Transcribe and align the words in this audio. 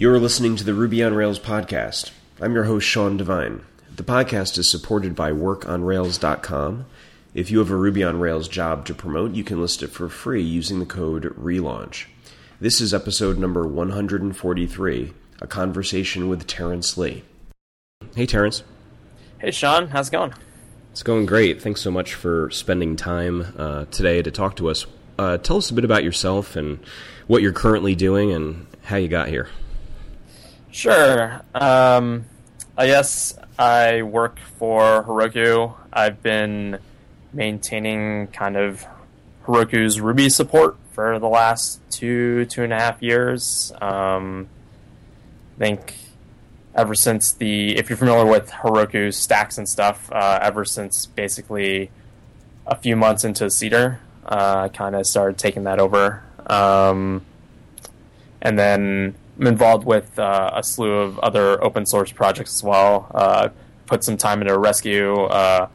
You're 0.00 0.18
listening 0.18 0.56
to 0.56 0.64
the 0.64 0.72
Ruby 0.72 1.04
on 1.04 1.12
Rails 1.12 1.38
podcast. 1.38 2.10
I'm 2.40 2.54
your 2.54 2.64
host, 2.64 2.88
Sean 2.88 3.18
Devine. 3.18 3.66
The 3.94 4.02
podcast 4.02 4.56
is 4.56 4.70
supported 4.70 5.14
by 5.14 5.30
workonrails.com. 5.30 6.86
If 7.34 7.50
you 7.50 7.58
have 7.58 7.70
a 7.70 7.76
Ruby 7.76 8.02
on 8.02 8.18
Rails 8.18 8.48
job 8.48 8.86
to 8.86 8.94
promote, 8.94 9.34
you 9.34 9.44
can 9.44 9.60
list 9.60 9.82
it 9.82 9.88
for 9.88 10.08
free 10.08 10.42
using 10.42 10.78
the 10.78 10.86
code 10.86 11.30
RELAUNCH. 11.36 12.08
This 12.58 12.80
is 12.80 12.94
episode 12.94 13.36
number 13.36 13.66
143 13.66 15.12
A 15.42 15.46
Conversation 15.46 16.30
with 16.30 16.46
Terence 16.46 16.96
Lee. 16.96 17.22
Hey, 18.16 18.24
Terence. 18.24 18.62
Hey, 19.36 19.50
Sean. 19.50 19.88
How's 19.88 20.08
it 20.08 20.12
going? 20.12 20.32
It's 20.92 21.02
going 21.02 21.26
great. 21.26 21.60
Thanks 21.60 21.82
so 21.82 21.90
much 21.90 22.14
for 22.14 22.50
spending 22.52 22.96
time 22.96 23.52
uh, 23.58 23.84
today 23.90 24.22
to 24.22 24.30
talk 24.30 24.56
to 24.56 24.70
us. 24.70 24.86
Uh, 25.18 25.36
tell 25.36 25.58
us 25.58 25.70
a 25.70 25.74
bit 25.74 25.84
about 25.84 26.04
yourself 26.04 26.56
and 26.56 26.80
what 27.26 27.42
you're 27.42 27.52
currently 27.52 27.94
doing 27.94 28.32
and 28.32 28.66
how 28.84 28.96
you 28.96 29.06
got 29.06 29.28
here. 29.28 29.50
Sure. 30.72 31.42
Um, 31.54 32.26
I 32.76 32.86
guess 32.86 33.36
I 33.58 34.02
work 34.02 34.38
for 34.58 35.04
Heroku. 35.04 35.74
I've 35.92 36.22
been 36.22 36.78
maintaining 37.32 38.28
kind 38.28 38.56
of 38.56 38.86
Heroku's 39.46 40.00
Ruby 40.00 40.28
support 40.28 40.76
for 40.92 41.18
the 41.18 41.28
last 41.28 41.80
two, 41.90 42.44
two 42.46 42.62
and 42.62 42.72
a 42.72 42.78
half 42.78 43.02
years. 43.02 43.72
Um, 43.80 44.48
I 45.56 45.58
think 45.58 45.94
ever 46.74 46.94
since 46.94 47.32
the, 47.32 47.76
if 47.76 47.90
you're 47.90 47.96
familiar 47.96 48.26
with 48.26 48.50
Heroku 48.50 49.12
stacks 49.12 49.58
and 49.58 49.68
stuff, 49.68 50.10
uh, 50.12 50.38
ever 50.40 50.64
since 50.64 51.06
basically 51.06 51.90
a 52.66 52.76
few 52.76 52.96
months 52.96 53.24
into 53.24 53.50
Cedar, 53.50 54.00
uh, 54.24 54.62
I 54.64 54.68
kind 54.68 54.94
of 54.94 55.06
started 55.06 55.36
taking 55.36 55.64
that 55.64 55.80
over. 55.80 56.22
Um, 56.46 57.24
and 58.40 58.58
then 58.58 59.14
I'm 59.40 59.46
involved 59.46 59.86
with 59.86 60.18
uh, 60.18 60.50
a 60.52 60.62
slew 60.62 60.92
of 60.92 61.18
other 61.20 61.62
open 61.64 61.86
source 61.86 62.12
projects 62.12 62.56
as 62.56 62.62
well. 62.62 63.10
Uh, 63.14 63.48
put 63.86 64.04
some 64.04 64.18
time 64.18 64.42
into 64.42 64.56
Resque, 64.58 64.86
uh, 64.86 65.66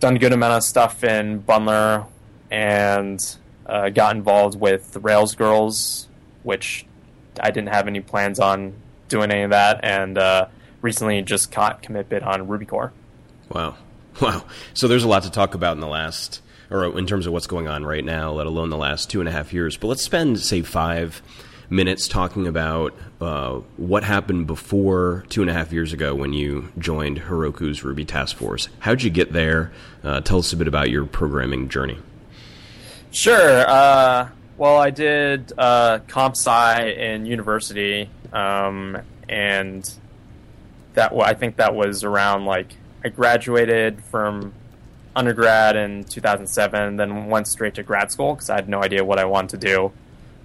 done 0.00 0.16
a 0.16 0.18
good 0.18 0.32
amount 0.32 0.54
of 0.54 0.62
stuff 0.62 1.04
in 1.04 1.42
Bundler, 1.42 2.06
and 2.50 3.36
uh, 3.66 3.90
got 3.90 4.16
involved 4.16 4.58
with 4.58 4.96
Rails 5.02 5.34
Girls, 5.34 6.08
which 6.44 6.86
I 7.38 7.50
didn't 7.50 7.68
have 7.68 7.88
any 7.88 8.00
plans 8.00 8.40
on 8.40 8.72
doing 9.08 9.30
any 9.30 9.42
of 9.42 9.50
that, 9.50 9.80
and 9.84 10.16
uh, 10.16 10.46
recently 10.80 11.20
just 11.20 11.52
caught 11.52 11.82
commit 11.82 12.08
bit 12.08 12.22
on 12.22 12.48
Ruby 12.48 12.64
Core. 12.64 12.94
Wow, 13.50 13.76
wow! 14.22 14.44
So 14.72 14.88
there's 14.88 15.04
a 15.04 15.08
lot 15.08 15.24
to 15.24 15.30
talk 15.30 15.54
about 15.54 15.74
in 15.74 15.80
the 15.80 15.86
last, 15.86 16.40
or 16.70 16.98
in 16.98 17.06
terms 17.06 17.26
of 17.26 17.34
what's 17.34 17.46
going 17.46 17.68
on 17.68 17.84
right 17.84 18.04
now, 18.04 18.32
let 18.32 18.46
alone 18.46 18.70
the 18.70 18.78
last 18.78 19.10
two 19.10 19.20
and 19.20 19.28
a 19.28 19.32
half 19.32 19.52
years. 19.52 19.76
But 19.76 19.88
let's 19.88 20.02
spend 20.02 20.40
say 20.40 20.62
five 20.62 21.20
minutes 21.70 22.08
talking 22.08 22.46
about 22.46 22.94
uh, 23.20 23.54
what 23.76 24.04
happened 24.04 24.46
before 24.46 25.24
two 25.28 25.42
and 25.42 25.50
a 25.50 25.52
half 25.52 25.72
years 25.72 25.92
ago 25.92 26.14
when 26.14 26.32
you 26.32 26.72
joined 26.78 27.18
Heroku's 27.18 27.84
Ruby 27.84 28.04
Task 28.04 28.36
Force. 28.36 28.68
How'd 28.80 29.02
you 29.02 29.10
get 29.10 29.32
there? 29.32 29.72
Uh, 30.02 30.20
tell 30.20 30.38
us 30.38 30.52
a 30.52 30.56
bit 30.56 30.68
about 30.68 30.90
your 30.90 31.04
programming 31.04 31.68
journey. 31.68 31.98
Sure. 33.10 33.68
Uh, 33.68 34.28
well, 34.56 34.76
I 34.78 34.90
did 34.90 35.52
uh, 35.56 36.00
comp 36.08 36.36
sci 36.36 36.90
in 36.90 37.26
university, 37.26 38.10
um, 38.32 38.98
and 39.28 39.88
that 40.94 41.12
I 41.12 41.34
think 41.34 41.56
that 41.56 41.74
was 41.74 42.02
around 42.04 42.44
like 42.44 42.68
I 43.04 43.08
graduated 43.08 44.02
from 44.04 44.52
undergrad 45.14 45.76
in 45.76 46.04
2007, 46.04 46.96
then 46.96 47.26
went 47.26 47.48
straight 47.48 47.74
to 47.74 47.82
grad 47.82 48.10
school 48.10 48.34
because 48.34 48.50
I 48.50 48.54
had 48.56 48.68
no 48.68 48.82
idea 48.82 49.04
what 49.04 49.18
I 49.18 49.24
wanted 49.24 49.60
to 49.60 49.66
do. 49.66 49.92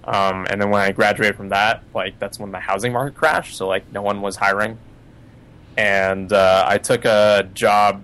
Um, 0.06 0.46
and 0.50 0.60
then 0.60 0.70
when 0.70 0.82
I 0.82 0.92
graduated 0.92 1.36
from 1.36 1.48
that, 1.48 1.82
like 1.94 2.18
that's 2.18 2.38
when 2.38 2.52
the 2.52 2.60
housing 2.60 2.92
market 2.92 3.16
crashed. 3.16 3.56
So 3.56 3.66
like 3.66 3.90
no 3.92 4.02
one 4.02 4.20
was 4.20 4.36
hiring, 4.36 4.78
and 5.76 6.32
uh, 6.32 6.64
I 6.68 6.78
took 6.78 7.04
a 7.04 7.48
job 7.54 8.02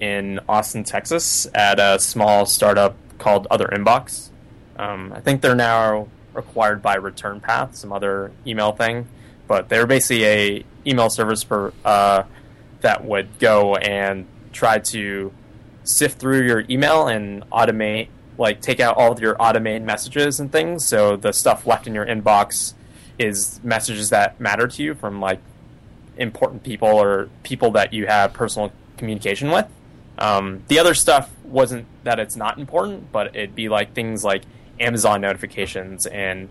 in 0.00 0.40
Austin, 0.48 0.84
Texas, 0.84 1.46
at 1.54 1.78
a 1.78 1.98
small 1.98 2.46
startup 2.46 2.96
called 3.18 3.46
Other 3.50 3.66
Inbox. 3.66 4.30
Um, 4.78 5.12
I 5.14 5.20
think 5.20 5.40
they're 5.42 5.54
now 5.54 6.08
required 6.32 6.82
by 6.82 6.94
Return 6.96 7.40
Path, 7.40 7.76
some 7.76 7.92
other 7.92 8.32
email 8.46 8.72
thing, 8.72 9.08
but 9.46 9.68
they 9.68 9.78
were 9.78 9.86
basically 9.86 10.24
a 10.24 10.64
email 10.86 11.10
service 11.10 11.42
for 11.42 11.72
uh, 11.84 12.22
that 12.80 13.04
would 13.04 13.38
go 13.38 13.76
and 13.76 14.26
try 14.52 14.78
to 14.78 15.32
sift 15.84 16.18
through 16.18 16.46
your 16.46 16.64
email 16.70 17.08
and 17.08 17.42
automate 17.50 18.08
like 18.38 18.60
take 18.60 18.80
out 18.80 18.96
all 18.96 19.12
of 19.12 19.20
your 19.20 19.36
automated 19.40 19.82
messages 19.82 20.40
and 20.40 20.50
things. 20.50 20.86
So 20.86 21.16
the 21.16 21.32
stuff 21.32 21.66
left 21.66 21.86
in 21.86 21.94
your 21.94 22.06
inbox 22.06 22.74
is 23.18 23.60
messages 23.62 24.10
that 24.10 24.40
matter 24.40 24.66
to 24.66 24.82
you 24.82 24.94
from 24.94 25.20
like 25.20 25.40
important 26.16 26.62
people 26.62 26.88
or 26.88 27.28
people 27.42 27.70
that 27.72 27.92
you 27.92 28.06
have 28.06 28.32
personal 28.32 28.72
communication 28.96 29.50
with. 29.50 29.66
Um, 30.18 30.62
the 30.68 30.78
other 30.78 30.94
stuff 30.94 31.30
wasn't 31.44 31.86
that 32.04 32.18
it's 32.20 32.36
not 32.36 32.58
important, 32.58 33.10
but 33.12 33.34
it'd 33.34 33.54
be 33.54 33.68
like 33.68 33.94
things 33.94 34.24
like 34.24 34.42
Amazon 34.78 35.20
notifications 35.20 36.06
and 36.06 36.48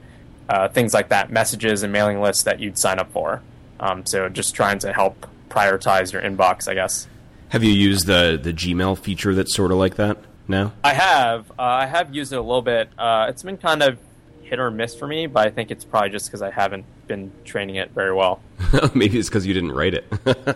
uh, 0.48 0.68
things 0.68 0.94
like 0.94 1.10
that, 1.10 1.32
messages 1.32 1.84
and 1.84 1.94
mailing 1.94 2.22
lists 2.22 2.44
that 2.44 2.60
you'd 2.60 2.78
sign 2.78 3.00
up 3.00 3.12
for. 3.12 3.42
Um, 3.80 4.06
so 4.06 4.28
just 4.30 4.56
trying 4.56 4.80
to 4.80 4.92
help 4.92 5.28
prioritize 5.50 6.12
your 6.12 6.22
inbox, 6.22 6.68
I 6.68 6.74
guess. 6.74 7.08
Have 7.50 7.64
you 7.64 7.72
used 7.72 8.06
the 8.06 8.40
the 8.42 8.54
Gmail 8.54 8.98
feature 8.98 9.34
that's 9.34 9.56
sort 9.56 9.72
of 9.72 9.78
like 9.78 9.96
that? 9.96 10.18
No, 10.50 10.72
I 10.84 10.94
have. 10.94 11.52
Uh, 11.52 11.62
I 11.62 11.86
have 11.86 12.14
used 12.14 12.34
it 12.34 12.38
a 12.38 12.42
little 12.42 12.64
bit. 12.64 12.90
Uh, 12.98 13.28
it's 13.30 13.44
been 13.44 13.58
kind 13.58 13.84
of 13.84 14.00
hit 14.42 14.58
or 14.60 14.72
miss 14.72 14.96
for 14.96 15.06
me, 15.06 15.28
but 15.28 15.46
I 15.46 15.52
think 15.52 15.70
it's 15.70 15.86
probably 15.86 16.10
just 16.10 16.26
because 16.26 16.42
I 16.42 16.50
haven't 16.50 16.86
been 17.08 17.32
training 17.46 17.76
it 17.76 17.92
very 17.92 18.12
well. 18.12 18.42
Maybe 18.96 19.20
it's 19.20 19.30
because 19.30 19.46
you 19.46 19.54
didn't 19.54 19.74
write 19.74 19.94
it. 19.94 20.12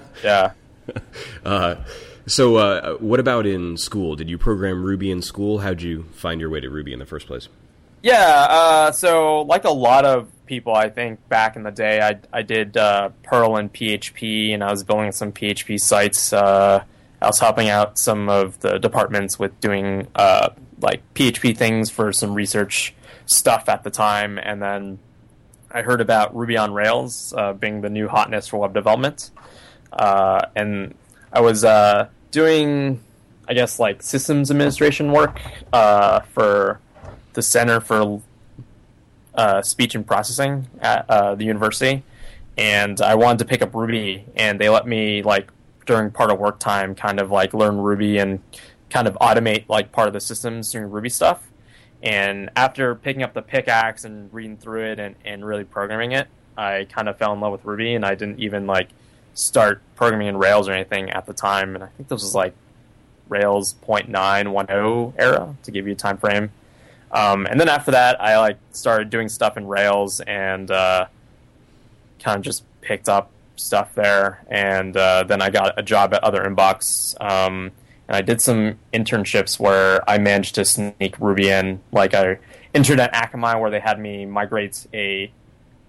yeah. 0.23 0.53
Uh, 1.45 1.75
so, 2.25 2.55
uh, 2.55 2.95
what 2.95 3.19
about 3.19 3.45
in 3.45 3.77
school? 3.77 4.15
Did 4.15 4.31
you 4.31 4.39
program 4.39 4.83
Ruby 4.83 5.11
in 5.11 5.21
school? 5.21 5.59
How'd 5.59 5.83
you 5.83 6.05
find 6.15 6.41
your 6.41 6.49
way 6.49 6.59
to 6.59 6.71
Ruby 6.71 6.91
in 6.91 6.97
the 6.97 7.05
first 7.05 7.27
place? 7.27 7.47
Yeah, 8.01 8.47
uh, 8.49 8.91
so 8.91 9.43
like 9.43 9.63
a 9.63 9.71
lot 9.71 10.05
of 10.05 10.27
people, 10.47 10.73
I 10.73 10.89
think 10.89 11.29
back 11.29 11.55
in 11.55 11.61
the 11.61 11.71
day, 11.71 12.01
I 12.01 12.17
I 12.33 12.41
did 12.41 12.77
uh, 12.77 13.09
Perl 13.21 13.57
and 13.57 13.71
PHP, 13.71 14.55
and 14.55 14.63
I 14.63 14.71
was 14.71 14.83
building 14.83 15.11
some 15.11 15.31
PHP 15.31 15.79
sites. 15.79 16.33
I 17.23 17.27
was 17.27 17.39
helping 17.39 17.69
out 17.69 17.97
some 17.97 18.27
of 18.27 18.59
the 18.59 18.77
departments 18.79 19.39
with 19.39 19.57
doing 19.61 20.07
uh, 20.13 20.49
like 20.81 21.01
PHP 21.13 21.55
things 21.55 21.89
for 21.89 22.11
some 22.11 22.33
research 22.33 22.93
stuff 23.25 23.69
at 23.69 23.83
the 23.83 23.89
time, 23.89 24.37
and 24.37 24.61
then 24.61 24.99
I 25.71 25.83
heard 25.83 26.01
about 26.01 26.35
Ruby 26.35 26.57
on 26.57 26.73
Rails 26.73 27.33
uh, 27.37 27.53
being 27.53 27.79
the 27.79 27.89
new 27.89 28.09
hotness 28.09 28.49
for 28.49 28.57
web 28.57 28.73
development, 28.73 29.31
uh, 29.93 30.47
and 30.53 30.95
I 31.31 31.39
was 31.39 31.63
uh, 31.63 32.09
doing, 32.31 32.99
I 33.47 33.53
guess, 33.53 33.79
like 33.79 34.03
systems 34.03 34.51
administration 34.51 35.13
work 35.13 35.39
uh, 35.71 36.19
for 36.19 36.81
the 37.31 37.41
Center 37.41 37.79
for 37.79 38.21
uh, 39.33 39.61
Speech 39.61 39.95
and 39.95 40.05
Processing 40.05 40.67
at 40.81 41.07
the 41.07 41.45
university, 41.45 42.03
and 42.57 42.99
I 42.99 43.15
wanted 43.15 43.39
to 43.39 43.45
pick 43.45 43.61
up 43.61 43.73
Ruby, 43.73 44.25
and 44.35 44.59
they 44.59 44.67
let 44.67 44.85
me 44.85 45.23
like 45.23 45.49
during 45.85 46.11
part 46.11 46.31
of 46.31 46.39
work 46.39 46.59
time 46.59 46.95
kind 46.95 47.19
of 47.19 47.31
like 47.31 47.53
learn 47.53 47.77
Ruby 47.77 48.17
and 48.17 48.39
kind 48.89 49.07
of 49.07 49.15
automate 49.15 49.67
like 49.67 49.91
part 49.91 50.07
of 50.07 50.13
the 50.13 50.21
systems 50.21 50.71
doing 50.71 50.89
Ruby 50.89 51.09
stuff. 51.09 51.49
And 52.01 52.49
after 52.55 52.95
picking 52.95 53.23
up 53.23 53.33
the 53.33 53.41
pickaxe 53.41 54.03
and 54.03 54.31
reading 54.33 54.57
through 54.57 54.85
it 54.85 54.99
and, 54.99 55.15
and 55.23 55.45
really 55.45 55.63
programming 55.63 56.11
it, 56.11 56.27
I 56.57 56.85
kind 56.89 57.07
of 57.07 57.17
fell 57.17 57.33
in 57.33 57.39
love 57.39 57.51
with 57.51 57.65
Ruby 57.65 57.95
and 57.95 58.05
I 58.05 58.15
didn't 58.15 58.39
even 58.39 58.67
like 58.67 58.89
start 59.33 59.81
programming 59.95 60.27
in 60.27 60.37
Rails 60.37 60.67
or 60.67 60.73
anything 60.73 61.09
at 61.09 61.25
the 61.25 61.33
time. 61.33 61.75
And 61.75 61.83
I 61.83 61.87
think 61.87 62.09
this 62.09 62.21
was 62.21 62.35
like 62.35 62.53
Rails 63.29 63.75
0.910 63.85 65.13
era 65.17 65.55
to 65.63 65.71
give 65.71 65.87
you 65.87 65.93
a 65.93 65.95
time 65.95 66.17
frame. 66.17 66.51
Um, 67.11 67.45
and 67.45 67.59
then 67.59 67.69
after 67.69 67.91
that, 67.91 68.21
I 68.21 68.37
like 68.39 68.57
started 68.71 69.09
doing 69.09 69.29
stuff 69.29 69.55
in 69.55 69.67
Rails 69.67 70.19
and 70.21 70.69
uh, 70.69 71.07
kind 72.19 72.37
of 72.37 72.43
just 72.43 72.63
picked 72.81 73.07
up 73.07 73.31
stuff 73.55 73.95
there, 73.95 74.43
and 74.49 74.95
uh, 74.95 75.23
then 75.23 75.41
I 75.41 75.49
got 75.49 75.77
a 75.77 75.83
job 75.83 76.13
at 76.13 76.23
Other 76.23 76.43
Inbox, 76.43 77.15
um, 77.21 77.71
and 78.07 78.17
I 78.17 78.21
did 78.21 78.41
some 78.41 78.79
internships 78.93 79.59
where 79.59 80.07
I 80.09 80.17
managed 80.17 80.55
to 80.55 80.65
sneak 80.65 81.19
Ruby 81.19 81.49
in. 81.49 81.81
Like 81.91 82.13
I 82.13 82.39
interned 82.73 82.99
at 82.99 83.13
Akamai, 83.13 83.59
where 83.59 83.71
they 83.71 83.79
had 83.79 83.99
me 83.99 84.25
migrate 84.25 84.85
a 84.93 85.31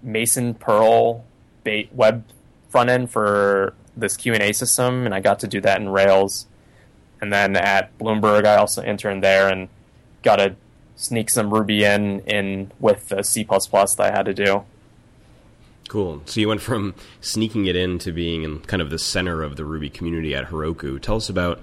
Mason 0.03 0.55
Perl 0.55 1.25
web 1.93 2.25
front 2.69 2.91
end 2.91 3.11
for 3.11 3.75
this 3.97 4.17
Q 4.17 4.35
and 4.35 4.43
A 4.43 4.53
system, 4.53 5.07
and 5.07 5.15
I 5.15 5.21
got 5.21 5.41
to 5.41 5.47
do 5.47 5.61
that 5.63 5.81
in 5.81 5.89
Rails. 5.89 6.47
And 7.21 7.33
then 7.33 7.57
at 7.57 7.97
Bloomberg, 7.99 8.45
I 8.45 8.57
also 8.57 8.83
interned 8.83 9.23
there 9.23 9.49
and 9.49 9.69
got 10.23 10.37
to 10.37 10.57
sneak 10.97 11.31
some 11.31 11.53
Ruby 11.53 11.85
in 11.85 12.21
in 12.21 12.71
with 12.79 13.09
the 13.09 13.23
C 13.23 13.45
that 13.45 13.97
I 13.99 14.11
had 14.11 14.27
to 14.27 14.35
do. 14.35 14.65
Cool. 15.89 16.23
So 16.25 16.41
you 16.41 16.49
went 16.49 16.63
from 16.63 16.95
sneaking 17.21 17.67
it 17.67 17.77
in 17.77 17.99
to 18.01 18.13
being 18.13 18.43
in 18.43 18.61
kind 18.61 18.81
of 18.81 18.91
the 18.91 18.99
center 18.99 19.43
of 19.43 19.57
the 19.57 19.65
Ruby 19.65 19.91
community 19.91 20.35
at 20.35 20.47
Heroku. 20.47 21.01
Tell 21.01 21.17
us 21.17 21.29
about 21.29 21.61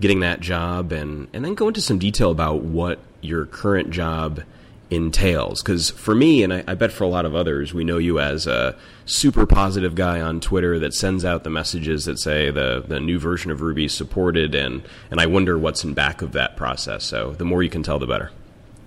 getting 0.00 0.20
that 0.20 0.40
job 0.40 0.92
and, 0.92 1.28
and 1.32 1.44
then 1.44 1.54
go 1.54 1.68
into 1.68 1.80
some 1.80 1.98
detail 1.98 2.30
about 2.30 2.62
what 2.62 2.98
your 3.20 3.46
current 3.46 3.90
job 3.90 4.42
entails. 4.90 5.62
Because 5.62 5.90
for 5.90 6.14
me, 6.14 6.42
and 6.42 6.52
I, 6.52 6.64
I, 6.66 6.74
bet 6.74 6.90
for 6.90 7.04
a 7.04 7.08
lot 7.08 7.24
of 7.24 7.34
others, 7.34 7.72
we 7.72 7.84
know 7.84 7.98
you 7.98 8.18
as 8.18 8.46
a 8.46 8.76
super 9.06 9.46
positive 9.46 9.94
guy 9.94 10.20
on 10.20 10.40
Twitter 10.40 10.78
that 10.80 10.94
sends 10.94 11.24
out 11.24 11.44
the 11.44 11.50
messages 11.50 12.04
that 12.04 12.18
say 12.18 12.50
the 12.50 12.84
the 12.86 13.00
new 13.00 13.18
version 13.18 13.50
of 13.50 13.60
Ruby 13.60 13.84
is 13.84 13.94
supported, 13.94 14.54
and 14.54 14.82
and 15.10 15.20
I 15.20 15.26
wonder 15.26 15.56
what's 15.58 15.84
in 15.84 15.94
back 15.94 16.22
of 16.22 16.32
that 16.32 16.56
process. 16.56 17.04
So 17.04 17.32
the 17.32 17.44
more 17.44 17.62
you 17.62 17.70
can 17.70 17.82
tell, 17.82 17.98
the 17.98 18.06
better. 18.06 18.32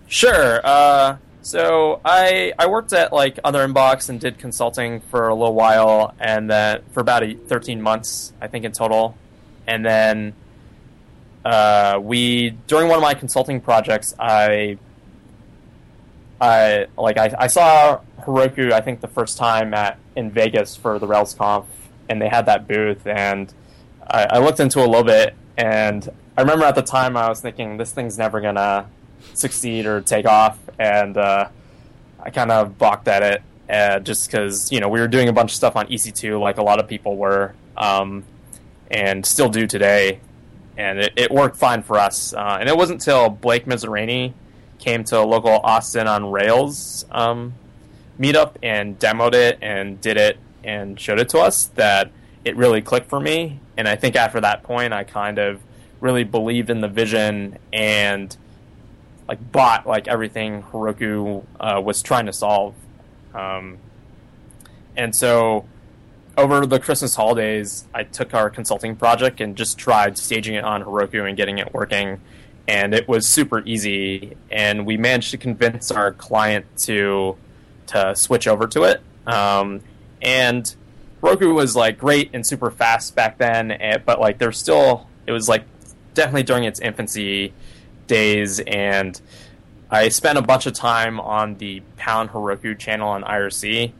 Sure. 0.07 0.61
Uh, 0.63 1.17
so 1.43 1.99
I 2.05 2.53
I 2.57 2.67
worked 2.67 2.93
at 2.93 3.11
like 3.11 3.37
Other 3.43 3.67
Inbox 3.67 4.09
and 4.09 4.19
did 4.19 4.39
consulting 4.39 5.01
for 5.01 5.27
a 5.27 5.35
little 5.35 5.53
while, 5.53 6.13
and 6.19 6.49
then 6.49 6.81
for 6.91 7.01
about 7.01 7.23
a, 7.23 7.35
13 7.35 7.81
months, 7.81 8.33
I 8.41 8.47
think 8.47 8.63
in 8.65 8.71
total, 8.71 9.17
and 9.67 9.85
then 9.85 10.33
uh, 11.45 11.99
we 12.01 12.51
during 12.67 12.87
one 12.87 12.97
of 12.97 13.03
my 13.03 13.13
consulting 13.13 13.59
projects, 13.59 14.15
I 14.17 14.77
I 16.39 16.87
like 16.97 17.17
I, 17.17 17.35
I 17.37 17.47
saw 17.47 17.99
Heroku 18.21 18.71
I 18.71 18.79
think 18.79 19.01
the 19.01 19.07
first 19.07 19.37
time 19.37 19.73
at 19.73 19.99
in 20.15 20.31
Vegas 20.31 20.77
for 20.77 20.97
the 20.97 21.07
RailsConf, 21.07 21.65
and 22.07 22.21
they 22.21 22.29
had 22.29 22.45
that 22.45 22.67
booth, 22.67 23.05
and 23.05 23.53
I, 24.09 24.27
I 24.31 24.39
looked 24.39 24.61
into 24.61 24.79
it 24.79 24.87
a 24.87 24.89
little 24.89 25.03
bit, 25.03 25.35
and 25.57 26.09
I 26.37 26.41
remember 26.41 26.65
at 26.65 26.75
the 26.75 26.81
time 26.81 27.17
I 27.17 27.27
was 27.27 27.41
thinking 27.41 27.75
this 27.75 27.91
thing's 27.91 28.17
never 28.17 28.39
gonna 28.39 28.87
succeed 29.33 29.85
or 29.85 29.99
take 29.99 30.25
off, 30.25 30.57
and 30.79 31.17
uh, 31.17 31.47
I 32.19 32.29
kind 32.29 32.51
of 32.51 32.77
balked 32.77 33.07
at 33.07 33.23
it 33.23 33.41
uh, 33.69 33.99
just 33.99 34.27
because 34.29 34.71
you 34.71 34.79
know 34.79 34.89
we 34.89 34.99
were 34.99 35.07
doing 35.07 35.29
a 35.29 35.33
bunch 35.33 35.51
of 35.51 35.55
stuff 35.55 35.75
on 35.75 35.87
EC2 35.87 36.39
like 36.39 36.57
a 36.57 36.63
lot 36.63 36.79
of 36.79 36.87
people 36.87 37.17
were, 37.17 37.53
um, 37.77 38.23
and 38.91 39.25
still 39.25 39.49
do 39.49 39.67
today, 39.67 40.19
and 40.77 40.99
it, 40.99 41.13
it 41.15 41.31
worked 41.31 41.57
fine 41.57 41.83
for 41.83 41.97
us. 41.97 42.33
Uh, 42.33 42.57
and 42.59 42.69
it 42.69 42.77
wasn't 42.77 43.01
until 43.01 43.29
Blake 43.29 43.65
Mizerany 43.65 44.33
came 44.79 45.03
to 45.05 45.19
a 45.19 45.25
local 45.25 45.59
Austin 45.63 46.07
on 46.07 46.29
Rails 46.29 47.05
um, 47.11 47.53
meetup 48.19 48.55
and 48.61 48.99
demoed 48.99 49.33
it 49.33 49.57
and 49.61 49.99
did 50.01 50.17
it 50.17 50.37
and 50.63 50.99
showed 50.99 51.19
it 51.19 51.29
to 51.29 51.39
us 51.39 51.67
that 51.75 52.11
it 52.45 52.55
really 52.55 52.81
clicked 52.81 53.09
for 53.09 53.19
me. 53.19 53.59
And 53.77 53.87
I 53.87 53.95
think 53.95 54.15
after 54.15 54.41
that 54.41 54.63
point, 54.63 54.93
I 54.93 55.03
kind 55.03 55.39
of 55.39 55.61
really 55.99 56.23
believed 56.23 56.69
in 56.69 56.81
the 56.81 56.87
vision 56.87 57.57
and 57.71 58.35
like 59.27 59.51
bought 59.51 59.87
like 59.87 60.07
everything 60.07 60.63
Heroku 60.63 61.43
uh, 61.59 61.81
was 61.83 62.01
trying 62.01 62.25
to 62.25 62.33
solve. 62.33 62.75
Um, 63.33 63.77
and 64.95 65.15
so 65.15 65.65
over 66.37 66.65
the 66.65 66.79
Christmas 66.79 67.15
holidays, 67.15 67.87
I 67.93 68.03
took 68.03 68.33
our 68.33 68.49
consulting 68.49 68.95
project 68.95 69.41
and 69.41 69.55
just 69.55 69.77
tried 69.77 70.17
staging 70.17 70.55
it 70.55 70.63
on 70.63 70.83
Heroku 70.83 71.27
and 71.27 71.37
getting 71.37 71.59
it 71.59 71.73
working. 71.73 72.21
And 72.67 72.93
it 72.93 73.07
was 73.07 73.27
super 73.27 73.61
easy. 73.65 74.35
And 74.51 74.85
we 74.85 74.97
managed 74.97 75.31
to 75.31 75.37
convince 75.37 75.91
our 75.91 76.11
client 76.11 76.65
to 76.79 77.37
to 77.87 78.15
switch 78.15 78.47
over 78.47 78.67
to 78.67 78.83
it. 78.83 79.01
Um, 79.27 79.81
and 80.21 80.73
Heroku 81.21 81.53
was 81.53 81.75
like 81.75 81.97
great 81.97 82.31
and 82.33 82.45
super 82.45 82.71
fast 82.71 83.15
back 83.15 83.37
then, 83.37 83.71
eh, 83.71 83.97
but 83.97 84.19
like 84.19 84.37
there's 84.37 84.57
still 84.57 85.07
it 85.25 85.31
was 85.31 85.47
like 85.47 85.63
definitely 86.13 86.43
during 86.43 86.63
its 86.63 86.79
infancy 86.79 87.53
days, 88.07 88.59
and 88.59 89.19
I 89.89 90.09
spent 90.09 90.37
a 90.37 90.41
bunch 90.41 90.65
of 90.65 90.73
time 90.73 91.19
on 91.19 91.55
the 91.55 91.81
Pound 91.97 92.29
Heroku 92.29 92.77
channel 92.77 93.09
on 93.09 93.23
IRC, 93.23 93.91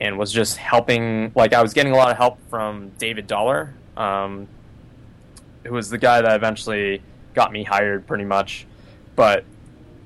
and 0.00 0.18
was 0.18 0.32
just 0.32 0.56
helping. 0.56 1.32
Like 1.34 1.52
I 1.52 1.62
was 1.62 1.74
getting 1.74 1.92
a 1.92 1.96
lot 1.96 2.10
of 2.10 2.16
help 2.16 2.38
from 2.50 2.90
David 2.98 3.26
Dollar, 3.26 3.74
um, 3.96 4.48
who 5.64 5.74
was 5.74 5.90
the 5.90 5.98
guy 5.98 6.20
that 6.22 6.34
eventually 6.34 7.02
got 7.34 7.52
me 7.52 7.64
hired, 7.64 8.06
pretty 8.06 8.24
much. 8.24 8.66
But 9.16 9.44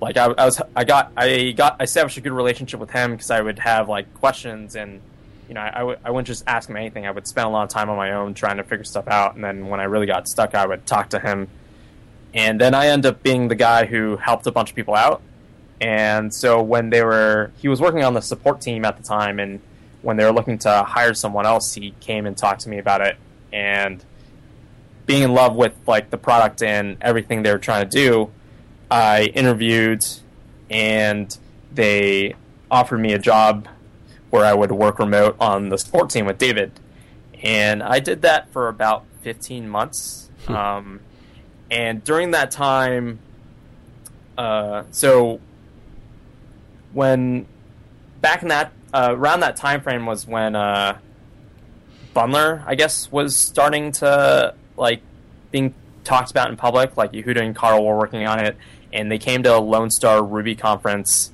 like 0.01 0.17
I, 0.17 0.27
I 0.27 0.45
was, 0.45 0.61
I 0.75 0.85
got, 0.85 1.13
I 1.17 1.53
got, 1.53 1.77
I 1.79 1.85
established 1.85 2.17
a 2.17 2.21
good 2.21 2.33
relationship 2.33 2.81
with 2.81 2.91
him 2.91 3.13
because 3.13 3.31
I 3.31 3.41
would 3.41 3.59
have 3.61 3.89
like 3.89 4.13
questions 4.15 4.75
and 4.75 5.01
you 5.53 5.55
know, 5.55 5.61
I 5.61 6.11
wouldn't 6.11 6.27
just 6.27 6.45
ask 6.47 6.71
him 6.71 6.77
anything. 6.77 7.07
I 7.07 7.11
would 7.11 7.27
spend 7.27 7.47
a 7.47 7.51
lot 7.51 7.65
of 7.65 7.69
time 7.69 7.91
on 7.91 7.97
my 7.99 8.13
own 8.13 8.33
trying 8.33 8.57
to 8.57 8.63
figure 8.63 8.85
stuff 8.85 9.07
out. 9.07 9.35
And 9.35 9.45
then 9.45 9.67
when 9.67 9.81
I 9.81 9.85
really 9.85 10.07
got 10.07 10.27
stuck, 10.27 10.55
I 10.55 10.67
would 10.67 10.87
talk 10.87 11.11
to 11.11 11.19
him 11.19 11.47
and 12.35 12.61
then 12.61 12.75
I 12.75 12.87
end 12.87 13.07
up 13.07 13.23
being 13.23 13.49
the 13.49 13.55
guy 13.55 13.87
who 13.87 14.17
helped 14.17 14.47
a 14.47 14.51
bunch 14.53 14.71
of 14.71 14.77
people 14.77 14.95
out. 14.95 15.23
And 15.81 16.33
so 16.33 16.63
when 16.63 16.91
they 16.91 17.03
were, 17.03 17.51
he 17.59 17.69
was 17.69 17.81
working 17.81 18.05
on 18.05 18.15
the 18.15 18.23
support 18.23 18.61
team 18.61 18.85
at 18.85 18.97
the 18.97 19.03
time, 19.03 19.41
and 19.41 19.61
when 20.03 20.17
they 20.17 20.25
were 20.25 20.33
looking 20.33 20.59
to 20.59 20.85
hire 20.85 21.15
someone 21.15 21.47
else, 21.47 21.75
he 21.75 21.95
came 22.01 22.27
and 22.27 22.37
talked 22.37 22.61
to 22.63 22.69
me 22.69 22.79
about 22.79 23.01
it. 23.01 23.17
And 23.53 24.05
being 25.07 25.23
in 25.23 25.35
love 25.35 25.57
with 25.57 25.75
like 25.87 26.11
the 26.11 26.19
product 26.19 26.63
and 26.63 26.97
everything 27.01 27.43
they 27.43 27.51
were 27.51 27.59
trying 27.59 27.89
to 27.89 27.91
do, 27.91 28.31
I 28.91 29.25
interviewed, 29.35 30.05
and 30.71 31.37
they 31.73 32.35
offered 32.71 32.99
me 32.99 33.13
a 33.13 33.19
job 33.19 33.69
where 34.31 34.45
I 34.45 34.55
would 34.55 34.73
work 34.73 34.99
remote 34.99 35.37
on 35.39 35.69
the 35.69 35.77
support 35.77 36.11
team 36.11 36.27
with 36.27 36.39
David. 36.39 36.73
And 37.43 37.83
I 37.83 37.99
did 37.99 38.23
that 38.23 38.51
for 38.53 38.69
about 38.69 39.05
15 39.23 39.69
months. 39.69 40.31
Hmm. 40.47 40.55
Um, 40.55 41.01
and 41.73 42.05
during 42.05 42.33
that 42.33 42.51
time, 42.51 43.19
uh, 44.37 44.85
so 44.91 45.41
when 46.93 47.47
back 48.21 48.43
in 48.43 48.49
that 48.49 48.73
uh, 48.93 49.15
around 49.17 49.41
that 49.41 49.57
time 49.57 49.81
frame 49.81 50.05
was 50.05 50.27
when 50.27 50.55
uh, 50.55 50.99
Bundler, 52.15 52.63
I 52.67 52.75
guess, 52.75 53.11
was 53.11 53.35
starting 53.35 53.91
to 53.93 54.55
like 54.77 55.01
being 55.51 55.75
talked 56.05 56.31
about 56.31 56.51
in 56.51 56.59
public. 56.59 56.99
Like 56.99 57.13
Yehuda 57.13 57.41
and 57.41 57.57
Carl 57.57 57.83
were 57.87 57.97
working 57.97 58.27
on 58.27 58.39
it, 58.45 58.55
and 58.93 59.11
they 59.11 59.19
came 59.19 59.43
to 59.45 59.57
a 59.57 59.59
Lone 59.59 59.91
Star 59.91 60.23
Ruby 60.23 60.55
conference 60.55 61.31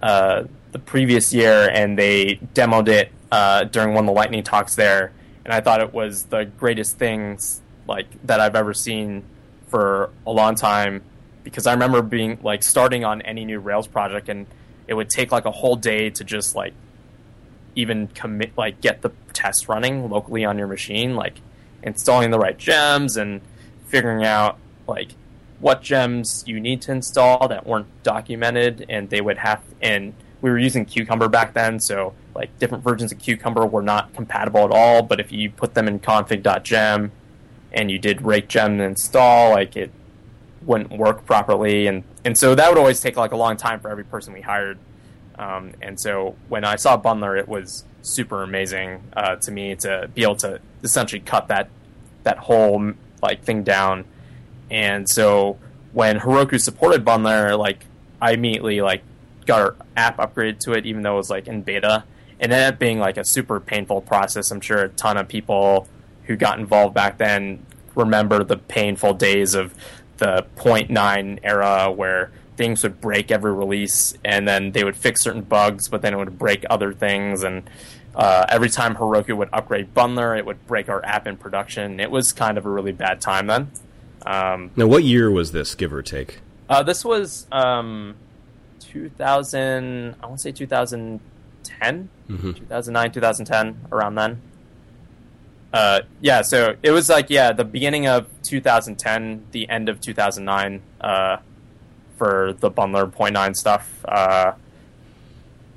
uh, 0.00 0.44
the 0.72 0.78
previous 0.78 1.34
year, 1.34 1.68
and 1.70 1.98
they 1.98 2.36
demoed 2.54 2.88
it 2.88 3.12
uh, 3.30 3.64
during 3.64 3.92
one 3.92 4.04
of 4.04 4.06
the 4.06 4.14
lightning 4.14 4.42
talks 4.42 4.76
there. 4.76 5.12
And 5.44 5.52
I 5.52 5.60
thought 5.60 5.82
it 5.82 5.92
was 5.92 6.24
the 6.24 6.46
greatest 6.46 6.96
things 6.96 7.60
like 7.86 8.06
that 8.24 8.40
I've 8.40 8.56
ever 8.56 8.72
seen 8.72 9.24
for 9.68 10.10
a 10.26 10.32
long 10.32 10.54
time 10.54 11.02
because 11.44 11.66
I 11.66 11.72
remember 11.72 12.02
being 12.02 12.38
like 12.42 12.62
starting 12.62 13.04
on 13.04 13.22
any 13.22 13.44
new 13.44 13.58
Rails 13.58 13.86
project 13.86 14.28
and 14.28 14.46
it 14.86 14.94
would 14.94 15.08
take 15.10 15.32
like 15.32 15.44
a 15.44 15.50
whole 15.50 15.76
day 15.76 16.10
to 16.10 16.24
just 16.24 16.54
like 16.54 16.74
even 17.74 18.08
commit 18.08 18.56
like 18.56 18.80
get 18.80 19.02
the 19.02 19.10
test 19.32 19.68
running 19.68 20.10
locally 20.10 20.44
on 20.44 20.58
your 20.58 20.66
machine 20.66 21.14
like 21.14 21.40
installing 21.82 22.30
the 22.30 22.38
right 22.38 22.58
gems 22.58 23.16
and 23.16 23.40
figuring 23.86 24.24
out 24.24 24.58
like 24.88 25.12
what 25.60 25.82
gems 25.82 26.42
you 26.46 26.58
need 26.58 26.82
to 26.82 26.92
install 26.92 27.48
that 27.48 27.66
weren't 27.66 27.86
documented 28.02 28.84
and 28.88 29.10
they 29.10 29.20
would 29.20 29.38
have 29.38 29.62
and 29.80 30.12
we 30.40 30.50
were 30.50 30.58
using 30.58 30.84
cucumber 30.84 31.28
back 31.28 31.54
then 31.54 31.78
so 31.78 32.12
like 32.34 32.56
different 32.58 32.82
versions 32.82 33.12
of 33.12 33.18
cucumber 33.18 33.64
were 33.66 33.82
not 33.82 34.12
compatible 34.14 34.64
at 34.64 34.70
all 34.70 35.02
but 35.02 35.20
if 35.20 35.30
you 35.30 35.50
put 35.50 35.74
them 35.74 35.86
in 35.86 36.00
config.gem 36.00 37.12
and 37.72 37.90
you 37.90 37.98
did 37.98 38.22
rake 38.22 38.48
gem 38.48 38.80
install, 38.80 39.50
like 39.50 39.76
it 39.76 39.90
wouldn't 40.62 40.90
work 40.90 41.24
properly, 41.26 41.86
and 41.86 42.04
and 42.24 42.36
so 42.36 42.54
that 42.54 42.68
would 42.68 42.78
always 42.78 43.00
take 43.00 43.16
like 43.16 43.32
a 43.32 43.36
long 43.36 43.56
time 43.56 43.80
for 43.80 43.90
every 43.90 44.04
person 44.04 44.32
we 44.32 44.40
hired. 44.40 44.78
Um, 45.38 45.72
and 45.80 46.00
so 46.00 46.36
when 46.48 46.64
I 46.64 46.76
saw 46.76 47.00
Bundler, 47.00 47.38
it 47.38 47.48
was 47.48 47.84
super 48.02 48.42
amazing 48.42 49.02
uh, 49.16 49.36
to 49.36 49.50
me 49.50 49.76
to 49.76 50.10
be 50.14 50.22
able 50.22 50.36
to 50.36 50.60
essentially 50.82 51.20
cut 51.20 51.48
that 51.48 51.68
that 52.24 52.38
whole 52.38 52.92
like 53.22 53.42
thing 53.42 53.62
down. 53.62 54.04
And 54.70 55.08
so 55.08 55.58
when 55.92 56.18
Heroku 56.20 56.60
supported 56.60 57.04
Bundler, 57.04 57.58
like 57.58 57.84
I 58.20 58.32
immediately 58.32 58.80
like 58.80 59.02
got 59.46 59.60
our 59.60 59.76
app 59.96 60.18
upgraded 60.18 60.58
to 60.60 60.72
it, 60.72 60.86
even 60.86 61.02
though 61.02 61.14
it 61.14 61.18
was 61.18 61.30
like 61.30 61.48
in 61.48 61.62
beta. 61.62 62.04
And 62.40 62.52
ended 62.52 62.74
up 62.74 62.78
being 62.78 63.00
like 63.00 63.16
a 63.16 63.24
super 63.24 63.58
painful 63.58 64.02
process. 64.02 64.52
I'm 64.52 64.60
sure 64.60 64.84
a 64.84 64.88
ton 64.88 65.16
of 65.16 65.26
people 65.26 65.88
who 66.28 66.36
got 66.36 66.60
involved 66.60 66.94
back 66.94 67.18
then 67.18 67.66
remember 67.98 68.44
the 68.44 68.56
painful 68.56 69.12
days 69.14 69.54
of 69.54 69.74
the 70.18 70.46
0.9 70.56 71.38
era 71.42 71.90
where 71.90 72.30
things 72.56 72.82
would 72.82 73.00
break 73.00 73.30
every 73.30 73.52
release 73.52 74.14
and 74.24 74.48
then 74.48 74.72
they 74.72 74.84
would 74.84 74.96
fix 74.96 75.22
certain 75.22 75.42
bugs, 75.42 75.88
but 75.88 76.02
then 76.02 76.14
it 76.14 76.16
would 76.16 76.38
break 76.38 76.64
other 76.70 76.92
things. 76.92 77.42
And 77.42 77.68
uh, 78.14 78.46
every 78.48 78.70
time 78.70 78.96
Heroku 78.96 79.36
would 79.36 79.48
upgrade 79.52 79.94
Bundler, 79.94 80.36
it 80.36 80.46
would 80.46 80.66
break 80.66 80.88
our 80.88 81.04
app 81.04 81.26
in 81.26 81.36
production. 81.36 82.00
It 82.00 82.10
was 82.10 82.32
kind 82.32 82.56
of 82.56 82.66
a 82.66 82.70
really 82.70 82.92
bad 82.92 83.20
time 83.20 83.46
then. 83.46 83.70
Um, 84.26 84.70
now, 84.76 84.86
what 84.86 85.04
year 85.04 85.30
was 85.30 85.52
this, 85.52 85.74
give 85.74 85.92
or 85.92 86.02
take? 86.02 86.40
Uh, 86.68 86.82
this 86.82 87.04
was 87.04 87.46
um, 87.52 88.16
2000, 88.80 90.16
I 90.20 90.26
want 90.26 90.38
to 90.38 90.42
say 90.42 90.52
2010, 90.52 92.08
mm-hmm. 92.28 92.52
2009, 92.52 93.12
2010, 93.12 93.88
around 93.92 94.16
then. 94.16 94.42
Uh, 95.72 96.00
yeah, 96.20 96.42
so 96.42 96.76
it 96.82 96.90
was 96.90 97.08
like 97.08 97.28
yeah, 97.28 97.52
the 97.52 97.64
beginning 97.64 98.06
of 98.06 98.26
2010, 98.42 99.46
the 99.52 99.68
end 99.68 99.88
of 99.88 100.00
2009 100.00 100.82
uh, 101.00 101.36
for 102.16 102.54
the 102.60 102.70
Bundler 102.70 103.10
point 103.10 103.34
nine 103.34 103.54
stuff, 103.54 104.04
uh, 104.06 104.52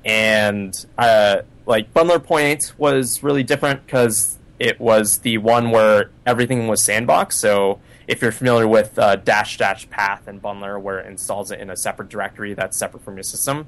and 0.04 0.86
uh, 0.96 1.42
like 1.66 1.92
Bundler 1.92 2.22
point 2.22 2.44
eight 2.44 2.72
was 2.78 3.22
really 3.22 3.42
different 3.42 3.84
because 3.84 4.38
it 4.58 4.80
was 4.80 5.18
the 5.18 5.38
one 5.38 5.70
where 5.70 6.10
everything 6.24 6.68
was 6.68 6.82
sandbox. 6.82 7.36
So 7.36 7.80
if 8.06 8.22
you're 8.22 8.32
familiar 8.32 8.66
with 8.66 8.98
uh, 8.98 9.16
dash 9.16 9.58
dash 9.58 9.88
path 9.90 10.26
in 10.26 10.40
Bundler, 10.40 10.80
where 10.80 11.00
it 11.00 11.06
installs 11.06 11.50
it 11.50 11.60
in 11.60 11.68
a 11.68 11.76
separate 11.76 12.08
directory 12.08 12.54
that's 12.54 12.78
separate 12.78 13.04
from 13.04 13.16
your 13.16 13.24
system, 13.24 13.66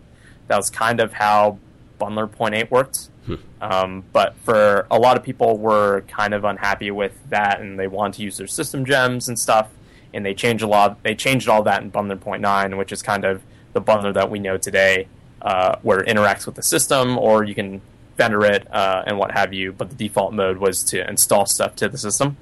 that 0.49 0.57
was 0.57 0.71
kind 0.71 1.01
of 1.01 1.13
how 1.13 1.59
Bundler 2.01 2.31
point 2.31 2.55
eight 2.55 2.71
worked. 2.71 3.09
Hmm. 3.27 3.35
Um, 3.61 4.05
but 4.13 4.37
for 4.45 4.87
a 4.91 4.99
lot 4.99 5.17
of 5.17 5.23
people, 5.23 5.57
were 5.57 6.03
kind 6.03 6.35
of 6.35 6.45
unhappy 6.45 6.91
with 6.91 7.13
that, 7.31 7.61
and 7.61 7.79
they 7.79 7.87
wanted 7.87 8.15
to 8.19 8.23
use 8.23 8.37
their 8.37 8.47
system 8.47 8.85
gems 8.85 9.29
and 9.29 9.39
stuff. 9.39 9.69
And 10.13 10.25
they 10.25 10.35
changed 10.35 10.63
a 10.63 10.67
lot. 10.69 11.03
They 11.03 11.15
changed 11.15 11.49
all 11.49 11.63
that 11.65 11.83
in 11.83 11.91
Bundler 11.91 12.21
point 12.21 12.43
nine, 12.43 12.77
which 12.77 12.93
is 12.93 13.03
kind 13.03 13.25
of 13.25 13.43
the 13.73 13.81
Bundler 13.81 14.15
that 14.15 14.31
we 14.31 14.39
know 14.39 14.57
today, 14.57 15.09
uh, 15.43 15.77
where 15.83 16.01
it 16.01 16.09
interacts 16.09 16.47
with 16.47 16.55
the 16.55 16.63
system, 16.63 17.19
or 17.19 17.43
you 17.43 17.55
can 17.55 17.81
vendor 18.17 18.45
it 18.45 18.73
uh, 18.73 19.03
and 19.07 19.19
what 19.19 19.33
have 19.33 19.53
you. 19.53 19.73
But 19.73 19.89
the 19.91 19.97
default 19.97 20.33
mode 20.33 20.59
was 20.59 20.85
to 20.91 21.09
install 21.09 21.47
stuff 21.47 21.75
to 21.77 21.89
the 21.89 21.99
system. 21.99 22.37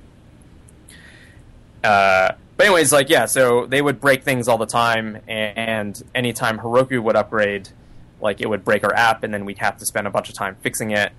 Uh, 1.82 2.32
but 2.56 2.66
anyways, 2.66 2.92
like 2.92 3.08
yeah, 3.08 3.24
so 3.24 3.66
they 3.66 3.80
would 3.80 4.00
break 4.00 4.22
things 4.22 4.48
all 4.48 4.58
the 4.58 4.66
time, 4.66 5.18
and 5.26 6.00
anytime 6.14 6.58
Heroku 6.58 7.02
would 7.02 7.16
upgrade, 7.16 7.70
like 8.22 8.40
it 8.40 8.48
would 8.48 8.64
break 8.64 8.84
our 8.84 8.94
app, 8.94 9.24
and 9.24 9.34
then 9.34 9.44
we'd 9.44 9.58
have 9.58 9.76
to 9.78 9.86
spend 9.86 10.06
a 10.06 10.10
bunch 10.10 10.28
of 10.28 10.34
time 10.34 10.56
fixing 10.62 10.92
it. 10.92 11.12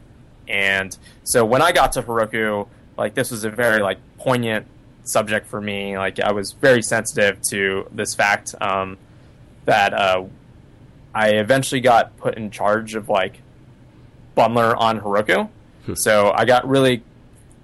And 0.47 0.97
so 1.23 1.45
when 1.45 1.61
I 1.61 1.71
got 1.71 1.93
to 1.93 2.03
Heroku, 2.03 2.67
like 2.97 3.13
this 3.13 3.31
was 3.31 3.43
a 3.43 3.49
very 3.49 3.81
like 3.81 3.99
poignant 4.17 4.67
subject 5.03 5.47
for 5.47 5.61
me. 5.61 5.97
Like 5.97 6.19
I 6.19 6.31
was 6.31 6.53
very 6.53 6.81
sensitive 6.81 7.41
to 7.49 7.87
this 7.91 8.15
fact 8.15 8.55
um, 8.61 8.97
that 9.65 9.93
uh, 9.93 10.25
I 11.13 11.31
eventually 11.31 11.81
got 11.81 12.17
put 12.17 12.35
in 12.35 12.51
charge 12.51 12.95
of 12.95 13.09
like 13.09 13.41
Bundler 14.35 14.75
on 14.77 15.01
Heroku. 15.01 15.49
so 15.95 16.31
I 16.33 16.45
got 16.45 16.67
really, 16.67 17.03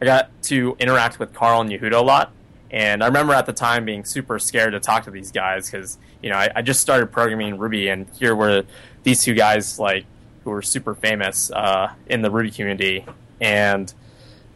I 0.01 0.05
got 0.05 0.29
to 0.43 0.75
interact 0.79 1.19
with 1.19 1.33
Carl 1.33 1.61
and 1.61 1.69
Yehuda 1.69 1.95
a 1.95 2.01
lot. 2.01 2.31
And 2.71 3.03
I 3.03 3.07
remember 3.07 3.33
at 3.33 3.47
the 3.47 3.53
time 3.53 3.85
being 3.85 4.05
super 4.05 4.37
scared 4.37 4.73
to 4.73 4.79
talk 4.79 5.05
to 5.05 5.11
these 5.11 5.31
guys 5.31 5.69
because 5.69 5.97
you 6.21 6.29
know 6.29 6.35
I, 6.35 6.49
I, 6.57 6.61
just 6.61 6.81
started 6.81 7.07
programming 7.07 7.57
Ruby, 7.57 7.87
and 7.87 8.07
here 8.19 8.35
were 8.35 8.63
these 9.09 9.23
two 9.23 9.33
guys 9.33 9.79
like 9.79 10.05
who 10.43 10.51
were 10.51 10.61
super 10.61 10.93
famous 10.93 11.51
uh, 11.51 11.91
in 12.07 12.21
the 12.21 12.29
Ruby 12.29 12.51
community. 12.51 13.05
And 13.41 13.91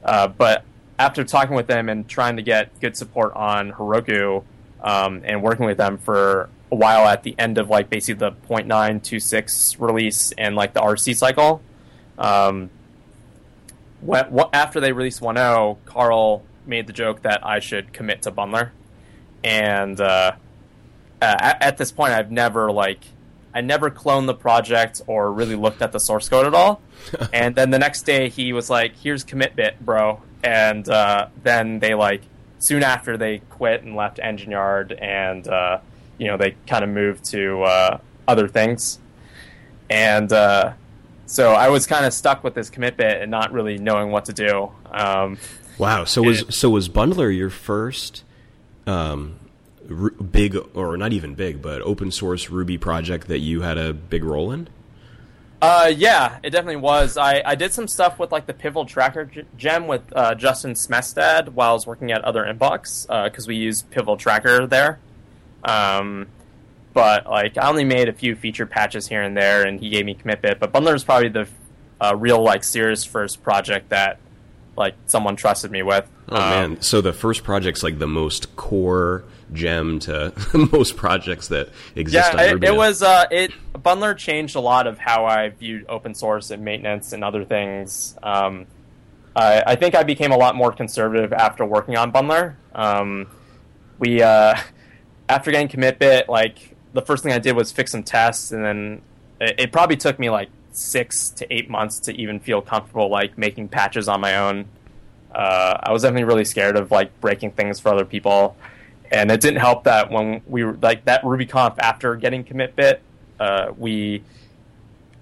uh, 0.03 0.27
but 0.27 0.63
after 0.99 1.23
talking 1.23 1.55
with 1.55 1.67
them 1.67 1.89
and 1.89 2.07
trying 2.07 2.35
to 2.37 2.43
get 2.43 2.79
good 2.79 2.95
support 2.95 3.33
on 3.35 3.71
Heroku 3.71 4.43
um, 4.81 5.21
and 5.25 5.41
working 5.41 5.65
with 5.65 5.77
them 5.77 5.97
for 5.97 6.49
a 6.71 6.75
while 6.75 7.07
at 7.07 7.23
the 7.23 7.35
end 7.39 7.57
of 7.57 7.69
like 7.69 7.89
basically 7.89 8.19
the 8.19 8.31
0.926 8.47 9.79
release 9.79 10.31
and 10.37 10.55
like 10.55 10.73
the 10.73 10.81
RC 10.81 11.15
cycle. 11.15 11.61
Um, 12.17 12.69
what, 14.01 14.49
after 14.53 14.79
they 14.79 14.91
released 14.91 15.21
1.0, 15.21 15.77
Carl 15.85 16.43
made 16.65 16.85
the 16.85 16.93
joke 16.93 17.23
that 17.23 17.45
I 17.45 17.59
should 17.59 17.91
commit 17.91 18.21
to 18.23 18.31
Bundler, 18.31 18.69
and 19.43 19.99
uh, 19.99 20.33
at, 21.21 21.61
at, 21.61 21.77
this 21.77 21.91
point, 21.91 22.13
I've 22.13 22.29
never 22.31 22.71
like 22.71 22.99
I 23.53 23.61
never 23.61 23.89
cloned 23.91 24.25
the 24.25 24.33
project 24.33 25.01
or 25.07 25.31
really 25.31 25.55
looked 25.55 25.81
at 25.81 25.91
the 25.91 25.99
source 25.99 26.29
code 26.29 26.45
at 26.45 26.53
all. 26.53 26.81
and 27.33 27.55
then 27.55 27.69
the 27.69 27.79
next 27.79 28.03
day, 28.03 28.29
he 28.29 28.53
was 28.53 28.69
like, 28.69 28.95
"Here's 28.95 29.23
commit 29.23 29.55
bit, 29.55 29.83
bro," 29.83 30.21
and 30.43 30.87
uh, 30.87 31.27
then 31.43 31.79
they 31.79 31.93
like 31.93 32.21
soon 32.59 32.83
after 32.83 33.17
they 33.17 33.39
quit 33.49 33.83
and 33.83 33.95
left 33.95 34.19
Engine 34.21 34.51
Yard, 34.51 34.91
and 34.93 35.47
uh, 35.47 35.79
you 36.17 36.27
know 36.27 36.37
they 36.37 36.55
kind 36.67 36.83
of 36.83 36.89
moved 36.89 37.25
to 37.31 37.61
uh, 37.63 37.97
other 38.27 38.47
things, 38.47 38.99
and 39.89 40.31
uh, 40.31 40.73
so 41.25 41.51
I 41.51 41.69
was 41.69 41.85
kind 41.87 42.05
of 42.05 42.13
stuck 42.13 42.43
with 42.43 42.53
this 42.53 42.69
commit 42.69 42.97
bit 42.97 43.21
and 43.21 43.29
not 43.29 43.51
really 43.51 43.77
knowing 43.77 44.11
what 44.11 44.25
to 44.25 44.33
do. 44.33 44.71
Um, 44.91 45.37
Wow. 45.77 46.03
So 46.03 46.21
was 46.21 46.45
so 46.49 46.69
was 46.69 46.89
Bundler 46.89 47.35
your 47.35 47.49
first 47.49 48.23
um, 48.85 49.39
big 50.31 50.57
or 50.73 50.97
not 50.97 51.13
even 51.13 51.35
big, 51.35 51.61
but 51.61 51.81
open 51.81 52.11
source 52.11 52.49
Ruby 52.49 52.77
project 52.77 53.27
that 53.27 53.39
you 53.39 53.61
had 53.61 53.77
a 53.77 53.93
big 53.93 54.23
role 54.23 54.51
in? 54.51 54.67
Uh, 55.61 55.91
yeah, 55.95 56.39
it 56.43 56.49
definitely 56.49 56.75
was. 56.75 57.15
I, 57.15 57.41
I 57.45 57.55
did 57.55 57.71
some 57.71 57.87
stuff 57.87 58.19
with 58.19 58.33
like 58.33 58.47
the 58.47 58.53
Pivotal 58.53 58.85
Tracker 58.85 59.31
gem 59.55 59.87
with 59.87 60.01
uh, 60.13 60.35
Justin 60.35 60.73
Smestad 60.73 61.49
while 61.49 61.69
I 61.69 61.73
was 61.73 61.87
working 61.87 62.11
at 62.11 62.21
Other 62.25 62.43
Inbox 62.43 63.07
because 63.25 63.45
uh, 63.45 63.47
we 63.47 63.55
use 63.55 63.81
Pivotal 63.81 64.17
Tracker 64.17 64.67
there. 64.67 64.99
Um, 65.63 66.27
but 66.93 67.27
like 67.29 67.57
I 67.57 67.69
only 67.69 67.85
made 67.85 68.09
a 68.09 68.13
few 68.13 68.35
feature 68.35 68.65
patches 68.65 69.07
here 69.07 69.21
and 69.21 69.37
there, 69.37 69.65
and 69.65 69.79
he 69.79 69.89
gave 69.89 70.05
me 70.05 70.15
commitbit. 70.15 70.59
But 70.59 70.73
Bundler 70.73 70.95
is 70.95 71.05
probably 71.05 71.29
the 71.29 71.47
uh, 72.01 72.15
real 72.15 72.43
like 72.43 72.63
serious 72.63 73.05
first 73.05 73.41
project 73.41 73.89
that 73.89 74.19
like 74.75 74.95
someone 75.05 75.35
trusted 75.35 75.71
me 75.71 75.83
with. 75.83 76.09
Oh 76.29 76.35
um, 76.35 76.49
man! 76.49 76.81
So 76.81 77.01
the 77.01 77.13
first 77.13 77.43
project's 77.43 77.83
like 77.83 77.99
the 77.99 78.07
most 78.07 78.55
core 78.55 79.23
gem 79.51 79.99
to 79.99 80.33
most 80.71 80.97
projects 80.97 81.49
that 81.49 81.69
exist. 81.95 82.33
Yeah, 82.33 82.41
it, 82.41 82.63
it, 82.63 82.75
was. 82.75 83.03
Uh, 83.03 83.25
it 83.31 83.51
Bundler 83.73 84.17
changed 84.17 84.55
a 84.55 84.59
lot 84.59 84.87
of 84.87 84.97
how 84.97 85.25
I 85.25 85.49
viewed 85.49 85.85
open 85.89 86.15
source 86.15 86.51
and 86.51 86.63
maintenance 86.63 87.13
and 87.13 87.23
other 87.23 87.45
things. 87.45 88.17
Um, 88.23 88.67
I, 89.35 89.63
I, 89.67 89.75
think 89.75 89.95
I 89.95 90.03
became 90.03 90.31
a 90.31 90.37
lot 90.37 90.55
more 90.55 90.71
conservative 90.71 91.33
after 91.33 91.65
working 91.65 91.97
on 91.97 92.11
Bundler. 92.11 92.55
Um, 92.73 93.27
we 93.99 94.21
uh, 94.21 94.55
after 95.29 95.51
getting 95.51 95.67
commit 95.67 95.99
bit, 95.99 96.29
like 96.29 96.75
the 96.93 97.01
first 97.01 97.23
thing 97.23 97.33
I 97.33 97.39
did 97.39 97.55
was 97.55 97.71
fix 97.71 97.91
some 97.91 98.03
tests, 98.03 98.51
and 98.51 98.63
then 98.63 99.01
it, 99.41 99.59
it 99.59 99.71
probably 99.71 99.97
took 99.97 100.19
me 100.19 100.29
like 100.29 100.49
six 100.75 101.29
to 101.29 101.53
eight 101.53 101.69
months 101.69 101.99
to 101.99 102.15
even 102.15 102.39
feel 102.39 102.61
comfortable 102.61 103.09
like 103.09 103.37
making 103.37 103.69
patches 103.69 104.07
on 104.07 104.21
my 104.21 104.37
own. 104.37 104.65
Uh, 105.33 105.77
I 105.81 105.91
was 105.91 106.03
definitely 106.03 106.25
really 106.25 106.45
scared 106.45 106.75
of 106.75 106.91
like 106.91 107.19
breaking 107.21 107.51
things 107.51 107.79
for 107.79 107.89
other 107.89 108.05
people, 108.05 108.55
and 109.11 109.31
it 109.31 109.41
didn't 109.41 109.59
help 109.59 109.85
that 109.85 110.11
when 110.11 110.41
we 110.47 110.63
were 110.63 110.77
like 110.81 111.05
that 111.05 111.23
RubyConf 111.23 111.79
after 111.79 112.15
getting 112.15 112.43
commitbit, 112.43 113.01
uh, 113.39 113.71
we 113.77 114.23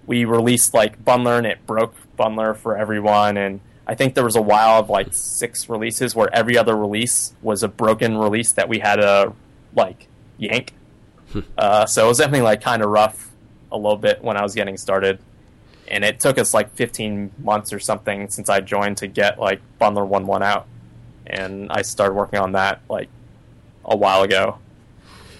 we 0.05 0.25
released 0.25 0.73
like 0.73 1.03
Bundler 1.03 1.37
and 1.37 1.47
it 1.47 1.65
broke 1.65 1.95
Bundler 2.17 2.55
for 2.55 2.77
everyone, 2.77 3.37
and 3.37 3.61
I 3.87 3.95
think 3.95 4.15
there 4.15 4.23
was 4.23 4.35
a 4.35 4.41
while 4.41 4.79
of 4.79 4.89
like 4.89 5.13
six 5.13 5.69
releases 5.69 6.15
where 6.15 6.33
every 6.33 6.57
other 6.57 6.75
release 6.75 7.33
was 7.41 7.63
a 7.63 7.67
broken 7.67 8.17
release 8.17 8.51
that 8.53 8.67
we 8.67 8.79
had 8.79 8.97
to 8.97 9.33
like 9.75 10.07
yank. 10.37 10.73
Hmm. 11.31 11.39
uh, 11.57 11.85
so 11.85 12.05
it 12.05 12.07
was 12.09 12.17
definitely 12.17 12.41
like 12.41 12.61
kind 12.61 12.81
of 12.81 12.89
rough 12.89 13.31
a 13.71 13.77
little 13.77 13.97
bit 13.97 14.21
when 14.21 14.35
I 14.35 14.43
was 14.43 14.53
getting 14.53 14.75
started 14.75 15.19
and 15.91 16.05
it 16.05 16.21
took 16.21 16.39
us 16.39 16.53
like 16.53 16.73
15 16.73 17.31
months 17.43 17.73
or 17.73 17.79
something 17.79 18.29
since 18.29 18.49
I 18.49 18.61
joined 18.61 18.97
to 18.97 19.07
get 19.07 19.37
like 19.37 19.61
Bundler 19.79 20.07
One 20.07 20.25
One 20.25 20.41
out, 20.41 20.65
and 21.27 21.69
I 21.69 21.81
started 21.81 22.13
working 22.13 22.39
on 22.39 22.53
that 22.53 22.81
like 22.89 23.09
a 23.83 23.95
while 23.95 24.23
ago. 24.23 24.57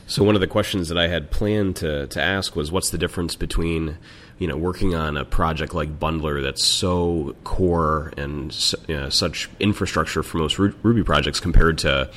So 0.08 0.26
one 0.26 0.36
of 0.36 0.42
the 0.42 0.48
questions 0.48 0.90
that 0.90 0.98
I 0.98 1.08
had 1.08 1.32
planned 1.32 1.78
to 1.78 2.06
to 2.08 2.22
ask 2.22 2.56
was, 2.56 2.70
what's 2.70 2.90
the 2.90 2.98
difference 2.98 3.36
between 3.36 3.98
you 4.40 4.48
know 4.48 4.58
working 4.58 4.94
on 4.94 5.16
a 5.16 5.24
project 5.24 5.74
like 5.74 5.98
Bundler 5.98 6.44
that's 6.44 6.66
so 6.66 7.34
core 7.46 8.12
and 8.18 8.54
you 8.90 8.98
know, 8.98 9.10
such 9.10 9.50
infrastructure 9.62 10.22
for 10.22 10.40
most 10.40 10.60
Ruby 10.60 11.04
projects 11.04 11.40
compared 11.40 11.78
to 11.80 12.12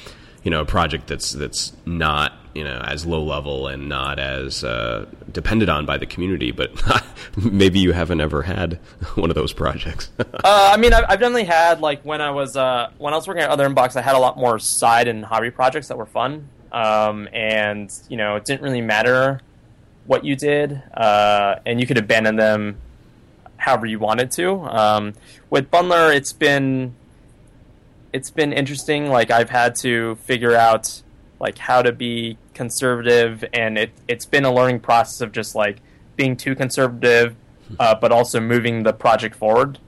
you 0.45 0.51
know 0.51 0.61
a 0.61 0.65
project 0.65 1.09
that's 1.09 1.33
that's 1.33 1.73
not 1.85 2.33
you 2.55 2.63
know 2.63 2.79
as 2.87 3.05
low 3.05 3.23
level 3.23 3.67
and 3.67 3.89
not 3.89 4.19
as 4.19 4.63
uh, 4.63 5.07
depended 5.33 5.69
on 5.69 5.87
by 5.87 5.99
the 5.99 6.07
community. 6.07 6.53
But 6.53 6.81
maybe 7.37 7.81
you 7.81 7.93
haven't 7.93 8.21
ever 8.21 8.43
had 8.43 8.75
one 9.17 9.31
of 9.31 9.35
those 9.35 9.53
projects. 9.53 10.11
uh, 10.19 10.25
I 10.45 10.77
mean, 10.77 10.93
I've, 10.93 11.05
I've, 11.09 11.19
definitely 11.19 11.45
had 11.45 11.81
like 11.81 12.03
when 12.03 12.21
I 12.21 12.31
was 12.31 12.57
uh, 12.57 12.91
when 12.99 13.13
I 13.13 13.17
was 13.17 13.27
working 13.27 13.43
at 13.43 13.51
Other 13.51 13.69
Inbox, 13.69 13.97
I 13.97 14.03
had 14.03 14.15
a 14.15 14.21
lot 14.21 14.37
more 14.37 14.59
side 14.59 15.09
and 15.09 15.25
hobby 15.25 15.51
projects 15.51 15.89
that 15.89 15.99
were 15.99 16.07
fun, 16.07 16.49
um, 16.71 17.29
and 17.33 17.91
you 18.09 18.17
know 18.17 18.37
it 18.37 18.45
didn't 18.45 18.63
really 18.63 18.83
matter 18.83 19.41
what 20.07 20.25
you 20.25 20.37
did, 20.37 20.83
uh, 20.93 21.57
and 21.65 21.81
you 21.81 21.87
could 21.87 21.97
abandon 21.97 22.37
them 22.37 22.77
however 23.57 23.87
you 23.87 23.99
wanted 23.99 24.31
to. 24.33 24.61
Um, 24.61 25.15
with 25.49 25.71
Bundler, 25.71 26.15
it's 26.15 26.35
been 26.35 26.95
it's 28.15 28.31
been 28.31 28.53
interesting. 28.53 29.09
Like 29.09 29.33
I've 29.33 29.51
had 29.51 29.75
to 29.81 30.15
figure 30.15 30.55
out 30.55 31.03
like 31.41 31.59
how 31.59 31.83
to 31.83 31.91
be 31.93 32.39
conservative, 32.55 33.45
and 33.53 33.77
it 33.77 33.91
it's 34.07 34.25
been 34.25 34.45
a 34.45 34.55
learning 34.55 34.81
process 34.81 35.21
of 35.21 35.33
just 35.33 35.57
like 35.57 35.79
being 36.17 36.37
too 36.37 36.55
conservative, 36.55 37.35
uh, 37.81 37.97
but 37.97 38.13
also 38.13 38.41
moving 38.41 38.85
the 38.85 38.93
project 38.93 39.35
forward. 39.35 39.81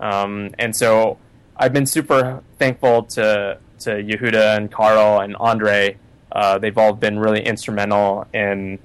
Um, 0.00 0.50
and 0.58 0.74
so 0.74 1.18
I've 1.56 1.72
been 1.72 1.86
super 1.86 2.42
thankful 2.58 3.04
to 3.14 3.58
to 3.80 3.90
Yehuda 3.90 4.56
and 4.56 4.70
Carl 4.70 5.20
and 5.20 5.36
Andre. 5.36 5.96
Uh, 6.32 6.58
they've 6.58 6.76
all 6.76 6.92
been 6.92 7.20
really 7.20 7.40
instrumental 7.40 8.26
in, 8.34 8.80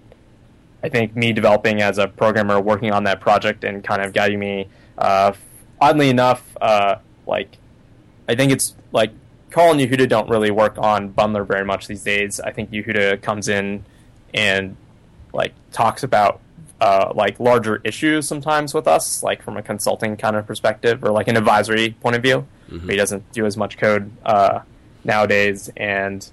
I 0.83 0.89
think, 0.89 1.15
me 1.15 1.33
developing 1.33 1.81
as 1.81 1.97
a 1.97 2.07
programmer, 2.07 2.59
working 2.61 2.91
on 2.91 3.03
that 3.05 3.19
project, 3.19 3.63
and 3.63 3.83
kind 3.83 4.03
of 4.03 4.13
guiding 4.13 4.39
me. 4.39 4.67
Uh, 4.95 5.33
oddly 5.81 6.09
enough, 6.09 6.55
uh, 6.61 6.97
like 7.25 7.57
I 8.27 8.35
think 8.35 8.51
it's 8.51 8.73
like 8.91 9.11
Carl 9.51 9.71
and 9.71 9.79
Yehuda 9.79 10.09
don't 10.09 10.29
really 10.29 10.51
work 10.51 10.77
on 10.77 11.13
Bundler 11.13 11.45
very 11.45 11.65
much 11.65 11.87
these 11.87 12.03
days. 12.03 12.39
I 12.39 12.51
think 12.51 12.71
Yehuda 12.71 13.21
comes 13.21 13.47
in 13.47 13.85
and 14.33 14.75
like 15.33 15.53
talks 15.71 16.03
about 16.03 16.39
uh, 16.81 17.11
like 17.15 17.39
larger 17.39 17.81
issues 17.83 18.27
sometimes 18.27 18.73
with 18.73 18.87
us, 18.87 19.23
like 19.23 19.41
from 19.41 19.57
a 19.57 19.61
consulting 19.61 20.17
kind 20.17 20.35
of 20.35 20.45
perspective 20.45 21.03
or 21.03 21.11
like 21.11 21.27
an 21.27 21.37
advisory 21.37 21.91
point 22.01 22.15
of 22.15 22.21
view. 22.21 22.45
Mm-hmm. 22.69 22.89
he 22.89 22.95
doesn't 22.95 23.31
do 23.31 23.45
as 23.45 23.55
much 23.55 23.77
code. 23.77 24.11
Uh, 24.25 24.61
nowadays. 25.05 25.69
And 25.77 26.27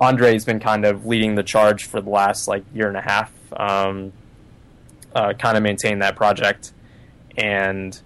Andre's 0.00 0.44
been 0.44 0.60
kind 0.60 0.84
of 0.84 1.06
leading 1.06 1.34
the 1.34 1.42
charge 1.42 1.84
for 1.86 2.00
the 2.00 2.10
last 2.10 2.46
like 2.46 2.62
year 2.72 2.86
and 2.86 2.96
a 2.96 3.00
half, 3.00 3.32
um, 3.56 4.12
uh, 5.14 5.32
kind 5.32 5.56
of 5.56 5.62
maintain 5.62 5.98
that 6.00 6.14
project. 6.14 6.72
And 7.36 7.98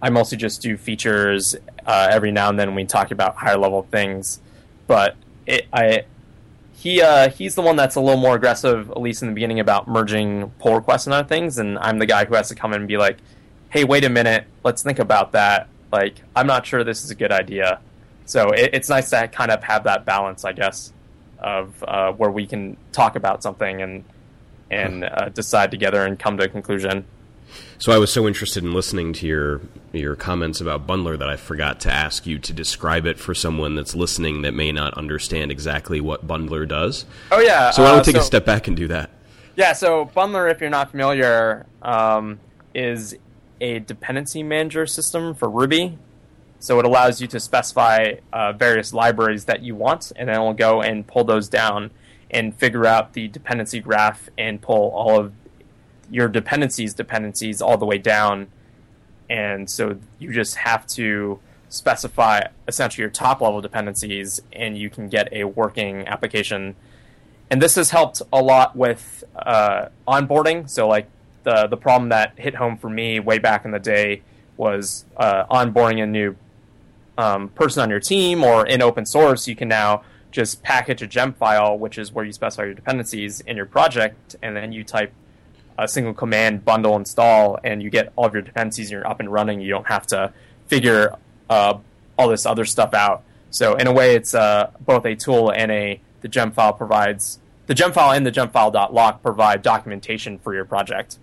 I 0.00 0.10
mostly 0.10 0.38
just 0.38 0.62
do 0.62 0.76
features 0.76 1.56
uh, 1.88 2.08
every 2.12 2.30
now 2.30 2.50
and 2.50 2.58
then. 2.58 2.74
We 2.74 2.84
talk 2.84 3.10
about 3.10 3.34
higher 3.36 3.56
level 3.56 3.82
things, 3.90 4.40
but 4.86 5.16
it, 5.46 5.66
I 5.72 6.04
he 6.74 7.02
uh, 7.02 7.30
he's 7.30 7.56
the 7.56 7.62
one 7.62 7.74
that's 7.74 7.96
a 7.96 8.00
little 8.00 8.20
more 8.20 8.36
aggressive, 8.36 8.90
at 8.90 9.00
least 9.00 9.22
in 9.22 9.28
the 9.28 9.34
beginning, 9.34 9.58
about 9.58 9.88
merging 9.88 10.50
pull 10.60 10.74
requests 10.76 11.06
and 11.06 11.14
other 11.14 11.26
things. 11.26 11.58
And 11.58 11.78
I'm 11.78 11.98
the 11.98 12.06
guy 12.06 12.26
who 12.26 12.34
has 12.36 12.48
to 12.50 12.54
come 12.54 12.72
in 12.72 12.80
and 12.82 12.88
be 12.88 12.98
like, 12.98 13.16
"Hey, 13.70 13.82
wait 13.82 14.04
a 14.04 14.10
minute, 14.10 14.44
let's 14.62 14.82
think 14.82 14.98
about 15.00 15.32
that." 15.32 15.68
Like, 15.90 16.16
I'm 16.36 16.46
not 16.46 16.66
sure 16.66 16.84
this 16.84 17.02
is 17.02 17.10
a 17.10 17.14
good 17.14 17.32
idea. 17.32 17.80
So 18.26 18.50
it, 18.50 18.70
it's 18.74 18.90
nice 18.90 19.08
to 19.10 19.26
kind 19.28 19.50
of 19.50 19.64
have 19.64 19.84
that 19.84 20.04
balance, 20.04 20.44
I 20.44 20.52
guess, 20.52 20.92
of 21.38 21.82
uh, 21.82 22.12
where 22.12 22.30
we 22.30 22.46
can 22.46 22.76
talk 22.92 23.16
about 23.16 23.42
something 23.42 23.80
and 23.80 24.04
and 24.70 25.04
uh, 25.04 25.30
decide 25.30 25.70
together 25.70 26.04
and 26.04 26.18
come 26.18 26.36
to 26.36 26.44
a 26.44 26.48
conclusion. 26.48 27.06
So 27.80 27.92
I 27.92 27.98
was 27.98 28.12
so 28.12 28.26
interested 28.26 28.64
in 28.64 28.72
listening 28.72 29.12
to 29.14 29.26
your 29.26 29.60
your 29.92 30.16
comments 30.16 30.60
about 30.60 30.86
Bundler 30.86 31.16
that 31.16 31.28
I 31.28 31.36
forgot 31.36 31.78
to 31.80 31.92
ask 31.92 32.26
you 32.26 32.40
to 32.40 32.52
describe 32.52 33.06
it 33.06 33.20
for 33.20 33.34
someone 33.34 33.76
that's 33.76 33.94
listening 33.94 34.42
that 34.42 34.52
may 34.52 34.72
not 34.72 34.94
understand 34.94 35.52
exactly 35.52 36.00
what 36.00 36.26
Bundler 36.26 36.66
does. 36.66 37.04
Oh 37.30 37.38
yeah. 37.38 37.70
So 37.70 37.84
I 37.84 37.92
will 37.92 38.00
uh, 38.00 38.02
take 38.02 38.16
so, 38.16 38.20
a 38.20 38.24
step 38.24 38.44
back 38.44 38.66
and 38.66 38.76
do 38.76 38.88
that. 38.88 39.10
Yeah. 39.54 39.74
So 39.74 40.06
Bundler, 40.06 40.50
if 40.50 40.60
you're 40.60 40.70
not 40.70 40.90
familiar, 40.90 41.66
um, 41.80 42.40
is 42.74 43.16
a 43.60 43.78
dependency 43.78 44.42
manager 44.42 44.84
system 44.84 45.34
for 45.34 45.48
Ruby. 45.48 45.98
So 46.58 46.80
it 46.80 46.84
allows 46.84 47.20
you 47.20 47.28
to 47.28 47.38
specify 47.38 48.14
uh, 48.32 48.52
various 48.54 48.92
libraries 48.92 49.44
that 49.44 49.62
you 49.62 49.76
want, 49.76 50.10
and 50.16 50.28
then 50.28 50.40
it 50.40 50.40
will 50.40 50.52
go 50.52 50.82
and 50.82 51.06
pull 51.06 51.22
those 51.22 51.48
down 51.48 51.92
and 52.28 52.54
figure 52.56 52.84
out 52.84 53.12
the 53.12 53.28
dependency 53.28 53.78
graph 53.78 54.28
and 54.36 54.60
pull 54.60 54.90
all 54.90 55.20
of 55.20 55.32
your 56.10 56.28
dependencies 56.28 56.94
dependencies 56.94 57.60
all 57.60 57.76
the 57.76 57.86
way 57.86 57.98
down. 57.98 58.48
And 59.28 59.68
so 59.68 59.98
you 60.18 60.32
just 60.32 60.56
have 60.56 60.86
to 60.88 61.38
specify 61.68 62.40
essentially 62.66 63.02
your 63.02 63.10
top 63.10 63.40
level 63.40 63.60
dependencies 63.60 64.40
and 64.52 64.78
you 64.78 64.88
can 64.88 65.08
get 65.08 65.32
a 65.32 65.44
working 65.44 66.06
application. 66.08 66.76
And 67.50 67.60
this 67.60 67.74
has 67.74 67.90
helped 67.90 68.22
a 68.32 68.42
lot 68.42 68.74
with 68.74 69.24
uh, 69.36 69.88
onboarding. 70.06 70.68
So 70.68 70.88
like 70.88 71.08
the 71.44 71.66
the 71.66 71.76
problem 71.76 72.10
that 72.10 72.32
hit 72.36 72.54
home 72.54 72.76
for 72.76 72.90
me 72.90 73.20
way 73.20 73.38
back 73.38 73.64
in 73.64 73.70
the 73.70 73.78
day 73.78 74.22
was 74.56 75.04
uh, 75.16 75.44
onboarding 75.46 76.02
a 76.02 76.06
new 76.06 76.36
um, 77.16 77.48
person 77.50 77.82
on 77.82 77.90
your 77.90 78.00
team 78.00 78.44
or 78.44 78.66
in 78.66 78.82
open 78.82 79.06
source 79.06 79.48
you 79.48 79.56
can 79.56 79.68
now 79.68 80.02
just 80.30 80.62
package 80.62 81.00
a 81.00 81.06
gem 81.06 81.32
file 81.32 81.78
which 81.78 81.96
is 81.96 82.12
where 82.12 82.24
you 82.24 82.32
specify 82.32 82.64
your 82.64 82.74
dependencies 82.74 83.40
in 83.40 83.56
your 83.56 83.66
project 83.66 84.36
and 84.42 84.56
then 84.56 84.72
you 84.72 84.84
type 84.84 85.12
a 85.78 85.88
single 85.88 86.12
command 86.12 86.64
bundle 86.64 86.96
install 86.96 87.58
and 87.62 87.82
you 87.82 87.88
get 87.88 88.12
all 88.16 88.26
of 88.26 88.34
your 88.34 88.42
dependencies 88.42 88.86
and 88.86 88.92
you're 88.92 89.06
up 89.06 89.20
and 89.20 89.32
running. 89.32 89.60
You 89.60 89.70
don't 89.70 89.86
have 89.86 90.06
to 90.08 90.32
figure 90.66 91.14
uh, 91.48 91.78
all 92.18 92.28
this 92.28 92.44
other 92.44 92.64
stuff 92.64 92.92
out. 92.94 93.22
So 93.50 93.76
in 93.76 93.86
a 93.86 93.92
way, 93.92 94.14
it's 94.16 94.34
uh, 94.34 94.72
both 94.80 95.06
a 95.06 95.14
tool 95.14 95.50
and 95.50 95.70
a 95.70 96.00
the 96.20 96.28
gem 96.28 96.50
file 96.50 96.72
provides 96.72 97.38
the 97.66 97.74
gem 97.74 97.92
file 97.92 98.12
and 98.12 98.26
the 98.26 98.30
gem 98.30 98.48
gemfile.lock 98.48 99.22
provide 99.22 99.62
documentation 99.62 100.38
for 100.38 100.52
your 100.52 100.64
project. 100.64 101.18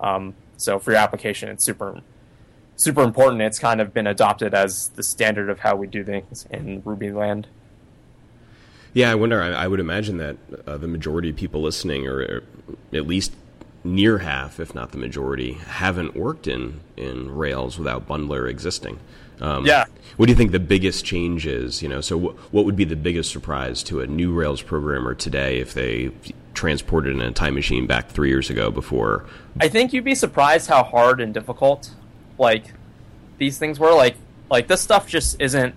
Um, 0.00 0.34
so 0.56 0.78
for 0.78 0.90
your 0.90 1.00
application, 1.00 1.48
it's 1.48 1.64
super 1.64 2.02
super 2.76 3.02
important. 3.02 3.42
It's 3.42 3.58
kind 3.58 3.80
of 3.80 3.94
been 3.94 4.06
adopted 4.06 4.54
as 4.54 4.88
the 4.88 5.02
standard 5.02 5.50
of 5.50 5.60
how 5.60 5.76
we 5.76 5.86
do 5.86 6.02
things 6.02 6.46
in 6.50 6.82
Ruby 6.84 7.12
land. 7.12 7.46
Yeah, 8.92 9.12
I 9.12 9.14
wonder. 9.14 9.40
I, 9.40 9.50
I 9.50 9.68
would 9.68 9.78
imagine 9.78 10.16
that 10.16 10.36
uh, 10.66 10.76
the 10.76 10.88
majority 10.88 11.30
of 11.30 11.36
people 11.36 11.62
listening, 11.62 12.08
or 12.08 12.42
at 12.92 13.06
least 13.06 13.32
near 13.84 14.18
half, 14.18 14.60
if 14.60 14.74
not 14.74 14.92
the 14.92 14.98
majority, 14.98 15.54
haven't 15.54 16.16
worked 16.16 16.46
in 16.46 16.80
in 16.96 17.34
Rails 17.34 17.78
without 17.78 18.06
Bundler 18.06 18.48
existing. 18.48 18.98
Um, 19.40 19.64
yeah. 19.64 19.86
What 20.16 20.26
do 20.26 20.32
you 20.32 20.36
think 20.36 20.52
the 20.52 20.60
biggest 20.60 21.04
change 21.04 21.46
is? 21.46 21.82
You 21.82 21.88
know, 21.88 22.00
so 22.00 22.18
w- 22.18 22.38
what 22.50 22.66
would 22.66 22.76
be 22.76 22.84
the 22.84 22.96
biggest 22.96 23.30
surprise 23.30 23.82
to 23.84 24.00
a 24.00 24.06
new 24.06 24.32
Rails 24.32 24.60
programmer 24.60 25.14
today 25.14 25.60
if 25.60 25.72
they 25.72 26.10
transported 26.52 27.14
in 27.14 27.22
a 27.22 27.30
time 27.30 27.54
machine 27.54 27.86
back 27.86 28.10
three 28.10 28.28
years 28.28 28.50
ago 28.50 28.70
before? 28.70 29.24
I 29.60 29.68
think 29.68 29.92
you'd 29.92 30.04
be 30.04 30.14
surprised 30.14 30.68
how 30.68 30.82
hard 30.82 31.20
and 31.20 31.32
difficult 31.32 31.90
like 32.38 32.64
these 33.38 33.58
things 33.58 33.78
were. 33.78 33.94
Like 33.94 34.16
like 34.50 34.66
this 34.66 34.82
stuff 34.82 35.08
just 35.08 35.40
isn't 35.40 35.74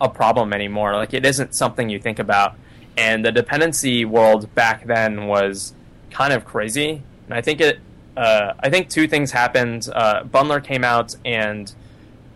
a 0.00 0.08
problem 0.08 0.52
anymore. 0.52 0.94
Like 0.94 1.12
it 1.12 1.26
isn't 1.26 1.54
something 1.54 1.88
you 1.88 1.98
think 1.98 2.20
about. 2.20 2.56
And 2.96 3.24
the 3.24 3.32
dependency 3.32 4.04
world 4.04 4.54
back 4.54 4.86
then 4.86 5.26
was 5.26 5.72
kind 6.10 6.32
of 6.32 6.44
crazy 6.44 7.02
and 7.26 7.34
I 7.34 7.40
think 7.40 7.60
it. 7.60 7.80
Uh, 8.16 8.52
I 8.60 8.68
think 8.68 8.90
two 8.90 9.08
things 9.08 9.30
happened. 9.30 9.88
Uh, 9.92 10.22
Bundler 10.24 10.62
came 10.62 10.84
out, 10.84 11.16
and 11.24 11.72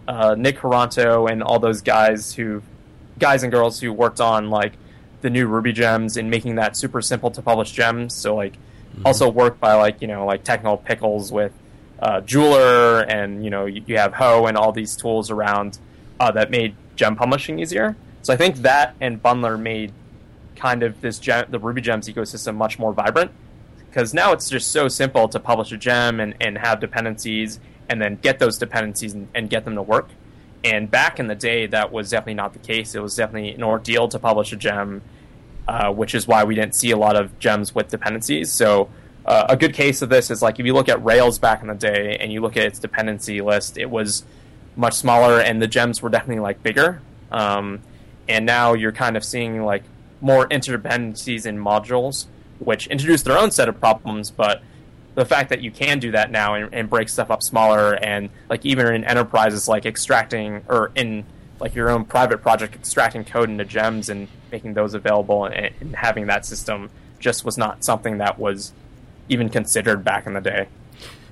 uh, 0.08 0.34
Nick 0.36 0.58
Quaranto 0.58 1.26
and 1.26 1.42
all 1.42 1.58
those 1.58 1.82
guys 1.82 2.32
who, 2.32 2.62
guys 3.18 3.42
and 3.42 3.52
girls 3.52 3.80
who 3.80 3.92
worked 3.92 4.20
on 4.20 4.48
like 4.48 4.72
the 5.20 5.28
new 5.28 5.46
Ruby 5.46 5.72
gems 5.72 6.16
and 6.16 6.30
making 6.30 6.54
that 6.54 6.76
super 6.76 7.02
simple 7.02 7.30
to 7.32 7.42
publish 7.42 7.72
gems. 7.72 8.14
So 8.14 8.34
like, 8.34 8.54
mm-hmm. 8.54 9.02
also 9.04 9.28
worked 9.28 9.60
by 9.60 9.74
like 9.74 10.00
you 10.00 10.08
know 10.08 10.24
like 10.24 10.44
technical 10.44 10.78
pickles 10.78 11.30
with 11.30 11.52
uh, 12.00 12.20
Jeweler, 12.22 13.00
and 13.02 13.44
you 13.44 13.50
know 13.50 13.66
you, 13.66 13.82
you, 13.86 13.98
have 13.98 14.14
Hoe 14.14 14.46
and 14.46 14.56
all 14.56 14.72
these 14.72 14.96
tools 14.96 15.30
around 15.30 15.78
uh, 16.20 16.30
that 16.32 16.50
made 16.50 16.74
gem 16.94 17.16
publishing 17.16 17.58
easier. 17.58 17.96
So 18.22 18.32
I 18.32 18.36
think 18.36 18.56
that 18.56 18.96
and 19.00 19.22
Bundler 19.22 19.60
made 19.60 19.92
kind 20.56 20.82
of 20.82 21.00
this 21.02 21.18
gem, 21.18 21.46
the 21.50 21.58
Ruby 21.58 21.82
gems 21.82 22.08
ecosystem 22.08 22.56
much 22.56 22.78
more 22.78 22.94
vibrant 22.94 23.30
because 23.96 24.12
now 24.12 24.32
it's 24.32 24.50
just 24.50 24.72
so 24.72 24.88
simple 24.88 25.26
to 25.26 25.40
publish 25.40 25.72
a 25.72 25.76
gem 25.78 26.20
and, 26.20 26.34
and 26.38 26.58
have 26.58 26.80
dependencies 26.80 27.58
and 27.88 27.98
then 27.98 28.16
get 28.16 28.38
those 28.38 28.58
dependencies 28.58 29.14
and, 29.14 29.26
and 29.34 29.48
get 29.48 29.64
them 29.64 29.74
to 29.74 29.80
work. 29.80 30.10
And 30.62 30.90
back 30.90 31.18
in 31.18 31.28
the 31.28 31.34
day, 31.34 31.66
that 31.68 31.90
was 31.90 32.10
definitely 32.10 32.34
not 32.34 32.52
the 32.52 32.58
case. 32.58 32.94
It 32.94 33.00
was 33.00 33.16
definitely 33.16 33.52
an 33.54 33.62
ordeal 33.62 34.06
to 34.08 34.18
publish 34.18 34.52
a 34.52 34.56
gem, 34.56 35.00
uh, 35.66 35.90
which 35.94 36.14
is 36.14 36.28
why 36.28 36.44
we 36.44 36.54
didn't 36.54 36.74
see 36.74 36.90
a 36.90 36.96
lot 36.98 37.16
of 37.16 37.38
gems 37.38 37.74
with 37.74 37.88
dependencies. 37.88 38.52
So 38.52 38.90
uh, 39.24 39.46
a 39.48 39.56
good 39.56 39.72
case 39.72 40.02
of 40.02 40.10
this 40.10 40.30
is 40.30 40.42
like 40.42 40.60
if 40.60 40.66
you 40.66 40.74
look 40.74 40.90
at 40.90 41.02
Rails 41.02 41.38
back 41.38 41.62
in 41.62 41.68
the 41.68 41.74
day 41.74 42.18
and 42.20 42.30
you 42.30 42.42
look 42.42 42.58
at 42.58 42.66
its 42.66 42.78
dependency 42.78 43.40
list, 43.40 43.78
it 43.78 43.88
was 43.88 44.26
much 44.76 44.92
smaller 44.92 45.40
and 45.40 45.62
the 45.62 45.68
gems 45.68 46.02
were 46.02 46.10
definitely 46.10 46.42
like 46.42 46.62
bigger. 46.62 47.00
Um, 47.32 47.80
and 48.28 48.44
now 48.44 48.74
you're 48.74 48.92
kind 48.92 49.16
of 49.16 49.24
seeing 49.24 49.64
like 49.64 49.84
more 50.20 50.46
interdependencies 50.50 51.46
in 51.46 51.56
modules 51.56 52.26
which 52.58 52.86
introduced 52.88 53.24
their 53.24 53.38
own 53.38 53.50
set 53.50 53.68
of 53.68 53.78
problems, 53.80 54.30
but 54.30 54.62
the 55.14 55.24
fact 55.24 55.48
that 55.48 55.62
you 55.62 55.70
can 55.70 55.98
do 55.98 56.12
that 56.12 56.30
now 56.30 56.54
and, 56.54 56.72
and, 56.74 56.90
break 56.90 57.08
stuff 57.08 57.30
up 57.30 57.42
smaller 57.42 57.94
and 57.94 58.28
like 58.50 58.64
even 58.66 58.86
in 58.94 59.02
enterprises 59.04 59.66
like 59.66 59.86
extracting 59.86 60.62
or 60.68 60.92
in 60.94 61.24
like 61.58 61.74
your 61.74 61.88
own 61.88 62.04
private 62.04 62.42
project 62.42 62.74
extracting 62.74 63.24
code 63.24 63.48
into 63.48 63.64
gems 63.64 64.10
and 64.10 64.28
making 64.52 64.74
those 64.74 64.92
available 64.92 65.46
and, 65.46 65.72
and 65.80 65.96
having 65.96 66.26
that 66.26 66.44
system 66.44 66.90
just 67.18 67.46
was 67.46 67.56
not 67.56 67.82
something 67.82 68.18
that 68.18 68.38
was 68.38 68.72
even 69.30 69.48
considered 69.48 70.04
back 70.04 70.26
in 70.26 70.34
the 70.34 70.40
day. 70.40 70.68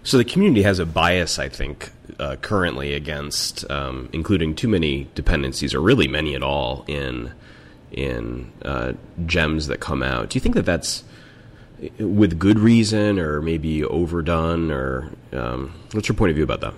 So 0.03 0.19
the 0.19 0.25
community 0.25 0.63
has 0.63 0.79
a 0.79 0.87
bias, 0.87 1.39
I 1.39 1.49
think, 1.49 1.91
uh, 2.19 2.37
currently 2.37 2.93
against 2.95 3.69
um, 3.71 4.09
including 4.13 4.55
too 4.55 4.69
many 4.69 5.09
dependencies, 5.15 5.75
or 5.75 5.81
really 5.81 6.09
many 6.09 6.35
at 6.35 6.43
all, 6.43 6.85
in 6.87 7.33
in 7.91 8.53
uh, 8.63 8.93
gems 9.25 9.69
that 9.69 9.81
come 9.81 10.03
out. 10.03 10.29
Do 10.29 10.37
you 10.37 10.41
think 10.41 10.57
that 10.57 10.67
that's 10.67 11.05
with 11.99 12.39
good 12.39 12.59
reason 12.59 13.19
or 13.19 13.41
maybe 13.41 13.85
overdone 13.85 14.71
or 14.71 15.11
um, 15.33 15.73
what's 15.93 16.09
your 16.09 16.17
point 16.17 16.31
of 16.31 16.37
view 16.37 16.45
about 16.45 16.61
that? 16.61 16.75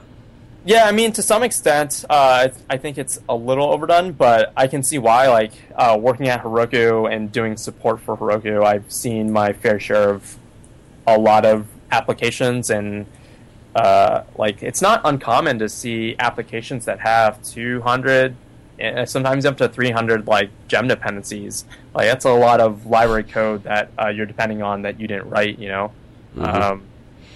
Yeah 0.65 0.87
i 0.87 0.91
mean 0.91 1.13
to 1.13 1.23
some 1.23 1.45
extent 1.45 2.05
uh, 2.11 2.49
i 2.69 2.77
think 2.77 2.99
it's 2.99 3.21
a 3.29 3.37
little 3.37 3.67
overdone 3.67 4.11
but 4.11 4.53
i 4.57 4.67
can 4.67 4.83
see 4.83 4.99
why 4.99 5.29
like 5.29 5.53
uh, 5.77 5.97
working 6.01 6.29
at 6.29 6.43
heroku 6.43 7.09
and 7.09 7.31
doing 7.31 7.57
support 7.57 8.01
for 8.01 8.17
heroku 8.17 8.65
i've 8.65 8.91
seen 8.93 9.31
my 9.31 9.53
fair 9.53 9.79
share 9.79 10.11
of 10.11 10.37
a 11.07 11.17
lot 11.17 11.47
of 11.47 11.69
applications 11.93 12.69
and 12.69 13.07
uh, 13.77 14.25
like 14.37 14.61
it's 14.63 14.83
not 14.83 15.01
uncommon 15.05 15.61
to 15.61 15.69
see 15.69 16.17
applications 16.19 16.85
that 16.87 16.99
have 16.99 17.41
200 17.45 18.35
sometimes 19.07 19.47
up 19.47 19.57
to 19.59 19.69
300 19.69 20.27
like 20.27 20.51
gem 20.69 20.89
dependencies. 20.89 21.65
Like 21.95 22.07
that's 22.07 22.25
a 22.25 22.33
lot 22.33 22.61
of 22.61 22.87
library 22.87 23.25
code 23.25 23.65
that 23.65 23.91
uh, 23.99 24.09
you're 24.09 24.27
depending 24.27 24.63
on 24.63 24.83
that 24.83 25.01
you 25.01 25.07
didn't 25.07 25.29
write. 25.29 25.59
You 25.59 25.69
know, 25.69 25.93
mm-hmm. 26.37 26.45
um, 26.45 26.83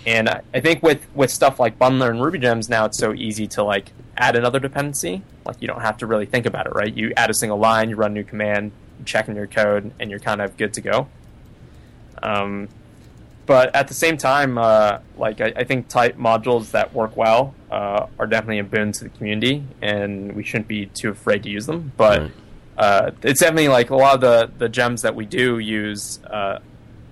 and 0.06 0.28
I, 0.28 0.42
I 0.54 0.60
think 0.60 0.82
with 0.82 1.06
with 1.14 1.30
stuff 1.30 1.58
like 1.60 1.78
Bundler 1.78 2.10
and 2.10 2.22
Ruby 2.22 2.38
gems 2.38 2.68
now, 2.68 2.84
it's 2.86 2.98
so 2.98 3.14
easy 3.14 3.46
to 3.48 3.62
like 3.62 3.92
add 4.16 4.36
another 4.36 4.58
dependency. 4.58 5.22
Like 5.44 5.56
you 5.60 5.68
don't 5.68 5.80
have 5.80 5.96
to 5.98 6.06
really 6.06 6.26
think 6.26 6.46
about 6.46 6.66
it, 6.66 6.74
right? 6.74 6.94
You 6.94 7.12
add 7.16 7.30
a 7.30 7.34
single 7.34 7.58
line, 7.58 7.90
you 7.90 7.96
run 7.96 8.12
a 8.12 8.14
new 8.14 8.24
command, 8.24 8.72
you 8.98 9.04
check 9.04 9.28
in 9.28 9.36
your 9.36 9.46
code, 9.46 9.92
and 9.98 10.10
you're 10.10 10.20
kind 10.20 10.40
of 10.40 10.56
good 10.56 10.74
to 10.74 10.80
go. 10.80 11.08
Um, 12.22 12.68
but 13.50 13.74
at 13.74 13.88
the 13.88 13.94
same 13.94 14.16
time, 14.16 14.58
uh, 14.58 15.00
like 15.16 15.40
I, 15.40 15.52
I, 15.56 15.64
think 15.64 15.88
type 15.88 16.16
modules 16.16 16.70
that 16.70 16.94
work 16.94 17.16
well 17.16 17.52
uh, 17.68 18.06
are 18.16 18.28
definitely 18.28 18.60
a 18.60 18.64
boon 18.64 18.92
to 18.92 19.02
the 19.02 19.10
community, 19.10 19.64
and 19.82 20.36
we 20.36 20.44
shouldn't 20.44 20.68
be 20.68 20.86
too 20.86 21.10
afraid 21.10 21.42
to 21.42 21.48
use 21.48 21.66
them. 21.66 21.90
But 21.96 22.20
right. 22.20 22.30
uh, 22.78 23.10
it's 23.24 23.40
definitely 23.40 23.66
like 23.66 23.90
a 23.90 23.96
lot 23.96 24.14
of 24.14 24.20
the, 24.20 24.52
the 24.56 24.68
gems 24.68 25.02
that 25.02 25.16
we 25.16 25.26
do 25.26 25.58
use 25.58 26.20
uh, 26.26 26.60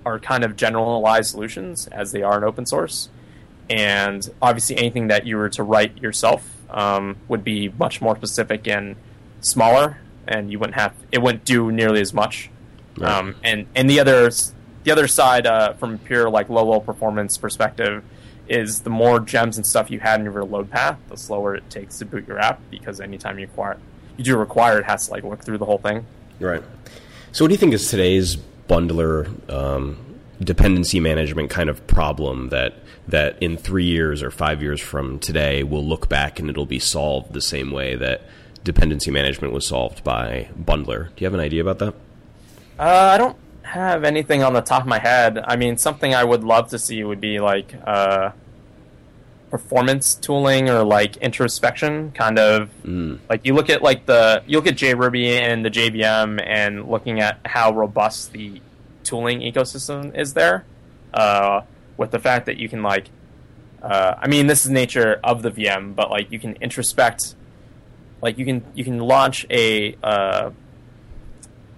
are 0.05 0.17
kind 0.17 0.45
of 0.45 0.55
generalized 0.55 1.31
solutions 1.31 1.87
as 1.87 2.13
they 2.13 2.23
are 2.23 2.37
in 2.37 2.45
open 2.45 2.65
source. 2.65 3.09
And 3.69 4.25
obviously, 4.41 4.77
anything 4.77 5.09
that 5.09 5.27
you 5.27 5.35
were 5.35 5.49
to 5.49 5.63
write 5.63 5.97
yourself 5.97 6.49
um, 6.69 7.17
would 7.27 7.43
be 7.43 7.67
much 7.67 7.99
more 7.99 8.15
specific 8.15 8.65
and 8.65 8.95
smaller, 9.41 9.97
and 10.25 10.49
you 10.49 10.57
wouldn't 10.57 10.79
have 10.79 10.95
it 11.11 11.21
wouldn't 11.21 11.43
do 11.43 11.69
nearly 11.69 11.99
as 11.99 12.13
much. 12.13 12.49
Right. 12.97 13.11
Um, 13.11 13.35
and 13.43 13.67
and 13.75 13.89
the 13.89 13.99
other 13.99 14.31
the 14.83 14.91
other 14.91 15.07
side 15.07 15.45
uh, 15.45 15.73
from 15.73 15.97
pure 15.99 16.29
like 16.29 16.49
low 16.49 16.63
level 16.63 16.81
performance 16.81 17.37
perspective 17.37 18.03
is 18.47 18.81
the 18.81 18.89
more 18.89 19.19
gems 19.19 19.57
and 19.57 19.65
stuff 19.65 19.91
you 19.91 19.99
had 19.99 20.19
in 20.19 20.25
your 20.25 20.43
load 20.43 20.71
path, 20.71 20.97
the 21.09 21.17
slower 21.17 21.55
it 21.55 21.69
takes 21.69 21.99
to 21.99 22.05
boot 22.05 22.27
your 22.27 22.39
app 22.39 22.59
because 22.71 22.99
anytime 22.99 23.37
you 23.37 23.45
acquire 23.45 23.77
you 24.19 24.25
do 24.25 24.37
require 24.37 24.79
it 24.79 24.85
has 24.85 25.07
to 25.07 25.13
like 25.13 25.23
look 25.23 25.41
through 25.43 25.57
the 25.57 25.65
whole 25.65 25.77
thing. 25.77 26.05
Right. 26.39 26.61
So, 27.31 27.43
what 27.43 27.47
do 27.47 27.53
you 27.53 27.57
think 27.57 27.73
is 27.73 27.89
today's 27.89 28.37
bundler 28.67 29.49
um, 29.49 29.97
dependency 30.41 30.99
management 30.99 31.49
kind 31.49 31.69
of 31.69 31.87
problem 31.87 32.49
that 32.49 32.75
that 33.07 33.41
in 33.41 33.57
three 33.57 33.85
years 33.85 34.21
or 34.21 34.29
five 34.29 34.61
years 34.61 34.79
from 34.81 35.19
today 35.19 35.63
we'll 35.63 35.85
look 35.85 36.09
back 36.09 36.39
and 36.39 36.49
it'll 36.49 36.65
be 36.65 36.79
solved 36.79 37.33
the 37.33 37.41
same 37.41 37.71
way 37.71 37.95
that 37.95 38.21
dependency 38.63 39.09
management 39.09 39.53
was 39.53 39.65
solved 39.65 40.03
by 40.03 40.49
bundler? 40.59 41.07
Do 41.07 41.23
you 41.23 41.25
have 41.25 41.33
an 41.33 41.39
idea 41.39 41.61
about 41.61 41.79
that? 41.79 41.93
Uh, 42.77 43.11
I 43.13 43.17
don't 43.17 43.37
have 43.69 44.03
anything 44.03 44.43
on 44.43 44.53
the 44.53 44.61
top 44.61 44.81
of 44.81 44.87
my 44.87 44.99
head. 44.99 45.37
I 45.45 45.55
mean, 45.55 45.77
something 45.77 46.13
I 46.13 46.23
would 46.23 46.43
love 46.43 46.69
to 46.69 46.79
see 46.79 47.03
would 47.03 47.21
be 47.21 47.39
like 47.39 47.73
uh, 47.85 48.31
performance 49.49 50.15
tooling 50.15 50.69
or 50.69 50.83
like 50.83 51.17
introspection, 51.17 52.11
kind 52.11 52.39
of. 52.39 52.69
Mm. 52.83 53.19
Like 53.29 53.45
you 53.45 53.53
look 53.53 53.69
at 53.69 53.81
like 53.81 54.05
the 54.05 54.43
you 54.47 54.57
look 54.57 54.67
at 54.67 54.75
JRuby 54.75 55.27
and 55.27 55.63
the 55.63 55.69
JVM 55.69 56.43
and 56.45 56.89
looking 56.89 57.19
at 57.19 57.39
how 57.45 57.71
robust 57.71 58.33
the 58.33 58.61
tooling 59.03 59.41
ecosystem 59.41 60.17
is 60.17 60.33
there, 60.33 60.65
uh, 61.13 61.61
with 61.97 62.11
the 62.11 62.19
fact 62.19 62.45
that 62.47 62.57
you 62.57 62.69
can 62.69 62.81
like, 62.81 63.09
uh, 63.83 64.15
I 64.17 64.27
mean, 64.27 64.47
this 64.47 64.65
is 64.65 64.71
nature 64.71 65.19
of 65.23 65.41
the 65.41 65.51
VM, 65.51 65.95
but 65.95 66.09
like 66.09 66.31
you 66.31 66.39
can 66.39 66.55
introspect, 66.55 67.35
like 68.21 68.37
you 68.37 68.45
can 68.45 68.63
you 68.73 68.83
can 68.83 68.99
launch 68.99 69.45
a 69.49 69.95
uh, 70.03 70.49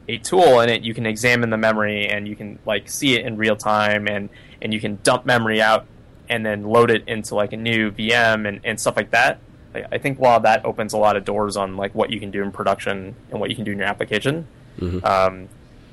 a 0.07 0.17
tool 0.17 0.59
in 0.61 0.69
it 0.69 0.81
you 0.81 0.93
can 0.93 1.05
examine 1.05 1.49
the 1.49 1.57
memory 1.57 2.07
and 2.07 2.27
you 2.27 2.35
can 2.35 2.59
like 2.65 2.89
see 2.89 3.15
it 3.15 3.25
in 3.25 3.37
real 3.37 3.55
time 3.55 4.07
and 4.07 4.29
and 4.61 4.73
you 4.73 4.79
can 4.79 4.99
dump 5.03 5.25
memory 5.25 5.61
out 5.61 5.85
and 6.29 6.45
then 6.45 6.63
load 6.63 6.89
it 6.89 7.03
into 7.07 7.35
like 7.35 7.51
a 7.53 7.57
new 7.57 7.91
VM 7.91 8.47
and, 8.47 8.61
and 8.63 8.79
stuff 8.79 8.95
like 8.95 9.11
that. 9.11 9.39
Like, 9.73 9.85
I 9.91 9.97
think 9.97 10.17
while 10.17 10.39
that 10.41 10.65
opens 10.65 10.93
a 10.93 10.97
lot 10.97 11.17
of 11.17 11.25
doors 11.25 11.57
on 11.57 11.75
like 11.75 11.93
what 11.93 12.09
you 12.09 12.19
can 12.19 12.31
do 12.31 12.41
in 12.41 12.51
production 12.51 13.15
and 13.29 13.39
what 13.39 13.49
you 13.49 13.55
can 13.55 13.65
do 13.65 13.71
in 13.71 13.77
your 13.77 13.87
application. 13.87 14.47
Mhm. 14.79 15.03
Um, 15.03 15.49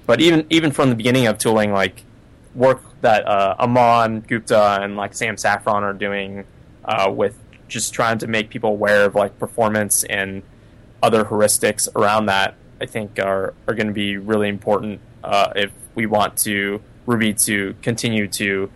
but 0.06 0.20
even 0.20 0.46
even 0.48 0.70
from 0.70 0.90
the 0.90 0.94
beginning 0.94 1.26
of 1.26 1.38
tooling, 1.38 1.72
like 1.72 2.04
work 2.54 2.82
that 3.00 3.26
uh, 3.26 3.56
Aman 3.58 4.20
Gupta 4.20 4.78
and 4.80 4.96
like 4.96 5.12
Sam 5.14 5.36
Saffron 5.36 5.82
are 5.82 5.92
doing 5.92 6.44
uh, 6.84 7.10
with 7.14 7.36
just 7.68 7.92
trying 7.92 8.18
to 8.18 8.26
make 8.26 8.48
people 8.48 8.70
aware 8.70 9.04
of 9.04 9.14
like 9.14 9.38
performance 9.38 10.04
and 10.04 10.42
other 11.02 11.24
heuristics 11.24 11.88
around 11.94 12.26
that, 12.26 12.54
I 12.80 12.86
think 12.86 13.18
are 13.18 13.54
are 13.66 13.74
going 13.74 13.88
to 13.88 13.92
be 13.92 14.16
really 14.16 14.48
important 14.48 15.00
uh, 15.24 15.52
if 15.56 15.72
we 15.94 16.06
want 16.06 16.36
to 16.38 16.80
Ruby 17.06 17.34
to 17.44 17.74
continue 17.82 18.28
to 18.28 18.70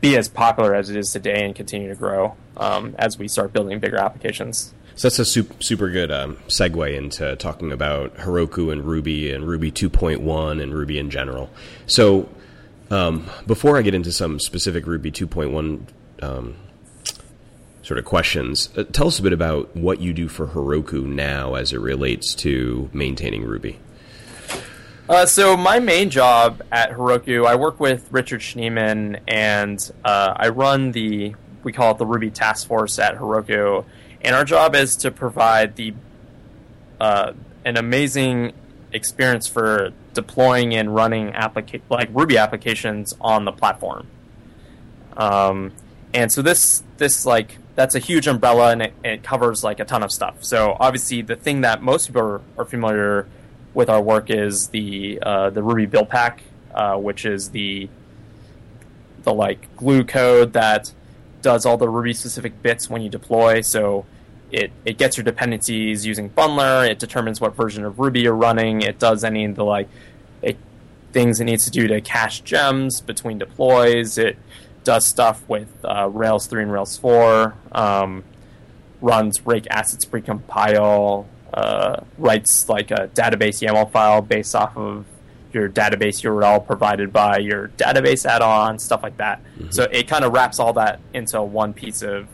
be 0.00 0.16
as 0.16 0.28
popular 0.28 0.74
as 0.74 0.90
it 0.90 0.96
is 0.96 1.12
today 1.12 1.44
and 1.44 1.54
continue 1.54 1.88
to 1.88 1.94
grow 1.94 2.36
um, 2.56 2.94
as 2.98 3.18
we 3.18 3.28
start 3.28 3.52
building 3.52 3.78
bigger 3.78 3.98
applications. 3.98 4.72
So 4.94 5.08
that's 5.08 5.18
a 5.18 5.24
super, 5.24 5.54
super 5.62 5.90
good 5.90 6.10
um, 6.10 6.38
segue 6.48 6.96
into 6.96 7.36
talking 7.36 7.70
about 7.70 8.16
Heroku 8.16 8.72
and 8.72 8.84
Ruby 8.84 9.32
and 9.32 9.46
Ruby 9.46 9.70
2.1 9.70 10.62
and 10.62 10.74
Ruby 10.74 10.98
in 10.98 11.10
general. 11.10 11.50
So 11.86 12.28
um, 12.90 13.28
before 13.46 13.76
I 13.76 13.82
get 13.82 13.94
into 13.94 14.12
some 14.12 14.40
specific 14.40 14.86
Ruby 14.86 15.12
2.1 15.12 15.86
um, 16.22 16.56
sort 17.88 17.96
of 17.96 18.04
questions, 18.04 18.68
uh, 18.76 18.84
tell 18.92 19.06
us 19.06 19.18
a 19.18 19.22
bit 19.22 19.32
about 19.32 19.74
what 19.74 19.98
you 19.98 20.12
do 20.12 20.28
for 20.28 20.48
Heroku 20.48 21.06
now 21.06 21.54
as 21.54 21.72
it 21.72 21.78
relates 21.78 22.34
to 22.34 22.90
maintaining 22.92 23.44
Ruby. 23.46 23.78
Uh, 25.08 25.24
so 25.24 25.56
my 25.56 25.78
main 25.78 26.10
job 26.10 26.62
at 26.70 26.90
Heroku, 26.90 27.46
I 27.46 27.54
work 27.54 27.80
with 27.80 28.06
Richard 28.10 28.40
Schneeman, 28.40 29.20
and 29.26 29.78
uh, 30.04 30.34
I 30.36 30.50
run 30.50 30.92
the 30.92 31.34
we 31.64 31.72
call 31.72 31.92
it 31.92 31.98
the 31.98 32.06
Ruby 32.06 32.30
Task 32.30 32.68
Force 32.68 32.98
at 32.98 33.16
Heroku, 33.16 33.86
and 34.20 34.36
our 34.36 34.44
job 34.44 34.74
is 34.74 34.96
to 34.96 35.10
provide 35.10 35.74
the 35.76 35.94
uh, 37.00 37.32
an 37.64 37.78
amazing 37.78 38.52
experience 38.92 39.46
for 39.46 39.92
deploying 40.12 40.74
and 40.74 40.94
running 40.94 41.32
applica- 41.32 41.80
like 41.88 42.10
Ruby 42.12 42.36
applications 42.36 43.14
on 43.18 43.46
the 43.46 43.52
platform. 43.52 44.06
Um, 45.16 45.72
and 46.12 46.30
so 46.30 46.42
this 46.42 46.82
this 46.98 47.24
like 47.24 47.56
that's 47.78 47.94
a 47.94 48.00
huge 48.00 48.26
umbrella 48.26 48.72
and 48.72 48.82
it, 48.82 48.92
it 49.04 49.22
covers 49.22 49.62
like 49.62 49.78
a 49.78 49.84
ton 49.84 50.02
of 50.02 50.10
stuff. 50.10 50.42
So 50.42 50.76
obviously 50.80 51.22
the 51.22 51.36
thing 51.36 51.60
that 51.60 51.80
most 51.80 52.08
people 52.08 52.22
are, 52.22 52.40
are 52.58 52.64
familiar 52.64 53.28
with 53.72 53.88
our 53.88 54.02
work 54.02 54.30
is 54.30 54.66
the 54.70 55.20
uh, 55.22 55.50
the 55.50 55.62
Ruby 55.62 55.86
build 55.86 56.08
pack, 56.08 56.42
uh, 56.74 56.96
which 56.96 57.24
is 57.24 57.50
the 57.50 57.88
the 59.22 59.32
like 59.32 59.76
glue 59.76 60.02
code 60.02 60.54
that 60.54 60.92
does 61.40 61.64
all 61.64 61.76
the 61.76 61.88
Ruby 61.88 62.14
specific 62.14 62.60
bits 62.62 62.90
when 62.90 63.00
you 63.00 63.08
deploy. 63.08 63.60
So 63.60 64.06
it, 64.50 64.72
it 64.84 64.98
gets 64.98 65.16
your 65.16 65.22
dependencies 65.22 66.04
using 66.04 66.30
Bundler. 66.30 66.90
It 66.90 66.98
determines 66.98 67.40
what 67.40 67.54
version 67.54 67.84
of 67.84 68.00
Ruby 68.00 68.22
you're 68.22 68.34
running. 68.34 68.82
It 68.82 68.98
does 68.98 69.22
any 69.22 69.44
of 69.44 69.54
the 69.54 69.64
like 69.64 69.88
it, 70.42 70.56
things 71.12 71.38
it 71.38 71.44
needs 71.44 71.64
to 71.66 71.70
do 71.70 71.86
to 71.86 72.00
cache 72.00 72.40
gems 72.40 73.00
between 73.00 73.38
deploys. 73.38 74.18
It 74.18 74.36
does 74.84 75.04
stuff 75.04 75.46
with 75.48 75.68
uh, 75.84 76.08
Rails 76.08 76.46
3 76.46 76.62
and 76.62 76.72
Rails 76.72 76.96
4. 76.98 77.54
Um, 77.72 78.24
runs 79.00 79.44
rake 79.46 79.66
assets 79.70 80.04
precompile. 80.04 81.26
Uh, 81.52 82.02
writes 82.18 82.68
like 82.68 82.90
a 82.90 83.08
database 83.14 83.62
YAML 83.66 83.90
file 83.90 84.20
based 84.22 84.54
off 84.54 84.76
of 84.76 85.04
your 85.52 85.68
database 85.68 86.22
URL 86.22 86.64
provided 86.66 87.12
by 87.12 87.38
your 87.38 87.68
database 87.78 88.26
add-on, 88.26 88.78
stuff 88.78 89.02
like 89.02 89.16
that. 89.16 89.40
Mhm. 89.58 89.72
So 89.72 89.84
it 89.84 90.06
kind 90.06 90.24
of 90.24 90.32
wraps 90.32 90.60
all 90.60 90.74
that 90.74 91.00
into 91.14 91.40
one 91.42 91.72
piece 91.72 92.02
of 92.02 92.26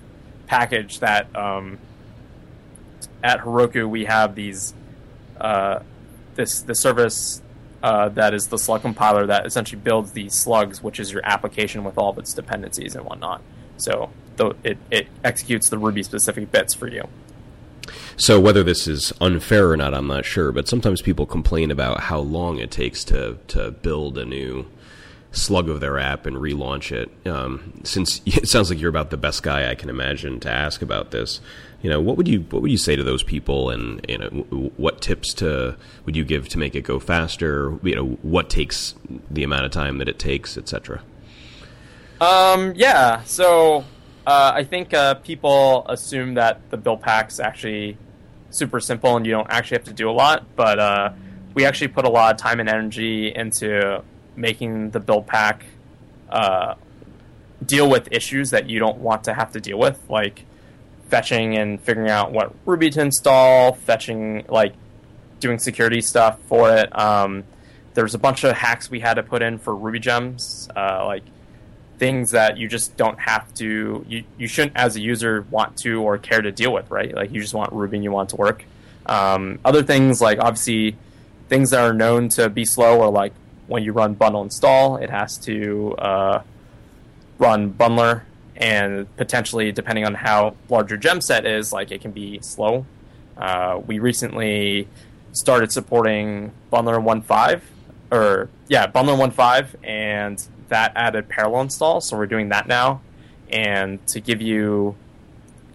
package 0.47 0.99
that 0.99 1.35
um, 1.37 1.79
at 3.23 3.41
Heroku 3.41 3.89
we 3.89 4.05
have 4.07 4.35
these 4.35 4.75
uh, 5.41 5.81
this 6.35 6.61
the 6.63 6.75
service 6.75 7.41
uh, 7.85 8.09
that 8.09 8.33
is 8.33 8.49
the 8.49 8.57
slug 8.57 8.81
compiler 8.81 9.27
that 9.27 9.45
essentially 9.45 9.79
builds 9.79 10.13
the 10.13 10.27
slugs, 10.31 10.83
which 10.83 10.99
is 10.99 11.13
your 11.13 11.21
application 11.23 11.85
with 11.85 11.99
all 11.99 12.09
of 12.09 12.19
its 12.19 12.33
dependencies 12.33 12.95
and 12.97 13.05
whatnot. 13.05 13.43
So 13.77 14.09
th- 14.39 14.57
it, 14.65 14.79
it 14.91 15.07
executes 15.23 15.69
the 15.69 15.77
Ruby 15.77 16.03
specific 16.03 16.51
bits 16.51 16.73
for 16.73 16.89
you. 16.89 17.07
So 18.17 18.41
whether 18.41 18.63
this 18.63 18.89
is 18.89 19.13
unfair 19.21 19.71
or 19.71 19.77
not, 19.77 19.93
I'm 19.93 20.07
not 20.07 20.25
sure. 20.25 20.51
But 20.51 20.67
sometimes 20.67 21.03
people 21.03 21.27
complain 21.27 21.71
about 21.71 22.01
how 22.01 22.21
long 22.21 22.59
it 22.59 22.71
takes 22.71 23.05
to 23.05 23.37
to 23.49 23.73
build 23.73 24.17
a 24.17 24.25
new 24.25 24.67
slug 25.33 25.69
of 25.69 25.81
their 25.81 25.99
app 25.99 26.25
and 26.25 26.37
relaunch 26.37 26.91
it. 26.91 27.11
Um, 27.29 27.83
since 27.85 28.23
it 28.27 28.49
sounds 28.49 28.71
like 28.71 28.81
you're 28.81 28.89
about 28.89 29.11
the 29.11 29.19
best 29.19 29.43
guy 29.43 29.71
I 29.71 29.75
can 29.75 29.91
imagine 29.91 30.41
to 30.41 30.51
ask 30.51 30.81
about 30.81 31.11
this, 31.11 31.43
you 31.85 31.91
know, 31.91 32.01
what 32.01 32.17
would 32.17 32.27
you 32.27 32.41
what 32.49 32.63
would 32.63 32.71
you 32.71 32.79
say 32.79 32.97
to 32.97 33.05
those 33.05 33.23
people, 33.23 33.69
and 33.69 34.03
you 34.09 34.17
know, 34.17 34.29
what 34.79 35.03
tips 35.03 35.35
to 35.35 35.77
would 36.07 36.17
you 36.17 36.25
give 36.25 36.49
to 36.49 36.59
make 36.59 36.75
it 36.75 36.81
go 36.81 36.99
faster? 36.99 37.79
You 37.83 37.95
know, 37.95 38.07
what 38.23 38.49
takes 38.49 38.95
the 39.31 39.45
amount 39.45 39.67
of 39.67 39.71
time 39.71 39.99
that 39.99 40.09
it 40.09 40.19
takes, 40.19 40.57
etc. 40.57 41.03
Um, 42.23 42.73
yeah. 42.75 43.23
So 43.25 43.85
uh, 44.27 44.53
I 44.55 44.65
think 44.65 44.95
uh, 44.95 45.17
people 45.17 45.85
assume 45.87 46.33
that 46.35 46.71
the 46.71 46.79
build 46.79 47.03
pack's 47.03 47.39
actually 47.39 47.99
super 48.49 48.81
simple 48.81 49.15
and 49.19 49.27
you 49.27 49.33
don't 49.33 49.51
actually 49.51 49.77
have 49.77 49.85
to 49.85 49.93
do 49.93 50.09
a 50.09 50.13
lot, 50.13 50.57
but 50.57 50.79
uh, 50.79 51.13
we 51.53 51.67
actually 51.67 51.89
put 51.89 52.07
a 52.07 52.11
lot 52.11 52.33
of 52.33 52.41
time 52.41 52.61
and 52.61 52.69
energy 52.71 53.31
into 53.35 54.03
making 54.37 54.93
the 54.93 55.01
build 55.01 55.27
pack 55.27 55.67
uh, 56.31 56.77
deal 57.67 57.91
with 57.91 58.09
issues 58.11 58.49
that 58.53 58.71
you 58.71 58.79
don't 58.79 59.01
want 59.01 59.25
to 59.25 59.35
have 59.35 59.53
to 59.53 59.61
deal 59.61 59.79
with, 59.79 60.01
like 60.09 60.47
fetching 61.09 61.57
and 61.57 61.81
figuring 61.81 62.11
out 62.11 62.33
what 62.33 62.55
Ruby 62.67 62.91
to 62.91 63.01
install, 63.01 63.73
fetching 63.73 64.45
like 64.49 64.75
doing 65.41 65.59
security 65.59 66.01
stuff 66.01 66.39
for 66.49 66.75
it. 66.77 66.97
Um, 66.99 67.45
there's 67.95 68.15
a 68.15 68.19
bunch 68.19 68.45
of 68.45 68.57
hacks 68.57 68.91
we 68.91 69.01
had 69.01 69.15
to 69.15 69.23
put 69.23 69.43
in 69.43 69.59
for 69.59 69.75
Ruby 69.75 70.01
gems, 70.01 70.69
uh, 70.75 71.05
like 71.07 71.23
things 71.99 72.33
that 72.33 72.57
you 72.57 72.69
just 72.69 72.97
don't 72.97 73.19
have 73.19 73.53
to 73.55 74.05
you, 74.09 74.25
you 74.37 74.49
shouldn't 74.49 74.77
as 74.77 74.97
a 74.97 75.01
user 75.01 75.47
want 75.51 75.77
to 75.77 76.03
or 76.03 76.19
care 76.19 76.43
to 76.43 76.51
deal 76.51 76.73
with 76.73 76.91
right 76.91 77.15
like 77.15 77.33
you 77.33 77.41
just 77.41 77.55
want 77.55 77.73
ruby 77.73 77.97
and 77.97 78.05
you 78.05 78.11
want 78.11 78.31
to 78.31 78.37
work 78.37 78.65
um, 79.07 79.59
other 79.65 79.83
things 79.83 80.21
like 80.21 80.39
obviously 80.39 80.97
things 81.49 81.71
that 81.71 81.81
are 81.81 81.93
known 81.93 82.29
to 82.29 82.49
be 82.49 82.65
slow 82.65 82.99
or 83.01 83.11
like 83.11 83.33
when 83.67 83.83
you 83.83 83.93
run 83.93 84.15
bundle 84.15 84.43
install 84.43 84.97
it 84.97 85.11
has 85.11 85.39
to 85.39 85.95
uh, 85.99 86.43
run 87.39 87.73
bundler 87.73 88.23
and 88.57 89.15
potentially 89.17 89.73
depending 89.73 90.05
on 90.05 90.15
how 90.15 90.55
large 90.69 90.91
your 90.91 90.99
gem 90.99 91.21
set 91.21 91.45
is 91.45 91.73
like 91.73 91.91
it 91.91 92.01
can 92.01 92.13
be 92.13 92.39
slow 92.41 92.87
uh, 93.37 93.81
we 93.87 93.99
recently 93.99 94.89
started 95.33 95.73
supporting 95.73 96.53
Bundler 96.73 97.03
1.5, 97.03 97.61
or 98.11 98.49
yeah, 98.69 98.87
Bundler 98.87 99.19
1.5, 99.19 99.75
and 99.83 100.43
that 100.69 100.93
added 100.95 101.29
parallel 101.29 101.63
install. 101.63 102.01
So 102.01 102.17
we're 102.17 102.27
doing 102.27 102.49
that 102.51 102.67
now. 102.67 103.01
And 103.51 104.05
to 104.09 104.21
give 104.21 104.41
you 104.41 104.97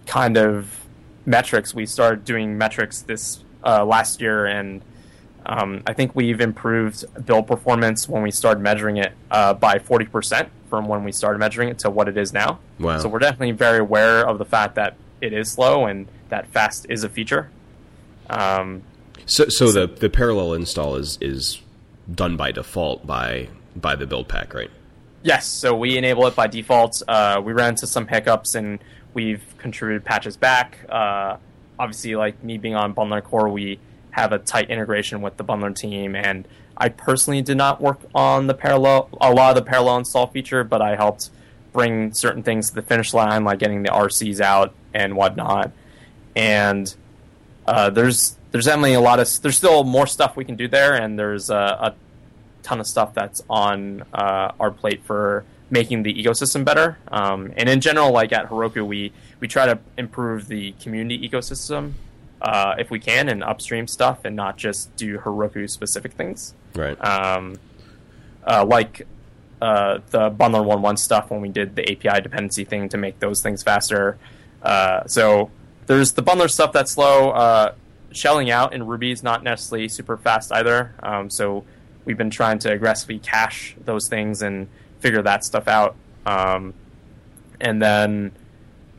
kind 0.06 0.36
of 0.36 0.86
metrics, 1.26 1.74
we 1.74 1.86
started 1.86 2.24
doing 2.24 2.58
metrics 2.58 3.02
this 3.02 3.44
uh, 3.64 3.84
last 3.84 4.20
year, 4.20 4.46
and 4.46 4.80
um, 5.46 5.82
I 5.86 5.92
think 5.92 6.14
we've 6.14 6.40
improved 6.40 7.04
build 7.26 7.46
performance 7.46 8.08
when 8.08 8.22
we 8.22 8.30
started 8.30 8.60
measuring 8.60 8.96
it 8.96 9.12
uh, 9.30 9.54
by 9.54 9.78
40% 9.78 10.48
from 10.70 10.86
when 10.86 11.04
we 11.04 11.12
started 11.12 11.38
measuring 11.38 11.68
it 11.68 11.80
to 11.80 11.90
what 11.90 12.08
it 12.08 12.16
is 12.16 12.32
now. 12.32 12.60
Wow. 12.78 12.98
So 12.98 13.08
we're 13.08 13.18
definitely 13.18 13.52
very 13.52 13.80
aware 13.80 14.26
of 14.26 14.38
the 14.38 14.44
fact 14.44 14.76
that 14.76 14.96
it 15.20 15.32
is 15.32 15.50
slow 15.50 15.86
and 15.86 16.08
that 16.30 16.46
fast 16.46 16.86
is 16.88 17.04
a 17.04 17.08
feature. 17.08 17.50
Um, 18.30 18.82
so, 19.26 19.48
so 19.48 19.70
the 19.70 19.86
the 19.86 20.08
parallel 20.08 20.54
install 20.54 20.96
is 20.96 21.18
is 21.20 21.60
done 22.12 22.36
by 22.36 22.52
default 22.52 23.06
by 23.06 23.48
by 23.76 23.96
the 23.96 24.06
build 24.06 24.28
pack, 24.28 24.54
right? 24.54 24.70
Yes. 25.22 25.46
So 25.46 25.74
we 25.74 25.98
enable 25.98 26.26
it 26.26 26.34
by 26.34 26.46
default. 26.46 27.02
Uh, 27.06 27.42
we 27.44 27.52
ran 27.52 27.70
into 27.70 27.86
some 27.86 28.06
hiccups 28.06 28.54
and 28.54 28.78
we've 29.12 29.42
contributed 29.58 30.04
patches 30.04 30.36
back. 30.36 30.78
Uh, 30.88 31.36
obviously, 31.78 32.16
like 32.16 32.42
me 32.42 32.56
being 32.56 32.74
on 32.74 32.94
Bundler 32.94 33.22
Core, 33.22 33.48
we 33.48 33.78
have 34.12 34.32
a 34.32 34.38
tight 34.38 34.70
integration 34.70 35.22
with 35.22 35.36
the 35.36 35.44
Bundler 35.44 35.74
team, 35.74 36.16
and 36.16 36.46
I 36.80 36.88
personally 36.88 37.42
did 37.42 37.58
not 37.58 37.80
work 37.80 38.00
on 38.14 38.46
the 38.46 38.54
parallel 38.54 39.10
a 39.20 39.32
lot 39.32 39.50
of 39.50 39.62
the 39.62 39.68
parallel 39.68 39.98
install 39.98 40.26
feature, 40.26 40.64
but 40.64 40.80
I 40.80 40.96
helped 40.96 41.28
bring 41.74 42.14
certain 42.14 42.42
things 42.42 42.70
to 42.70 42.76
the 42.76 42.82
finish 42.82 43.12
line, 43.12 43.44
like 43.44 43.58
getting 43.58 43.82
the 43.82 43.90
RCs 43.90 44.40
out 44.40 44.72
and 44.94 45.14
whatnot. 45.14 45.72
And 46.34 46.92
uh, 47.66 47.90
there's 47.90 48.38
there's 48.50 48.64
definitely 48.64 48.94
a 48.94 49.00
lot 49.00 49.20
of 49.20 49.28
there's 49.42 49.58
still 49.58 49.84
more 49.84 50.06
stuff 50.06 50.36
we 50.36 50.44
can 50.44 50.56
do 50.56 50.68
there, 50.68 50.94
and 50.94 51.18
there's 51.18 51.50
a, 51.50 51.54
a 51.54 51.94
ton 52.62 52.80
of 52.80 52.86
stuff 52.86 53.12
that's 53.12 53.42
on 53.50 54.02
uh, 54.14 54.52
our 54.58 54.70
plate 54.70 55.02
for 55.04 55.44
making 55.68 56.02
the 56.02 56.14
ecosystem 56.14 56.64
better. 56.64 56.98
Um, 57.08 57.52
and 57.56 57.68
in 57.68 57.80
general, 57.80 58.10
like 58.10 58.32
at 58.32 58.48
Heroku, 58.48 58.86
we 58.86 59.12
we 59.38 59.48
try 59.48 59.66
to 59.66 59.78
improve 59.98 60.48
the 60.48 60.72
community 60.80 61.28
ecosystem 61.28 61.92
uh, 62.40 62.74
if 62.78 62.90
we 62.90 62.98
can 62.98 63.28
and 63.28 63.44
upstream 63.44 63.86
stuff, 63.86 64.24
and 64.24 64.34
not 64.34 64.56
just 64.56 64.96
do 64.96 65.18
Heroku 65.18 65.68
specific 65.68 66.12
things. 66.12 66.54
Right. 66.74 67.02
Um, 67.04 67.56
uh, 68.46 68.64
like 68.64 69.06
uh, 69.60 69.98
the 70.10 70.30
bundler 70.30 70.64
one 70.64 70.82
one 70.82 70.96
stuff 70.96 71.30
when 71.30 71.40
we 71.40 71.48
did 71.48 71.76
the 71.76 71.82
API 71.82 72.20
dependency 72.22 72.64
thing 72.64 72.88
to 72.90 72.96
make 72.96 73.18
those 73.20 73.42
things 73.42 73.62
faster. 73.62 74.18
Uh, 74.62 75.06
so 75.06 75.50
there's 75.86 76.12
the 76.12 76.22
bundler 76.22 76.50
stuff 76.50 76.72
that's 76.72 76.92
slow. 76.92 77.30
Uh, 77.30 77.74
shelling 78.12 78.50
out 78.50 78.72
in 78.72 78.86
Ruby 78.86 79.12
is 79.12 79.22
not 79.22 79.42
necessarily 79.42 79.88
super 79.88 80.16
fast 80.16 80.52
either. 80.52 80.94
Um, 81.02 81.30
so 81.30 81.64
we've 82.04 82.18
been 82.18 82.30
trying 82.30 82.58
to 82.60 82.72
aggressively 82.72 83.18
cache 83.18 83.76
those 83.84 84.08
things 84.08 84.42
and 84.42 84.68
figure 85.00 85.22
that 85.22 85.44
stuff 85.44 85.68
out. 85.68 85.96
Um, 86.26 86.74
and 87.60 87.80
then 87.80 88.32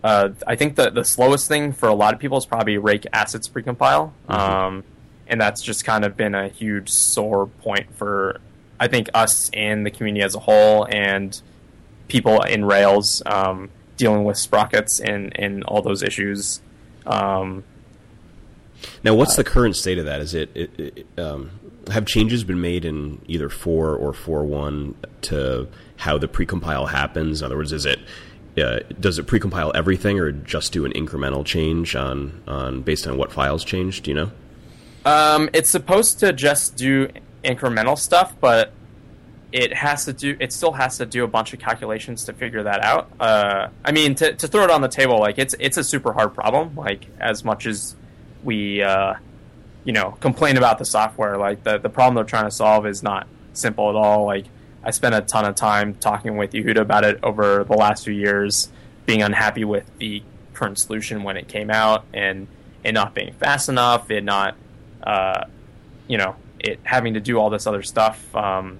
uh, 0.03 0.29
I 0.45 0.55
think 0.55 0.75
the 0.75 0.89
the 0.89 1.03
slowest 1.03 1.47
thing 1.47 1.73
for 1.73 1.89
a 1.89 1.93
lot 1.93 2.13
of 2.13 2.19
people 2.19 2.37
is 2.37 2.45
probably 2.45 2.77
rake 2.77 3.05
assets 3.13 3.47
precompile. 3.47 4.11
Mm-hmm. 4.29 4.31
Um, 4.31 4.83
and 5.31 5.39
that's 5.39 5.63
just 5.63 5.85
kind 5.85 6.03
of 6.05 6.15
been 6.17 6.35
a 6.35 6.49
huge 6.49 6.89
sore 6.89 7.47
point 7.47 7.95
for 7.95 8.39
I 8.79 8.87
think 8.87 9.09
us 9.13 9.49
and 9.53 9.85
the 9.85 9.91
community 9.91 10.23
as 10.23 10.35
a 10.35 10.39
whole 10.39 10.85
and 10.89 11.41
people 12.09 12.41
in 12.41 12.65
Rails 12.65 13.23
um, 13.25 13.69
dealing 13.95 14.25
with 14.25 14.37
sprockets 14.37 14.99
and, 14.99 15.31
and 15.39 15.63
all 15.63 15.81
those 15.81 16.03
issues. 16.03 16.61
Um, 17.05 17.63
now, 19.03 19.13
what's 19.13 19.35
the 19.35 19.43
current 19.43 19.75
state 19.75 19.97
of 19.99 20.05
that? 20.05 20.19
Is 20.19 20.33
it, 20.33 20.49
it, 20.55 20.79
it 20.79 21.19
um, 21.19 21.51
have 21.91 22.05
changes 22.05 22.43
been 22.43 22.59
made 22.59 22.83
in 22.83 23.21
either 23.27 23.47
four 23.47 23.95
or 23.95 24.11
four 24.11 24.43
one 24.43 24.95
to 25.21 25.67
how 25.97 26.17
the 26.17 26.27
precompile 26.27 26.89
happens? 26.89 27.41
In 27.41 27.45
other 27.45 27.57
words, 27.57 27.71
is 27.71 27.85
it 27.85 27.99
uh, 28.57 28.79
does 28.99 29.17
it 29.17 29.27
precompile 29.27 29.71
everything 29.75 30.19
or 30.19 30.31
just 30.31 30.73
do 30.73 30.83
an 30.83 30.91
incremental 30.93 31.45
change 31.45 31.95
on 31.95 32.43
on 32.47 32.81
based 32.81 33.07
on 33.07 33.17
what 33.17 33.31
files 33.31 33.63
changed? 33.63 34.03
Do 34.03 34.11
you 34.11 34.15
know? 34.15 34.31
Um, 35.05 35.49
it's 35.53 35.69
supposed 35.69 36.19
to 36.19 36.33
just 36.33 36.75
do 36.75 37.09
incremental 37.43 37.97
stuff, 37.97 38.35
but 38.39 38.71
it 39.51 39.73
has 39.73 40.05
to 40.05 40.13
do. 40.13 40.37
It 40.39 40.53
still 40.53 40.71
has 40.73 40.97
to 40.97 41.05
do 41.05 41.23
a 41.23 41.27
bunch 41.27 41.53
of 41.53 41.59
calculations 41.59 42.25
to 42.25 42.33
figure 42.33 42.63
that 42.63 42.81
out. 42.81 43.11
Uh, 43.19 43.69
I 43.83 43.91
mean, 43.91 44.15
to, 44.15 44.33
to 44.33 44.47
throw 44.47 44.63
it 44.63 44.71
on 44.71 44.81
the 44.81 44.87
table, 44.87 45.19
like 45.19 45.37
it's 45.37 45.55
it's 45.59 45.77
a 45.77 45.83
super 45.83 46.13
hard 46.13 46.33
problem. 46.33 46.75
Like 46.75 47.05
as 47.19 47.43
much 47.43 47.65
as 47.65 47.95
we, 48.43 48.81
uh, 48.81 49.15
you 49.83 49.93
know, 49.93 50.11
complain 50.19 50.57
about 50.57 50.77
the 50.77 50.85
software, 50.85 51.37
like 51.37 51.63
the 51.63 51.77
the 51.77 51.89
problem 51.89 52.15
they're 52.15 52.23
trying 52.23 52.45
to 52.45 52.51
solve 52.51 52.85
is 52.85 53.03
not 53.03 53.27
simple 53.53 53.89
at 53.89 53.95
all. 53.95 54.25
Like 54.25 54.45
I 54.83 54.91
spent 54.91 55.15
a 55.15 55.21
ton 55.21 55.45
of 55.45 55.55
time 55.55 55.95
talking 55.95 56.37
with 56.37 56.53
Yehuda 56.53 56.79
about 56.79 57.03
it 57.03 57.19
over 57.23 57.63
the 57.63 57.75
last 57.75 58.05
few 58.05 58.13
years, 58.13 58.69
being 59.05 59.21
unhappy 59.21 59.63
with 59.65 59.85
the 59.97 60.23
current 60.53 60.79
solution 60.79 61.23
when 61.23 61.37
it 61.37 61.47
came 61.47 61.69
out, 61.69 62.05
and 62.13 62.47
it 62.83 62.93
not 62.93 63.13
being 63.13 63.33
fast 63.33 63.69
enough, 63.69 64.09
it 64.09 64.23
not, 64.23 64.55
uh, 65.03 65.45
you 66.07 66.17
know, 66.17 66.35
it 66.59 66.79
having 66.83 67.13
to 67.15 67.19
do 67.19 67.39
all 67.39 67.49
this 67.49 67.67
other 67.67 67.83
stuff. 67.83 68.35
Um, 68.35 68.79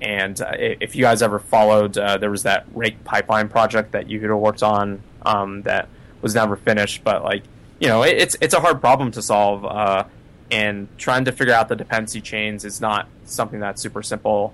and 0.00 0.40
uh, 0.40 0.52
if 0.58 0.94
you 0.94 1.02
guys 1.02 1.22
ever 1.22 1.38
followed, 1.38 1.96
uh, 1.96 2.18
there 2.18 2.30
was 2.30 2.42
that 2.42 2.66
rake 2.74 3.04
pipeline 3.04 3.48
project 3.48 3.92
that 3.92 4.06
Yehuda 4.06 4.38
worked 4.38 4.62
on 4.62 5.02
um, 5.22 5.62
that 5.62 5.88
was 6.20 6.34
never 6.34 6.56
finished. 6.56 7.04
But 7.04 7.24
like, 7.24 7.42
you 7.78 7.88
know, 7.88 8.02
it, 8.02 8.16
it's 8.18 8.36
it's 8.40 8.54
a 8.54 8.60
hard 8.60 8.80
problem 8.80 9.10
to 9.12 9.22
solve, 9.22 9.64
uh, 9.64 10.04
and 10.50 10.88
trying 10.98 11.24
to 11.24 11.32
figure 11.32 11.54
out 11.54 11.68
the 11.68 11.76
dependency 11.76 12.20
chains 12.20 12.64
is 12.64 12.80
not 12.80 13.08
something 13.24 13.60
that's 13.60 13.80
super 13.80 14.02
simple. 14.02 14.52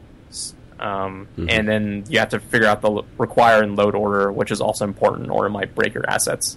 Um, 0.79 1.29
mm-hmm. 1.37 1.47
And 1.51 1.69
then 1.69 2.05
you 2.09 2.19
have 2.21 2.31
to 2.31 2.41
figure 2.41 2.67
out 2.67 2.81
the 2.81 3.03
require 3.19 3.63
and 3.63 3.77
load 3.77 3.95
order, 3.95 4.33
which 4.33 4.51
is 4.51 4.61
also 4.61 4.85
important, 4.85 5.31
or 5.31 5.47
it 5.47 5.51
might 5.51 5.75
break 5.75 5.93
your 5.93 6.09
assets. 6.09 6.57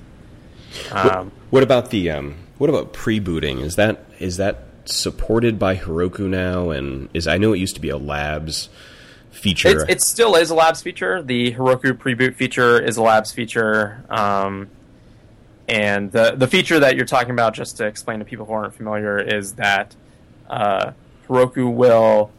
Um, 0.92 1.04
what, 1.04 1.32
what, 1.50 1.64
about 1.64 1.90
the 1.90 2.10
um, 2.12 2.36
what 2.58 2.70
about 2.70 2.94
pre-booting? 2.94 3.60
Is 3.60 3.76
that 3.76 4.06
is 4.24 4.38
that 4.38 4.64
supported 4.86 5.60
by 5.60 5.76
Heroku 5.76 6.28
now? 6.28 6.70
And 6.70 7.10
is 7.14 7.28
I 7.28 7.38
know 7.38 7.54
it 7.54 7.60
used 7.60 7.76
to 7.76 7.82
be 7.82 7.90
a 7.90 7.98
Labs 7.98 8.70
feature. 9.32 9.84
It, 9.84 9.90
it 9.90 10.02
still 10.02 10.36
is 10.36 10.50
a 10.50 10.56
Labs 10.56 10.82
feature. 10.82 11.22
The 11.22 11.54
Heroku 11.54 11.98
pre-boot 11.98 12.36
feature 12.36 12.82
is 12.82 12.98
a 12.98 13.02
Labs 13.02 13.32
feature. 13.32 14.04
Um, 14.10 14.70
and 15.68 16.12
the 16.12 16.36
the 16.36 16.48
feature 16.48 16.80
that 16.80 16.96
you're 16.96 17.06
talking 17.06 17.32
about, 17.32 17.54
just 17.54 17.78
to 17.78 17.86
explain 17.86 18.20
to 18.20 18.26
people 18.26 18.46
who 18.46 18.54
aren't 18.54 18.74
familiar, 18.74 19.20
is 19.20 19.54
that 19.54 19.96
uh, 20.50 20.92
Heroku 21.28 21.74
will 21.74 22.32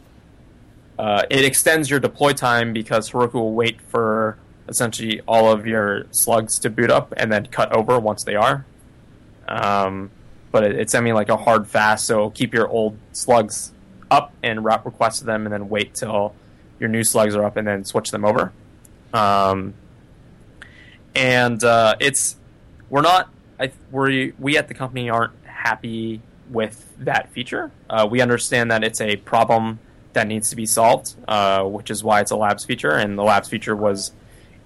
uh, 0.97 1.23
it 1.29 1.43
extends 1.43 1.89
your 1.89 1.99
deploy 1.99 2.33
time 2.33 2.73
because 2.73 3.11
Heroku 3.11 3.33
will 3.33 3.53
wait 3.53 3.81
for 3.81 4.37
essentially 4.67 5.21
all 5.27 5.51
of 5.51 5.67
your 5.67 6.05
slugs 6.11 6.57
to 6.59 6.69
boot 6.69 6.89
up 6.89 7.13
and 7.17 7.31
then 7.31 7.45
cut 7.47 7.71
over 7.75 7.99
once 7.99 8.23
they 8.23 8.35
are. 8.35 8.65
Um, 9.47 10.09
but 10.55 10.63
it, 10.63 10.77
it's 10.77 10.93
sending 10.93 11.13
like 11.13 11.27
a 11.27 11.35
hard 11.35 11.67
fast, 11.67 12.07
so 12.07 12.29
keep 12.29 12.53
your 12.53 12.65
old 12.69 12.97
slugs 13.11 13.73
up 14.09 14.31
and 14.41 14.63
route 14.63 14.85
requests 14.85 15.19
to 15.19 15.25
them, 15.25 15.45
and 15.45 15.51
then 15.51 15.67
wait 15.67 15.93
till 15.93 16.33
your 16.79 16.87
new 16.87 17.03
slugs 17.03 17.35
are 17.35 17.43
up 17.43 17.57
and 17.57 17.67
then 17.67 17.83
switch 17.83 18.09
them 18.09 18.23
over. 18.23 18.53
Um, 19.13 19.73
and 21.13 21.61
uh, 21.61 21.95
it's 21.99 22.37
we're 22.89 23.01
not 23.01 23.29
I, 23.59 23.73
we 23.91 24.31
we 24.39 24.57
at 24.57 24.69
the 24.69 24.73
company 24.73 25.09
aren't 25.09 25.33
happy 25.43 26.21
with 26.49 26.89
that 26.99 27.33
feature. 27.33 27.69
Uh, 27.89 28.07
we 28.09 28.21
understand 28.21 28.71
that 28.71 28.81
it's 28.81 29.01
a 29.01 29.17
problem 29.17 29.79
that 30.13 30.25
needs 30.25 30.49
to 30.51 30.55
be 30.55 30.65
solved, 30.65 31.15
uh, 31.27 31.65
which 31.65 31.91
is 31.91 32.01
why 32.01 32.21
it's 32.21 32.31
a 32.31 32.37
labs 32.37 32.63
feature, 32.63 32.91
and 32.91 33.19
the 33.19 33.23
labs 33.23 33.49
feature 33.49 33.75
was 33.75 34.13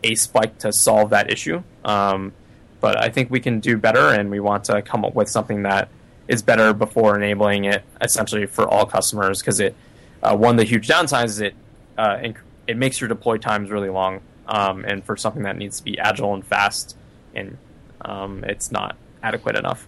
a 0.04 0.14
spike 0.14 0.60
to 0.60 0.72
solve 0.72 1.10
that 1.10 1.32
issue. 1.32 1.64
Um, 1.84 2.34
but 2.82 2.98
I 3.02 3.10
think 3.10 3.30
we 3.30 3.40
can 3.40 3.60
do 3.60 3.78
better, 3.78 4.10
and 4.10 4.30
we 4.30 4.40
want 4.40 4.66
to 4.66 4.82
come 4.82 5.06
up 5.06 5.16
with 5.16 5.30
something 5.30 5.64
that 5.64 5.90
is 6.28 6.42
better 6.42 6.74
before 6.74 7.16
enabling 7.16 7.66
it 7.66 7.84
essentially 8.02 8.46
for 8.46 8.68
all 8.68 8.86
customers 8.86 9.40
because 9.40 9.60
it 9.60 9.76
uh, 10.22 10.36
one 10.36 10.52
of 10.52 10.58
the 10.58 10.64
huge 10.64 10.88
downsides 10.88 11.26
is 11.26 11.40
it 11.40 11.56
uh, 11.98 12.18
inc- 12.18 12.38
it 12.68 12.78
makes 12.78 13.02
your 13.02 13.08
deploy 13.08 13.38
times 13.38 13.70
really 13.70 13.90
long, 13.90 14.22
um, 14.48 14.86
and 14.86 15.04
for 15.04 15.18
something 15.18 15.44
that 15.44 15.58
needs 15.58 15.78
to 15.78 15.84
be 15.84 15.98
agile 15.98 16.34
and 16.34 16.46
fast, 16.46 16.96
and 17.34 17.58
um, 18.02 18.44
it's 18.44 18.72
not 18.72 18.96
adequate 19.24 19.56
enough. 19.56 19.88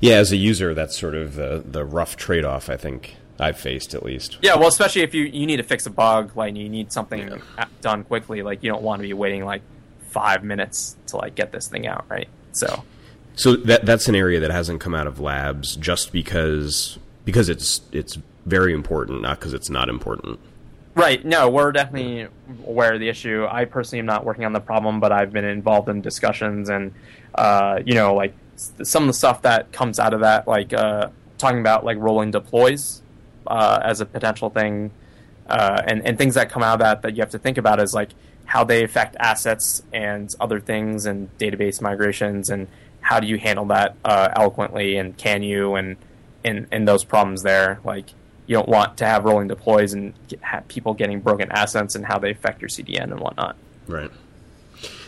Yeah, 0.00 0.16
as 0.16 0.30
a 0.32 0.36
user, 0.36 0.74
that's 0.74 0.96
sort 0.98 1.14
of 1.14 1.34
the 1.34 1.62
the 1.66 1.84
rough 1.84 2.16
trade 2.16 2.44
off. 2.44 2.70
I 2.70 2.76
think 2.76 3.16
I've 3.38 3.58
faced 3.58 3.94
at 3.94 4.04
least. 4.04 4.38
Yeah, 4.42 4.56
well, 4.56 4.68
especially 4.68 5.02
if 5.02 5.14
you 5.14 5.24
you 5.24 5.46
need 5.46 5.56
to 5.56 5.62
fix 5.62 5.86
a 5.86 5.90
bug, 5.90 6.36
like 6.36 6.54
you 6.54 6.68
need 6.68 6.92
something 6.92 7.28
yeah. 7.28 7.64
done 7.80 8.04
quickly, 8.04 8.42
like 8.42 8.62
you 8.62 8.70
don't 8.70 8.82
want 8.82 9.00
to 9.00 9.08
be 9.08 9.12
waiting 9.12 9.44
like 9.44 9.62
five 10.10 10.44
minutes 10.44 10.96
to 11.08 11.16
like 11.16 11.34
get 11.34 11.52
this 11.52 11.68
thing 11.68 11.86
out, 11.86 12.04
right? 12.08 12.28
So, 12.52 12.84
so 13.34 13.56
that 13.56 13.86
that's 13.86 14.08
an 14.08 14.14
area 14.14 14.40
that 14.40 14.50
hasn't 14.50 14.80
come 14.80 14.94
out 14.94 15.06
of 15.06 15.20
labs 15.20 15.76
just 15.76 16.12
because 16.12 16.98
because 17.24 17.48
it's 17.48 17.80
it's 17.92 18.18
very 18.46 18.72
important, 18.72 19.22
not 19.22 19.38
because 19.38 19.54
it's 19.54 19.70
not 19.70 19.88
important. 19.88 20.38
Right. 20.94 21.24
No, 21.24 21.48
we're 21.48 21.72
definitely 21.72 22.26
aware 22.66 22.94
of 22.94 23.00
the 23.00 23.08
issue. 23.08 23.46
I 23.48 23.64
personally 23.64 24.00
am 24.00 24.06
not 24.06 24.24
working 24.24 24.44
on 24.44 24.52
the 24.52 24.60
problem, 24.60 24.98
but 25.00 25.12
I've 25.12 25.32
been 25.32 25.44
involved 25.44 25.88
in 25.88 26.00
discussions 26.00 26.68
and 26.68 26.92
uh, 27.34 27.80
you 27.84 27.94
know 27.94 28.14
like 28.14 28.34
some 28.56 29.04
of 29.04 29.06
the 29.06 29.14
stuff 29.14 29.42
that 29.42 29.72
comes 29.72 29.98
out 29.98 30.14
of 30.14 30.20
that, 30.20 30.46
like. 30.46 30.72
Uh, 30.72 31.10
talking 31.40 31.60
about 31.60 31.84
like 31.84 31.96
rolling 31.98 32.30
deploys 32.30 33.02
uh, 33.46 33.80
as 33.82 34.00
a 34.00 34.06
potential 34.06 34.50
thing, 34.50 34.90
uh, 35.48 35.82
and 35.86 36.06
and 36.06 36.18
things 36.18 36.34
that 36.34 36.50
come 36.50 36.62
out 36.62 36.74
of 36.74 36.80
that 36.80 37.02
that 37.02 37.16
you 37.16 37.22
have 37.22 37.30
to 37.30 37.38
think 37.38 37.58
about 37.58 37.80
is 37.80 37.94
like 37.94 38.10
how 38.50 38.64
they 38.64 38.82
affect 38.82 39.14
assets 39.20 39.80
and 39.92 40.28
other 40.40 40.58
things 40.58 41.06
and 41.06 41.30
database 41.38 41.80
migrations 41.80 42.50
and 42.50 42.66
how 43.00 43.20
do 43.20 43.28
you 43.28 43.38
handle 43.38 43.64
that 43.64 43.94
uh, 44.04 44.28
eloquently 44.34 44.96
and 44.96 45.16
can 45.16 45.44
you 45.44 45.76
and 45.76 45.96
in 46.42 46.66
in 46.72 46.84
those 46.84 47.04
problems 47.04 47.44
there 47.44 47.78
like 47.84 48.06
you 48.48 48.56
don't 48.56 48.68
want 48.68 48.96
to 48.96 49.06
have 49.06 49.24
rolling 49.24 49.46
deploys 49.46 49.92
and 49.92 50.14
get, 50.26 50.66
people 50.66 50.94
getting 50.94 51.20
broken 51.20 51.48
assets 51.52 51.94
and 51.94 52.04
how 52.04 52.18
they 52.18 52.32
affect 52.32 52.60
your 52.60 52.68
CDN 52.68 53.12
and 53.12 53.20
whatnot. 53.20 53.54
Right. 53.86 54.10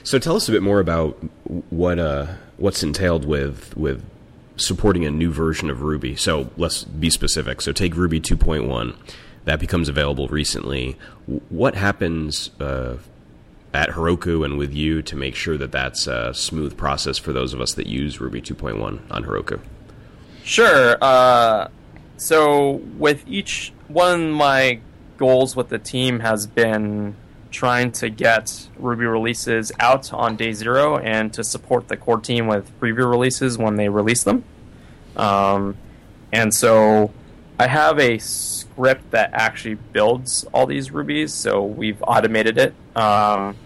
So 0.05 0.21
tell 0.21 0.37
us 0.37 0.49
a 0.49 0.53
bit 0.53 0.63
more 0.63 0.79
about 0.79 1.15
what 1.71 1.99
uh, 1.99 2.27
what's 2.59 2.85
entailed 2.85 3.25
with 3.25 3.77
with 3.77 4.05
supporting 4.55 5.05
a 5.05 5.11
new 5.11 5.33
version 5.33 5.69
of 5.69 5.83
Ruby. 5.83 6.15
So 6.15 6.51
let's 6.57 6.85
be 6.85 7.11
specific. 7.11 7.61
So 7.61 7.73
take 7.73 7.97
Ruby 7.97 8.21
2.1 8.21 8.95
that 9.45 9.59
becomes 9.59 9.89
available 9.89 10.29
recently. 10.29 10.97
What 11.49 11.75
happens 11.75 12.51
uh, 12.61 12.99
at 13.75 13.91
Heroku 13.91 14.45
and 14.45 14.59
with 14.59 14.75
you 14.75 15.03
to 15.03 15.17
make 15.17 15.35
sure 15.35 15.57
that 15.57 15.73
that's 15.73 16.07
a 16.07 16.35
smooth 16.35 16.77
process 16.77 17.19
for 17.19 17.33
those 17.33 17.55
of 17.55 17.61
us 17.61 17.73
that 17.75 17.87
use 17.87 18.21
Ruby 18.21 18.43
2.1 18.43 19.01
on 19.11 19.25
Heroku? 19.25 19.61
Sure. 20.45 20.99
Uh, 21.01 21.69
so 22.17 22.73
with 22.99 23.25
each 23.27 23.73
one 23.89 24.29
of 24.29 24.35
my 24.35 24.81
goals 25.17 25.57
with 25.57 25.69
the 25.69 25.79
team 25.79 26.21
has 26.21 26.47
been 26.47 27.17
trying 27.51 27.93
to 27.93 28.09
get 28.09 28.69
Ruby 28.77 29.05
releases 29.05 29.71
out 29.79 30.13
on 30.13 30.37
day 30.37 30.53
zero 30.53 30.99
and 30.99 31.33
to 31.35 31.45
support 31.45 31.89
the 31.89 31.97
core 31.97 32.19
team 32.19 32.47
with 32.47 32.79
preview 32.81 33.09
releases 33.09 33.59
when 33.59 33.77
they 33.77 33.89
release 33.89 34.25
them. 34.25 34.45
Um, 35.17 35.77
and 36.33 36.53
so 36.53 37.13
I 37.59 37.67
have 37.69 37.99
a 38.01 38.19
script 38.73 39.11
that 39.11 39.31
actually 39.33 39.75
builds 39.75 40.45
all 40.53 40.67
these 40.67 40.91
rubies, 40.91 41.33
so 41.33 41.65
we've 41.65 42.03
automated 42.03 42.59
it. 42.59 42.75
Um, 42.97 43.57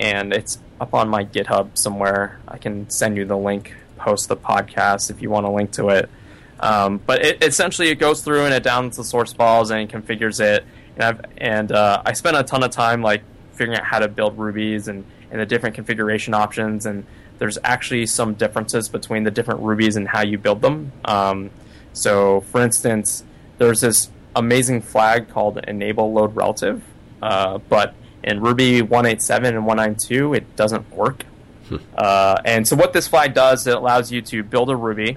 and 0.00 0.32
it's 0.32 0.58
up 0.80 0.94
on 0.94 1.08
my 1.08 1.24
GitHub 1.24 1.78
somewhere. 1.78 2.40
I 2.48 2.58
can 2.58 2.90
send 2.90 3.16
you 3.16 3.24
the 3.24 3.36
link 3.36 3.74
post 3.96 4.28
the 4.28 4.36
podcast 4.36 5.10
if 5.10 5.22
you 5.22 5.30
want 5.30 5.46
to 5.46 5.50
link 5.50 5.70
to 5.72 5.90
it. 5.90 6.10
Um, 6.58 6.98
but 6.98 7.24
it, 7.24 7.44
essentially, 7.44 7.88
it 7.88 7.96
goes 7.96 8.22
through 8.22 8.44
and 8.44 8.54
it 8.54 8.64
downloads 8.64 8.96
the 8.96 9.04
source 9.04 9.32
files 9.32 9.70
and 9.70 9.88
configures 9.90 10.40
it. 10.40 10.64
And, 10.96 11.04
I've, 11.04 11.20
and 11.38 11.72
uh, 11.72 12.02
I 12.04 12.12
spent 12.12 12.36
a 12.36 12.42
ton 12.42 12.62
of 12.62 12.70
time 12.70 13.02
like 13.02 13.22
figuring 13.52 13.78
out 13.78 13.84
how 13.84 14.00
to 14.00 14.08
build 14.08 14.38
rubies 14.38 14.88
and, 14.88 15.04
and 15.30 15.40
the 15.40 15.46
different 15.46 15.74
configuration 15.74 16.34
options. 16.34 16.86
And 16.86 17.04
there's 17.38 17.58
actually 17.62 18.06
some 18.06 18.34
differences 18.34 18.88
between 18.88 19.24
the 19.24 19.30
different 19.30 19.60
rubies 19.60 19.96
and 19.96 20.06
how 20.08 20.22
you 20.22 20.38
build 20.38 20.62
them. 20.62 20.92
Um, 21.04 21.50
so, 21.92 22.40
for 22.40 22.60
instance, 22.60 23.24
there's 23.58 23.80
this 23.80 24.08
amazing 24.34 24.82
flag 24.82 25.28
called 25.28 25.58
enable 25.66 26.12
load 26.12 26.34
relative, 26.34 26.82
uh, 27.20 27.58
but 27.68 27.94
in 28.22 28.40
Ruby 28.40 28.82
187 28.82 29.54
and 29.54 29.66
192, 29.66 30.34
it 30.34 30.56
doesn't 30.56 30.90
work. 30.90 31.24
Hmm. 31.68 31.76
Uh, 31.96 32.40
and 32.44 32.66
so, 32.66 32.76
what 32.76 32.92
this 32.92 33.08
flag 33.08 33.34
does, 33.34 33.66
it 33.66 33.74
allows 33.74 34.12
you 34.12 34.22
to 34.22 34.42
build 34.42 34.70
a 34.70 34.76
Ruby, 34.76 35.16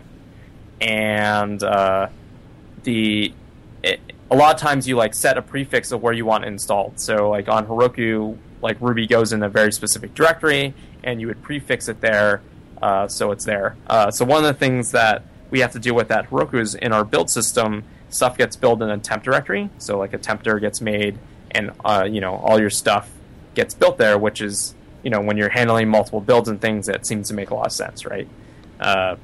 and 0.82 1.62
uh, 1.64 2.08
the 2.84 3.34
it, 3.84 4.00
a 4.32 4.36
lot 4.36 4.56
of 4.56 4.60
times 4.60 4.88
you 4.88 4.96
like 4.96 5.14
set 5.14 5.38
a 5.38 5.42
prefix 5.42 5.92
of 5.92 6.02
where 6.02 6.14
you 6.14 6.26
want 6.26 6.46
it 6.46 6.48
installed. 6.48 7.00
So, 7.00 7.30
like 7.30 7.48
on 7.48 7.68
Heroku, 7.68 8.38
like 8.62 8.78
Ruby 8.80 9.08
goes 9.08 9.34
in 9.34 9.44
a 9.44 9.50
very 9.50 9.72
specific 9.72 10.14
directory, 10.14 10.74
and 11.04 11.22
you 11.22 11.28
would 11.28 11.42
prefix 11.42 11.88
it 11.88 12.02
there, 12.02 12.42
uh, 12.82 13.08
so 13.08 13.32
it's 13.32 13.46
there. 13.46 13.76
Uh, 13.88 14.12
so, 14.12 14.26
one 14.26 14.44
of 14.44 14.48
the 14.48 14.60
things 14.60 14.92
that 14.92 15.24
we 15.52 15.60
have 15.60 15.72
to 15.74 15.80
deal 15.80 15.96
with 15.96 16.12
at 16.12 16.30
Heroku 16.30 16.60
is 16.60 16.76
in 16.76 16.92
our 16.92 17.04
build 17.04 17.30
system, 17.30 17.84
stuff 18.16 18.38
gets 18.38 18.56
built 18.56 18.82
in 18.82 18.90
a 18.90 18.98
temp 18.98 19.24
directory. 19.24 19.70
So, 19.78 19.98
like 19.98 20.14
a 20.14 20.18
temp 20.18 20.44
dir 20.44 20.60
gets 20.60 20.82
made 20.82 21.18
and 21.52 21.72
uh, 21.84 22.08
you 22.10 22.22
know 22.22 22.36
all 22.36 22.60
your 22.60 22.70
stuff 22.70 23.12
gets 23.54 23.74
built 23.74 23.98
there, 23.98 24.18
which 24.18 24.42
is 24.42 24.76
you 25.04 25.10
know 25.10 25.22
when 25.22 25.38
you're 25.38 25.50
handling 25.50 25.90
multiple 25.90 26.22
builds 26.22 26.50
and 26.50 26.60
things, 26.60 26.88
that 26.88 27.06
seems 27.06 27.28
to 27.30 27.34
make 27.34 27.50
a 27.50 27.56
lot 27.56 27.66
of 27.66 27.72
sense, 27.72 28.06
right? 28.06 28.28
Uh, 28.80 29.16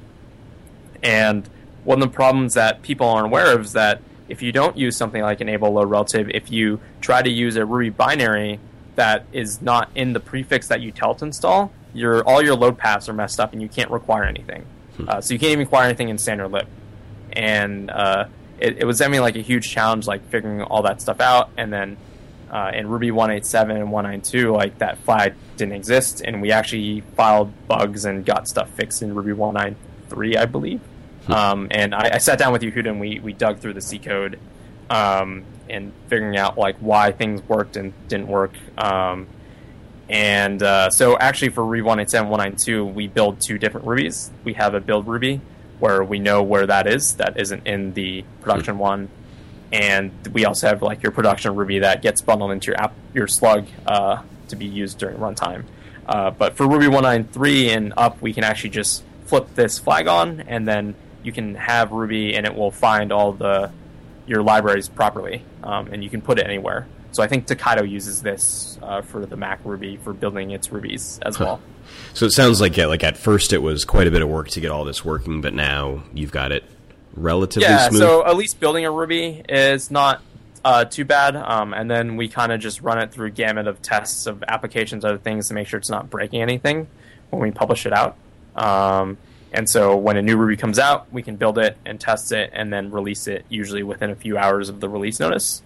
and 1.02 1.48
one 1.84 2.00
of 2.00 2.08
the 2.08 2.14
problems 2.14 2.54
that 2.54 2.82
people 2.82 3.06
aren't 3.06 3.26
aware 3.26 3.54
of 3.54 3.62
is 3.62 3.72
that 3.72 4.00
if 4.28 4.40
you 4.40 4.52
don't 4.52 4.76
use 4.76 4.96
something 4.96 5.20
like 5.20 5.40
enable 5.40 5.72
load 5.72 5.90
relative, 5.90 6.30
if 6.30 6.50
you 6.50 6.80
try 7.00 7.20
to 7.20 7.30
use 7.30 7.56
a 7.56 7.66
Ruby 7.66 7.90
binary 7.90 8.60
that 8.94 9.26
is 9.32 9.60
not 9.60 9.90
in 9.94 10.12
the 10.12 10.20
prefix 10.20 10.68
that 10.68 10.80
you 10.80 10.92
tell 10.92 11.14
to 11.16 11.24
install, 11.24 11.72
your 11.92 12.26
all 12.26 12.42
your 12.42 12.54
load 12.54 12.78
paths 12.78 13.08
are 13.08 13.12
messed 13.12 13.40
up 13.40 13.52
and 13.52 13.60
you 13.60 13.68
can't 13.68 13.90
require 13.90 14.24
anything. 14.24 14.64
Hmm. 14.96 15.08
Uh, 15.08 15.20
so 15.20 15.34
you 15.34 15.40
can't 15.40 15.52
even 15.52 15.60
require 15.60 15.84
anything 15.84 16.08
in 16.08 16.18
standard 16.18 16.48
lib. 16.48 16.66
And 17.32 17.90
uh, 17.90 18.26
it, 18.62 18.78
it 18.78 18.84
was 18.84 19.00
I 19.00 19.08
mean 19.08 19.20
like 19.20 19.36
a 19.36 19.40
huge 19.40 19.68
challenge, 19.68 20.06
like 20.06 20.26
figuring 20.30 20.62
all 20.62 20.82
that 20.82 21.02
stuff 21.02 21.20
out, 21.20 21.50
and 21.56 21.72
then 21.72 21.96
uh, 22.50 22.70
in 22.72 22.88
Ruby 22.88 23.10
187 23.10 23.76
and 23.76 23.90
192, 23.90 24.52
like 24.52 24.78
that 24.78 24.98
flag 24.98 25.34
didn't 25.56 25.74
exist, 25.74 26.22
and 26.24 26.40
we 26.40 26.52
actually 26.52 27.00
filed 27.16 27.52
bugs 27.66 28.04
and 28.04 28.24
got 28.24 28.46
stuff 28.46 28.70
fixed 28.70 29.02
in 29.02 29.14
Ruby 29.14 29.32
193, 29.32 30.36
I 30.36 30.46
believe. 30.46 30.80
Hmm. 31.26 31.32
Um, 31.32 31.68
and 31.70 31.94
I, 31.94 32.10
I, 32.14 32.18
sat 32.18 32.38
down 32.38 32.52
with 32.52 32.62
Yehuda 32.62 32.88
and 32.88 33.00
we, 33.00 33.20
we 33.20 33.32
dug 33.32 33.60
through 33.60 33.74
the 33.74 33.80
C 33.80 34.00
code 34.00 34.40
um, 34.90 35.44
and 35.70 35.92
figuring 36.08 36.36
out 36.36 36.58
like 36.58 36.76
why 36.78 37.12
things 37.12 37.40
worked 37.48 37.76
and 37.76 37.92
didn't 38.08 38.26
work. 38.26 38.52
Um, 38.76 39.28
and 40.08 40.60
uh, 40.60 40.90
so 40.90 41.16
actually 41.16 41.50
for 41.50 41.64
Ruby 41.64 41.82
187 41.82 42.28
192, 42.28 42.84
we 42.84 43.06
build 43.06 43.40
two 43.40 43.56
different 43.56 43.86
Rubies. 43.86 44.32
We 44.42 44.54
have 44.54 44.74
a 44.74 44.80
build 44.80 45.06
Ruby 45.06 45.40
where 45.78 46.02
we 46.04 46.18
know 46.18 46.42
where 46.42 46.66
that 46.66 46.86
is. 46.86 47.14
That 47.16 47.38
isn't 47.38 47.66
in 47.66 47.94
the 47.94 48.24
production 48.40 48.74
hmm. 48.74 48.80
one 48.80 49.08
and 49.72 50.12
we 50.32 50.44
also 50.44 50.68
have 50.68 50.82
like 50.82 51.02
your 51.02 51.12
production 51.12 51.56
Ruby 51.56 51.80
that 51.80 52.02
gets 52.02 52.20
bundled 52.20 52.52
into 52.52 52.66
your 52.68 52.80
app, 52.80 52.92
your 53.14 53.26
slug 53.26 53.66
uh, 53.86 54.22
to 54.48 54.56
be 54.56 54.66
used 54.66 54.98
during 54.98 55.16
runtime. 55.16 55.64
Uh, 56.06 56.30
but 56.30 56.56
for 56.56 56.68
Ruby 56.68 56.88
193 56.88 57.70
and 57.70 57.94
up, 57.96 58.20
we 58.20 58.34
can 58.34 58.44
actually 58.44 58.70
just 58.70 59.02
flip 59.24 59.54
this 59.54 59.78
flag 59.78 60.08
on, 60.08 60.40
and 60.40 60.68
then 60.68 60.94
you 61.22 61.32
can 61.32 61.54
have 61.54 61.90
Ruby, 61.90 62.34
and 62.34 62.44
it 62.44 62.54
will 62.54 62.70
find 62.70 63.12
all 63.12 63.32
the 63.32 63.70
your 64.26 64.42
libraries 64.42 64.88
properly, 64.88 65.42
um, 65.62 65.88
and 65.88 66.04
you 66.04 66.10
can 66.10 66.20
put 66.20 66.38
it 66.38 66.46
anywhere. 66.46 66.86
So 67.12 67.22
I 67.22 67.28
think 67.28 67.46
Tokaido 67.46 67.84
uses 67.84 68.22
this 68.22 68.78
uh, 68.82 69.02
for 69.02 69.24
the 69.24 69.36
Mac 69.36 69.60
Ruby 69.64 69.98
for 69.98 70.12
building 70.12 70.50
its 70.50 70.72
rubies 70.72 71.18
as 71.22 71.38
well. 71.38 71.60
So 72.14 72.26
it 72.26 72.32
sounds 72.32 72.60
like 72.60 72.76
yeah, 72.76 72.86
like 72.86 73.04
at 73.04 73.16
first 73.16 73.52
it 73.52 73.58
was 73.58 73.84
quite 73.84 74.06
a 74.06 74.10
bit 74.10 74.22
of 74.22 74.28
work 74.28 74.48
to 74.50 74.60
get 74.60 74.70
all 74.70 74.84
this 74.84 75.04
working, 75.04 75.40
but 75.40 75.52
now 75.52 76.02
you've 76.14 76.32
got 76.32 76.52
it 76.52 76.64
relatively 77.14 77.68
yeah, 77.68 77.88
smooth? 77.88 78.00
so 78.00 78.26
at 78.26 78.36
least 78.36 78.60
building 78.60 78.84
a 78.86 78.90
Ruby 78.90 79.42
is 79.48 79.90
not 79.90 80.22
uh, 80.64 80.84
too 80.84 81.04
bad. 81.04 81.36
Um, 81.36 81.74
and 81.74 81.90
then 81.90 82.16
we 82.16 82.28
kind 82.28 82.52
of 82.52 82.60
just 82.60 82.80
run 82.82 82.98
it 82.98 83.12
through 83.12 83.28
a 83.28 83.30
gamut 83.30 83.66
of 83.66 83.82
tests 83.82 84.26
of 84.26 84.42
applications, 84.46 85.04
other 85.04 85.18
things 85.18 85.48
to 85.48 85.54
make 85.54 85.68
sure 85.68 85.78
it's 85.78 85.90
not 85.90 86.10
breaking 86.10 86.42
anything 86.42 86.86
when 87.30 87.42
we 87.42 87.50
publish 87.50 87.86
it 87.86 87.92
out. 87.92 88.16
Um, 88.54 89.18
and 89.52 89.68
so 89.68 89.96
when 89.96 90.16
a 90.16 90.22
new 90.22 90.36
Ruby 90.36 90.56
comes 90.56 90.78
out, 90.78 91.12
we 91.12 91.22
can 91.22 91.36
build 91.36 91.58
it 91.58 91.76
and 91.84 92.00
test 92.00 92.32
it 92.32 92.50
and 92.52 92.72
then 92.72 92.90
release 92.90 93.26
it 93.26 93.44
usually 93.48 93.82
within 93.82 94.10
a 94.10 94.16
few 94.16 94.38
hours 94.38 94.68
of 94.68 94.80
the 94.80 94.88
release 94.88 95.20
notice. 95.20 95.62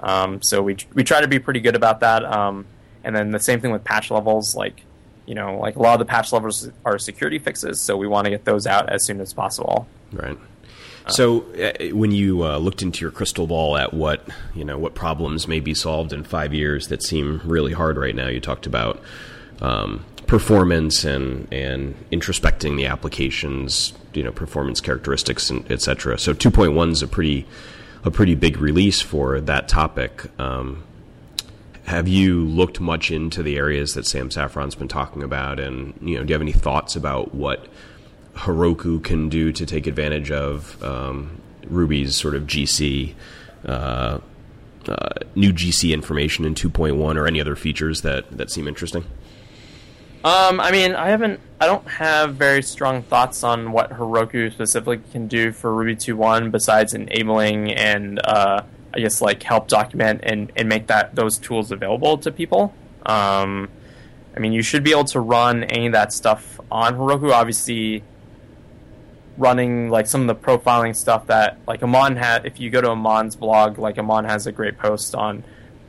Um, 0.00 0.42
so 0.42 0.62
we, 0.62 0.76
we 0.94 1.04
try 1.04 1.20
to 1.20 1.28
be 1.28 1.38
pretty 1.38 1.60
good 1.60 1.76
about 1.76 2.00
that. 2.00 2.24
Um, 2.24 2.66
and 3.04 3.14
then 3.14 3.30
the 3.30 3.40
same 3.40 3.60
thing 3.60 3.70
with 3.70 3.84
patch 3.84 4.10
levels, 4.10 4.54
like, 4.54 4.82
you 5.26 5.34
know, 5.34 5.58
like 5.58 5.76
a 5.76 5.82
lot 5.82 5.94
of 5.94 5.98
the 5.98 6.10
patch 6.10 6.32
levels 6.32 6.70
are 6.84 6.98
security 6.98 7.38
fixes, 7.38 7.80
so 7.80 7.96
we 7.96 8.06
want 8.06 8.24
to 8.24 8.30
get 8.30 8.44
those 8.44 8.66
out 8.66 8.88
as 8.88 9.04
soon 9.04 9.20
as 9.20 9.32
possible. 9.32 9.86
Right. 10.12 10.38
So, 11.08 11.44
uh, 11.54 11.94
when 11.96 12.12
you 12.12 12.44
uh, 12.44 12.58
looked 12.58 12.82
into 12.82 13.00
your 13.00 13.10
crystal 13.10 13.46
ball 13.46 13.78
at 13.78 13.94
what 13.94 14.26
you 14.54 14.64
know, 14.64 14.78
what 14.78 14.94
problems 14.94 15.48
may 15.48 15.60
be 15.60 15.72
solved 15.72 16.12
in 16.12 16.22
five 16.22 16.52
years 16.52 16.88
that 16.88 17.02
seem 17.02 17.40
really 17.44 17.72
hard 17.72 17.96
right 17.96 18.14
now, 18.14 18.28
you 18.28 18.40
talked 18.40 18.66
about 18.66 19.00
um, 19.60 20.04
performance 20.26 21.04
and 21.04 21.48
and 21.52 21.94
introspecting 22.10 22.76
the 22.76 22.86
applications, 22.86 23.94
you 24.12 24.22
know, 24.22 24.32
performance 24.32 24.80
characteristics 24.80 25.48
and 25.48 25.70
etc. 25.72 26.18
So, 26.18 26.34
two 26.34 26.50
point 26.50 26.74
one 26.74 26.90
is 26.90 27.02
a 27.02 27.08
pretty 27.08 27.46
a 28.04 28.10
pretty 28.10 28.34
big 28.34 28.58
release 28.58 29.00
for 29.00 29.40
that 29.40 29.68
topic. 29.68 30.26
Um, 30.40 30.84
have 31.84 32.06
you 32.06 32.44
looked 32.44 32.80
much 32.80 33.10
into 33.10 33.42
the 33.42 33.56
areas 33.56 33.94
that 33.94 34.06
Sam 34.06 34.30
Saffron's 34.30 34.74
been 34.74 34.88
talking 34.88 35.22
about, 35.22 35.58
and 35.58 35.94
you 36.02 36.16
know, 36.16 36.22
do 36.22 36.28
you 36.28 36.34
have 36.34 36.42
any 36.42 36.52
thoughts 36.52 36.96
about 36.96 37.34
what 37.34 37.66
Heroku 38.34 39.02
can 39.02 39.28
do 39.28 39.52
to 39.52 39.64
take 39.64 39.86
advantage 39.86 40.30
of 40.30 40.82
um, 40.82 41.40
Ruby's 41.66 42.14
sort 42.14 42.34
of 42.34 42.44
GC, 42.44 43.14
uh, 43.64 44.18
uh, 44.86 45.08
new 45.34 45.52
GC 45.52 45.92
information 45.92 46.44
in 46.44 46.54
2.1, 46.54 47.16
or 47.16 47.26
any 47.26 47.40
other 47.40 47.56
features 47.56 48.02
that, 48.02 48.30
that 48.36 48.50
seem 48.50 48.68
interesting? 48.68 49.04
Um, 50.28 50.60
I 50.60 50.72
mean, 50.72 50.94
I 50.94 51.08
haven't, 51.08 51.40
I 51.58 51.64
don't 51.64 51.88
have 51.88 52.34
very 52.34 52.62
strong 52.62 53.00
thoughts 53.02 53.42
on 53.42 53.72
what 53.72 53.92
Heroku 53.92 54.52
specifically 54.52 55.00
can 55.10 55.26
do 55.26 55.52
for 55.52 55.74
Ruby 55.74 55.96
2.1 55.96 56.50
besides 56.50 56.92
enabling 56.92 57.72
and, 57.72 58.20
uh, 58.22 58.62
I 58.92 58.98
guess, 59.00 59.22
like 59.22 59.42
help 59.42 59.68
document 59.68 60.20
and, 60.24 60.52
and 60.54 60.68
make 60.68 60.88
that 60.88 61.14
those 61.14 61.38
tools 61.38 61.72
available 61.72 62.18
to 62.18 62.30
people. 62.30 62.74
Um, 63.06 63.70
I 64.36 64.40
mean, 64.40 64.52
you 64.52 64.60
should 64.60 64.84
be 64.84 64.90
able 64.90 65.06
to 65.06 65.20
run 65.20 65.64
any 65.64 65.86
of 65.86 65.92
that 65.92 66.12
stuff 66.12 66.60
on 66.70 66.96
Heroku. 66.96 67.32
Obviously, 67.32 68.02
running 69.38 69.88
like 69.88 70.06
some 70.06 70.20
of 70.20 70.26
the 70.26 70.34
profiling 70.34 70.94
stuff 70.94 71.28
that 71.28 71.56
like 71.66 71.82
Aman 71.82 72.16
had. 72.16 72.44
If 72.44 72.60
you 72.60 72.68
go 72.68 72.82
to 72.82 72.90
Aman's 72.90 73.34
blog, 73.34 73.78
like 73.78 73.96
Amon 73.98 74.26
has 74.26 74.46
a 74.46 74.52
great 74.52 74.76
post 74.76 75.14
on 75.14 75.42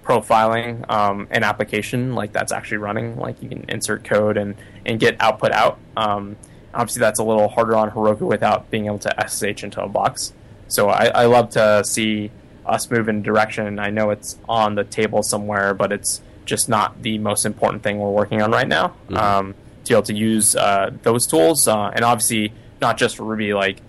profiling 0.04 0.90
um, 0.90 1.28
an 1.32 1.44
application 1.44 2.16
like 2.16 2.32
that's 2.32 2.52
actually 2.52 2.78
running. 2.78 3.18
Like 3.18 3.42
you 3.42 3.50
can 3.50 3.66
insert 3.70 4.04
code 4.04 4.38
and 4.38 4.56
and 4.86 5.00
get 5.00 5.18
output 5.20 5.52
out. 5.52 5.80
Um, 5.96 6.38
obviously, 6.74 7.02
that's 7.02 7.20
a 7.20 7.24
little 7.24 7.48
harder 7.48 7.76
on 7.76 7.92
Heroku 7.92 8.22
without 8.22 8.70
being 8.72 8.86
able 8.86 9.00
to 9.00 9.28
SSH 9.28 9.64
into 9.64 9.82
a 9.82 9.88
box. 9.88 10.34
So 10.68 10.90
I, 10.90 11.08
I 11.08 11.26
love 11.26 11.50
to 11.52 11.84
see 11.84 12.32
us 12.66 12.90
move 12.92 13.10
in 13.10 13.18
a 13.18 13.22
direction. 13.22 13.80
I 13.80 13.90
know 13.90 14.12
it's 14.12 14.38
on 14.48 14.76
the 14.76 14.84
table 14.84 15.24
somewhere, 15.24 15.74
but 15.74 15.92
it's 15.92 16.22
just 16.46 16.70
not 16.70 17.02
the 17.02 17.18
most 17.18 17.46
important 17.46 17.84
thing 17.84 18.00
we're 18.00 18.12
working 18.12 18.42
on 18.42 18.52
right 18.52 18.68
now. 18.68 18.90
Mm-hmm. 19.10 19.18
Um, 19.18 19.56
to 19.86 19.90
be 19.90 19.96
able 19.96 20.04
to 20.04 20.16
use 20.16 20.56
uh, 20.56 20.92
those 21.04 21.26
tools, 21.26 21.68
uh, 21.68 21.92
and 21.94 22.04
obviously 22.04 22.54
not 22.82 22.98
just 22.98 23.20
Ruby, 23.20 23.54
like 23.54 23.82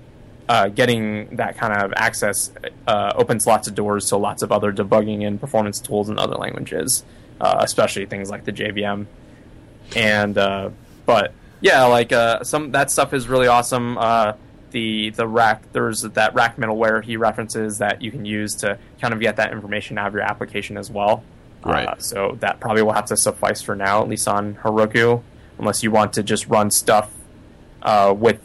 uh, 0.50 0.68
getting 0.68 1.36
that 1.36 1.56
kind 1.56 1.72
of 1.72 1.92
access 1.94 2.50
uh, 2.86 3.12
opens 3.14 3.46
lots 3.46 3.68
of 3.68 3.74
doors 3.74 4.06
to 4.06 4.16
lots 4.16 4.42
of 4.42 4.50
other 4.50 4.72
debugging 4.72 5.24
and 5.24 5.40
performance 5.40 5.78
tools 5.78 6.08
in 6.08 6.18
other 6.18 6.34
languages, 6.34 7.04
uh, 7.40 7.58
especially 7.60 8.04
things 8.06 8.30
like 8.30 8.44
the 8.44 8.52
JVM. 8.52 9.06
And 9.94 10.36
uh, 10.36 10.70
but 11.06 11.32
yeah, 11.60 11.84
like 11.84 12.12
some 12.44 12.72
that 12.72 12.90
stuff 12.90 13.14
is 13.14 13.28
really 13.28 13.46
awesome 13.46 13.96
the 14.70 15.10
the 15.10 15.26
rack 15.26 15.72
there's 15.72 16.02
that 16.02 16.34
rack 16.34 16.56
middleware 16.56 17.02
he 17.02 17.16
references 17.16 17.78
that 17.78 18.02
you 18.02 18.10
can 18.10 18.24
use 18.24 18.54
to 18.56 18.78
kind 19.00 19.12
of 19.12 19.20
get 19.20 19.36
that 19.36 19.52
information 19.52 19.98
out 19.98 20.08
of 20.08 20.14
your 20.14 20.22
application 20.22 20.76
as 20.76 20.90
well. 20.90 21.22
Right. 21.64 21.86
Uh, 21.86 21.98
so 21.98 22.36
that 22.40 22.60
probably 22.60 22.82
will 22.82 22.92
have 22.92 23.06
to 23.06 23.16
suffice 23.16 23.60
for 23.60 23.76
now, 23.76 24.00
at 24.02 24.08
least 24.08 24.26
on 24.26 24.54
Heroku, 24.54 25.22
unless 25.58 25.82
you 25.82 25.90
want 25.90 26.14
to 26.14 26.22
just 26.22 26.46
run 26.46 26.70
stuff 26.70 27.12
uh, 27.82 28.14
with 28.16 28.40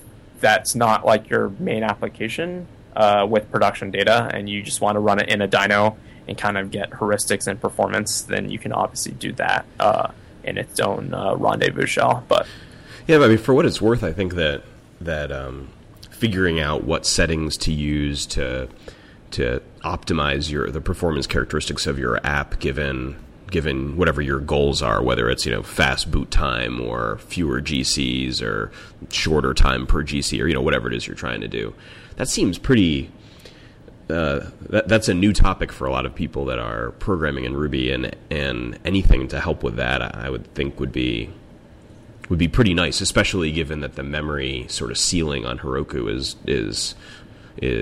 that's 0.45 0.75
not 0.75 1.03
like 1.03 1.27
your 1.27 1.49
main 1.57 1.81
application 1.81 2.67
uh, 2.95 3.25
with 3.27 3.49
production 3.49 3.89
data, 3.89 4.29
and 4.31 4.47
you 4.47 4.61
just 4.61 4.79
want 4.79 4.95
to 4.95 4.99
run 4.99 5.19
it 5.19 5.27
in 5.27 5.41
a 5.41 5.47
dyno 5.47 5.95
and 6.27 6.37
kind 6.37 6.55
of 6.55 6.69
get 6.69 6.91
heuristics 6.91 7.47
and 7.47 7.59
performance. 7.59 8.21
Then 8.21 8.51
you 8.51 8.59
can 8.59 8.71
obviously 8.71 9.13
do 9.13 9.31
that 9.33 9.65
uh, 9.79 10.11
in 10.43 10.59
its 10.59 10.79
own 10.79 11.15
uh, 11.15 11.35
rendezvous 11.35 11.87
shell. 11.87 12.23
But 12.27 12.45
yeah, 13.07 13.17
but 13.17 13.25
I 13.25 13.27
mean, 13.29 13.37
for 13.39 13.55
what 13.55 13.65
it's 13.65 13.81
worth, 13.81 14.03
I 14.03 14.13
think 14.13 14.35
that 14.35 14.61
that 15.01 15.31
um, 15.31 15.69
figuring 16.11 16.59
out 16.59 16.83
what 16.83 17.07
settings 17.07 17.57
to 17.57 17.73
use 17.73 18.27
to 18.27 18.69
to 19.31 19.63
optimize 19.83 20.51
your 20.51 20.69
the 20.69 20.79
performance 20.79 21.25
characteristics 21.25 21.87
of 21.87 21.97
your 21.97 22.23
app 22.23 22.59
given 22.59 23.15
given 23.55 23.95
whatever 23.95 24.21
your 24.21 24.41
goals 24.41 24.81
are, 24.81 25.01
whether 25.01 25.29
it's 25.29 25.45
you 25.45 25.51
know 25.53 25.63
fast 25.63 26.11
boot 26.11 26.29
time 26.29 26.81
or 26.81 27.17
fewer 27.19 27.61
GCs 27.61 28.41
or 28.41 28.69
shorter 29.09 29.53
time 29.53 29.87
per 29.87 30.03
GC 30.03 30.43
or 30.43 30.47
you 30.47 30.53
know 30.53 30.61
whatever 30.61 30.89
it 30.89 30.93
is 30.93 31.07
you're 31.07 31.15
trying 31.15 31.39
to 31.39 31.47
do. 31.47 31.73
That 32.17 32.27
seems 32.27 32.57
pretty. 32.57 33.09
Uh, 34.09 34.51
that, 34.69 34.89
that's 34.89 35.07
a 35.07 35.13
new 35.13 35.31
topic 35.31 35.71
for 35.71 35.87
a 35.87 35.91
lot 35.91 36.05
of 36.05 36.13
people 36.13 36.43
that 36.45 36.59
are 36.59 36.91
programming 36.99 37.45
in 37.45 37.55
Ruby, 37.55 37.91
and 37.91 38.13
and 38.29 38.77
anything 38.83 39.29
to 39.29 39.39
help 39.39 39.63
with 39.63 39.77
that, 39.77 40.01
I 40.01 40.29
would 40.29 40.53
think 40.53 40.77
would 40.77 40.91
be 40.91 41.29
would 42.27 42.37
be 42.37 42.49
pretty 42.49 42.73
nice, 42.73 42.99
especially 42.99 43.53
given 43.53 43.79
that 43.79 43.95
the 43.95 44.03
memory 44.03 44.65
sort 44.67 44.91
of 44.91 44.97
ceiling 44.97 45.45
on 45.45 45.59
Heroku 45.59 46.13
is 46.13 46.35
is, 46.45 46.93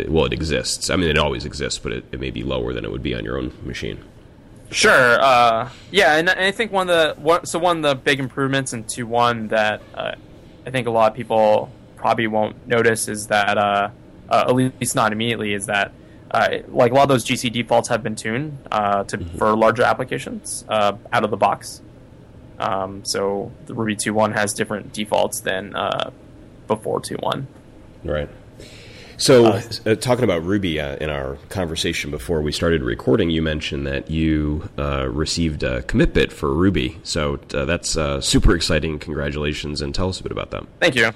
well, 0.08 0.26
it 0.26 0.34
exists. 0.34 0.92
I 0.92 0.98
mean, 0.98 1.10
it 1.10 1.18
always 1.18 1.46
exists, 1.46 1.80
but 1.80 1.94
it, 1.94 2.06
it, 2.12 2.20
may 2.20 2.30
be 2.30 2.44
lower 2.44 2.74
than 2.74 2.86
it 2.86 2.92
would 2.92 3.02
be 3.02 3.16
on 3.16 3.26
your 3.26 3.40
own 3.40 3.52
machine. 3.64 4.04
Sure. 4.74 5.22
Uh, 5.22 5.70
yeah, 5.92 6.16
and, 6.18 6.30
and, 6.30 6.40
I 6.40 6.52
think 6.52 6.72
one 6.72 6.90
of 6.90 7.16
the 7.16 7.22
one, 7.22 7.46
so 7.46 7.60
one 7.60 7.78
of 7.78 7.84
the 7.84 7.96
big 7.96 8.20
improvements 8.20 8.74
into 8.74 9.06
one 9.06 9.48
that 9.50 9.82
uh, 9.94 10.16
I 10.66 10.70
think 10.70 10.88
a 10.88 10.92
lot 10.92 11.12
of 11.12 11.16
people 11.16 11.72
probably 11.96 12.28
won't 12.28 12.68
notice 12.68 13.08
is 13.08 13.28
that 13.28 13.58
uh, 13.58 13.90
uh 14.30 14.46
at 14.48 14.54
least 14.56 14.96
not 14.96 15.12
immediately 15.12 15.54
is 15.54 15.68
that. 15.68 15.92
Uh, 16.32 16.64
like 16.70 16.92
a 16.92 16.96
lot 16.96 17.04
of 17.04 17.10
those 17.10 17.24
GC 17.24 17.54
defaults 17.54 17.90
have 17.90 18.02
been 18.02 18.16
tuned 18.16 18.58
uh, 18.72 19.04
to 19.04 19.20
mm-hmm. 19.20 19.38
for 19.38 19.56
larger 19.56 19.84
applications 19.84 20.66
out 20.68 21.24
of 21.24 21.30
the 21.30 21.38
box. 21.38 21.80
Um, 22.60 23.06
so 23.06 23.52
the 23.66 23.74
Ruby 23.74 23.96
2.1 23.96 24.34
has 24.34 24.54
different 24.54 24.94
defaults 24.94 25.42
than 25.42 25.76
uh, 25.76 26.12
before 26.68 27.02
2.1. 27.02 27.46
Right. 28.04 28.30
So, 29.24 29.46
uh, 29.46 29.62
uh, 29.86 29.96
talking 29.96 30.26
about 30.26 30.44
Ruby 30.44 30.82
uh, 30.82 30.98
in 30.98 31.10
our 31.10 31.38
conversation 31.48 32.12
before 32.12 32.42
we 32.42 32.52
started 32.52 32.84
recording, 32.84 33.30
you 33.30 33.42
mentioned 33.42 33.88
that 33.88 34.12
you 34.12 34.70
uh, 34.78 35.08
received 35.08 35.64
a 35.64 35.82
commit 35.84 36.14
bit 36.14 36.34
for 36.34 36.54
Ruby. 36.54 37.00
So 37.04 37.40
uh, 37.54 37.64
that's 37.64 37.96
uh, 37.96 38.20
super 38.20 38.54
exciting. 38.54 39.00
Congratulations, 39.00 39.82
and 39.82 39.96
tell 39.96 40.10
us 40.10 40.20
a 40.20 40.24
bit 40.24 40.34
about 40.34 40.52
that. 40.52 40.66
Thank 40.82 40.96
you. 40.96 41.12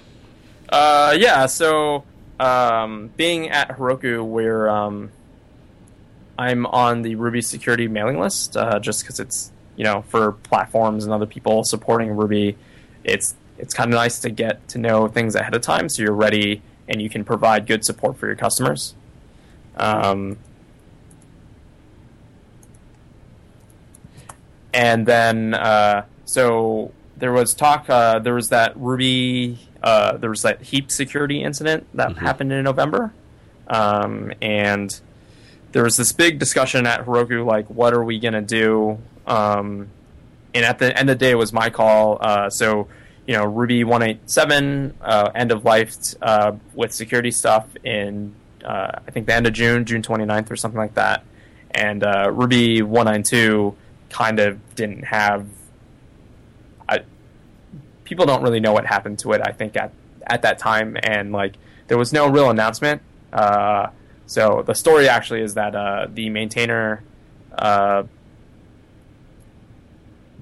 yeah. 0.72 1.48
So, 1.48 2.06
um, 2.40 3.10
being 3.18 3.50
at 3.50 3.78
Heroku, 3.78 4.24
we're 4.24 4.70
um, 4.70 5.12
I'm 6.40 6.66
on 6.66 7.02
the 7.02 7.16
Ruby 7.16 7.42
security 7.42 7.90
mailing 7.90 8.22
list 8.22 8.56
just 8.80 9.04
because 9.04 9.20
it's 9.20 9.52
you 9.76 9.84
know, 9.84 10.04
for 10.04 10.32
platforms 10.32 11.04
and 11.04 11.14
other 11.14 11.26
people 11.26 11.66
supporting 11.66 12.12
Ruby, 12.16 12.56
it's 13.04 13.36
it's 13.58 13.74
kind 13.74 13.94
of 13.94 13.98
nice 13.98 14.20
to 14.20 14.30
get 14.30 14.66
to 14.70 14.78
know 14.78 15.10
things 15.10 15.36
ahead 15.36 15.56
of 15.56 15.62
time 15.62 15.90
so 15.90 16.04
you're 16.04 16.14
ready 16.14 16.62
and 16.88 17.02
you 17.02 17.10
can 17.10 17.24
provide 17.24 17.68
good 17.68 17.84
support 17.86 18.18
for 18.18 18.28
your 18.28 18.36
customers. 18.36 18.96
Um, 19.76 20.38
and 24.74 25.06
then, 25.06 25.54
uh, 25.54 26.06
so 26.26 26.92
there 27.18 27.32
was 27.32 27.54
talk, 27.54 27.90
uh, 27.90 28.20
there 28.20 28.34
was 28.34 28.50
that 28.50 28.76
Ruby, 28.78 29.60
uh, 29.84 30.18
there 30.18 30.30
was 30.30 30.42
that 30.42 30.62
heap 30.62 30.92
security 30.92 31.44
incident 31.44 31.88
that 31.94 32.10
mm-hmm. 32.10 32.26
happened 32.26 32.52
in 32.52 32.64
November. 32.64 33.14
Um, 33.68 34.32
and 34.42 35.00
there 35.74 35.84
was 35.84 35.98
this 35.98 36.12
big 36.12 36.40
discussion 36.40 36.88
at 36.88 37.06
Heroku, 37.06 37.46
like, 37.46 37.70
what 37.70 37.94
are 37.94 38.04
we 38.04 38.20
going 38.20 38.34
to 38.34 38.42
do 38.42 39.00
um, 39.28 39.90
and 40.54 40.66
at 40.66 40.80
the 40.80 40.98
end 40.98 41.10
of 41.10 41.20
the 41.20 41.26
day, 41.26 41.32
it 41.32 41.38
was 41.38 41.54
my 41.54 41.70
call. 41.70 42.18
Uh, 42.20 42.50
so, 42.50 42.88
you 43.28 43.34
know, 43.34 43.46
Ruby 43.46 43.84
187 43.84 44.98
uh, 45.02 45.32
end 45.36 45.52
of 45.52 45.66
life 45.66 45.94
uh, 46.22 46.54
with 46.74 46.94
security 46.94 47.30
stuff 47.32 47.68
in 47.84 48.34
uh, 48.64 49.00
I 49.06 49.12
think 49.12 49.28
the 49.28 49.34
end 49.34 49.46
of 49.46 49.54
June, 49.54 49.86
June 49.86 50.02
29th 50.02 50.50
or 50.50 50.56
something 50.56 50.80
like 50.80 50.96
that. 50.96 51.24
And 51.72 52.04
uh, 52.04 52.32
Ruby 52.32 52.82
192 52.82 53.76
kind 54.10 54.40
of 54.40 54.76
didn't 54.76 55.04
have. 55.04 55.46
I, 56.88 57.00
people 58.06 58.26
don't 58.26 58.42
really 58.42 58.62
know 58.62 58.72
what 58.72 58.86
happened 58.86 59.20
to 59.20 59.34
it. 59.34 59.42
I 59.44 59.52
think 59.52 59.76
at 59.76 59.92
at 60.26 60.42
that 60.42 60.58
time, 60.58 60.98
and 61.04 61.32
like 61.32 61.56
there 61.88 61.98
was 61.98 62.14
no 62.14 62.28
real 62.28 62.50
announcement. 62.50 63.02
Uh, 63.32 63.90
so 64.26 64.64
the 64.66 64.74
story 64.74 65.08
actually 65.10 65.42
is 65.42 65.54
that 65.56 66.16
the 66.16 66.30
maintainer 66.30 67.04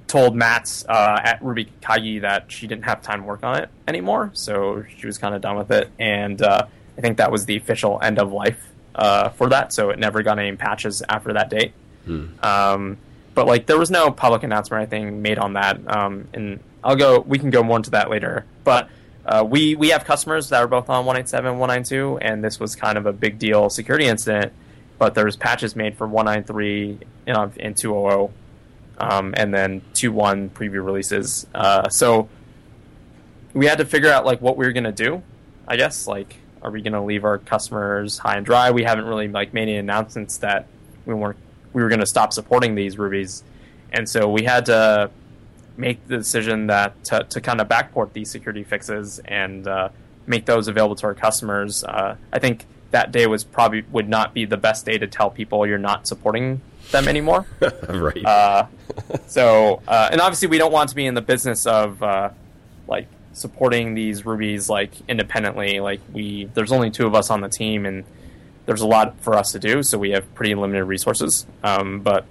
told 0.07 0.35
Mats 0.35 0.85
uh, 0.87 1.19
at 1.23 1.43
Ruby 1.43 1.71
Kagi 1.81 2.21
that 2.21 2.51
she 2.51 2.67
didn't 2.67 2.85
have 2.85 3.01
time 3.01 3.21
to 3.21 3.27
work 3.27 3.43
on 3.43 3.57
it 3.57 3.69
anymore, 3.87 4.31
so 4.33 4.83
she 4.97 5.07
was 5.07 5.17
kind 5.17 5.33
of 5.33 5.41
done 5.41 5.57
with 5.57 5.71
it. 5.71 5.89
And 5.99 6.41
uh, 6.41 6.67
I 6.97 7.01
think 7.01 7.17
that 7.17 7.31
was 7.31 7.45
the 7.45 7.57
official 7.57 7.99
end 8.01 8.19
of 8.19 8.31
life 8.31 8.71
uh, 8.93 9.29
for 9.29 9.49
that, 9.49 9.73
so 9.73 9.89
it 9.89 9.99
never 9.99 10.23
got 10.23 10.39
any 10.39 10.55
patches 10.55 11.01
after 11.07 11.33
that 11.33 11.49
date. 11.49 11.73
Hmm. 12.05 12.27
Um, 12.43 12.97
but 13.33 13.47
like, 13.47 13.65
there 13.65 13.77
was 13.77 13.91
no 13.91 14.11
public 14.11 14.43
announcement 14.43 14.77
or 14.77 14.81
anything 14.81 15.21
made 15.21 15.37
on 15.37 15.53
that, 15.53 15.79
um, 15.93 16.27
and 16.33 16.59
I'll 16.83 16.95
go. 16.95 17.19
We 17.19 17.39
can 17.39 17.49
go 17.49 17.63
more 17.63 17.77
into 17.77 17.89
that 17.91 18.09
later. 18.09 18.45
But 18.63 18.89
uh, 19.25 19.43
we 19.47 19.75
we 19.75 19.89
have 19.89 20.05
customers 20.05 20.49
that 20.49 20.61
are 20.61 20.67
both 20.67 20.89
on 20.89 21.05
187, 21.05 21.57
192, 21.59 22.19
and 22.19 22.43
this 22.43 22.59
was 22.59 22.75
kind 22.75 22.97
of 22.97 23.05
a 23.05 23.11
big 23.11 23.39
deal 23.39 23.69
security 23.69 24.05
incident. 24.05 24.53
But 24.97 25.15
there's 25.15 25.35
patches 25.35 25.75
made 25.75 25.97
for 25.97 26.07
193 26.07 26.99
and, 27.27 27.57
and 27.59 27.75
200 27.75 28.29
um, 28.97 29.33
and 29.37 29.53
then 29.53 29.81
two 29.93 30.11
one 30.11 30.49
preview 30.49 30.85
releases. 30.85 31.47
Uh, 31.53 31.89
so 31.89 32.29
we 33.53 33.65
had 33.65 33.77
to 33.77 33.85
figure 33.85 34.11
out 34.11 34.25
like 34.25 34.41
what 34.41 34.57
we 34.57 34.65
were 34.65 34.73
gonna 34.73 34.91
do. 34.91 35.21
I 35.67 35.77
guess 35.77 36.07
like 36.07 36.37
are 36.61 36.71
we 36.71 36.81
gonna 36.81 37.03
leave 37.03 37.25
our 37.25 37.37
customers 37.37 38.17
high 38.17 38.37
and 38.37 38.45
dry? 38.45 38.71
We 38.71 38.83
haven't 38.83 39.05
really 39.05 39.27
like 39.27 39.53
made 39.53 39.63
any 39.63 39.77
announcements 39.77 40.37
that 40.37 40.67
we 41.05 41.13
weren't 41.13 41.37
we 41.73 41.83
were 41.83 41.89
gonna 41.89 42.05
stop 42.05 42.33
supporting 42.33 42.75
these 42.75 42.97
rubies, 42.97 43.43
and 43.91 44.09
so 44.09 44.29
we 44.29 44.43
had 44.43 44.65
to 44.67 45.11
make 45.77 46.07
the 46.07 46.17
decision 46.17 46.67
that 46.67 47.03
to, 47.03 47.23
to 47.29 47.41
kind 47.41 47.59
of 47.59 47.67
backport 47.67 48.13
these 48.13 48.31
security 48.31 48.63
fixes 48.63 49.19
and 49.25 49.67
uh, 49.67 49.89
make 50.25 50.45
those 50.45 50.67
available 50.67 50.95
to 50.95 51.05
our 51.07 51.13
customers. 51.13 51.83
Uh, 51.83 52.15
I 52.31 52.39
think 52.39 52.65
that 52.91 53.11
day 53.11 53.27
was 53.27 53.43
probably 53.43 53.83
would 53.91 54.07
not 54.07 54.33
be 54.33 54.45
the 54.45 54.57
best 54.57 54.85
day 54.85 54.97
to 54.97 55.07
tell 55.07 55.29
people 55.29 55.67
you're 55.67 55.77
not 55.77 56.07
supporting 56.07 56.61
them 56.91 57.07
anymore. 57.07 57.45
right. 57.89 58.25
Uh, 58.25 58.67
so, 59.27 59.81
uh, 59.87 60.09
and 60.11 60.21
obviously, 60.21 60.47
we 60.47 60.57
don't 60.57 60.71
want 60.71 60.89
to 60.89 60.95
be 60.95 61.05
in 61.05 61.13
the 61.13 61.21
business 61.21 61.65
of 61.65 62.01
uh, 62.01 62.29
like 62.87 63.07
supporting 63.33 63.93
these 63.93 64.25
rubies 64.25 64.69
like 64.69 64.91
independently. 65.07 65.79
Like 65.79 66.01
we, 66.11 66.45
there's 66.53 66.71
only 66.71 66.91
two 66.91 67.05
of 67.05 67.15
us 67.15 67.29
on 67.29 67.41
the 67.41 67.49
team, 67.49 67.85
and 67.85 68.03
there's 68.65 68.81
a 68.81 68.87
lot 68.87 69.19
for 69.21 69.35
us 69.35 69.51
to 69.51 69.59
do, 69.59 69.83
so 69.83 69.97
we 69.97 70.11
have 70.11 70.33
pretty 70.35 70.55
limited 70.55 70.85
resources. 70.85 71.45
Um, 71.63 72.01
but 72.01 72.25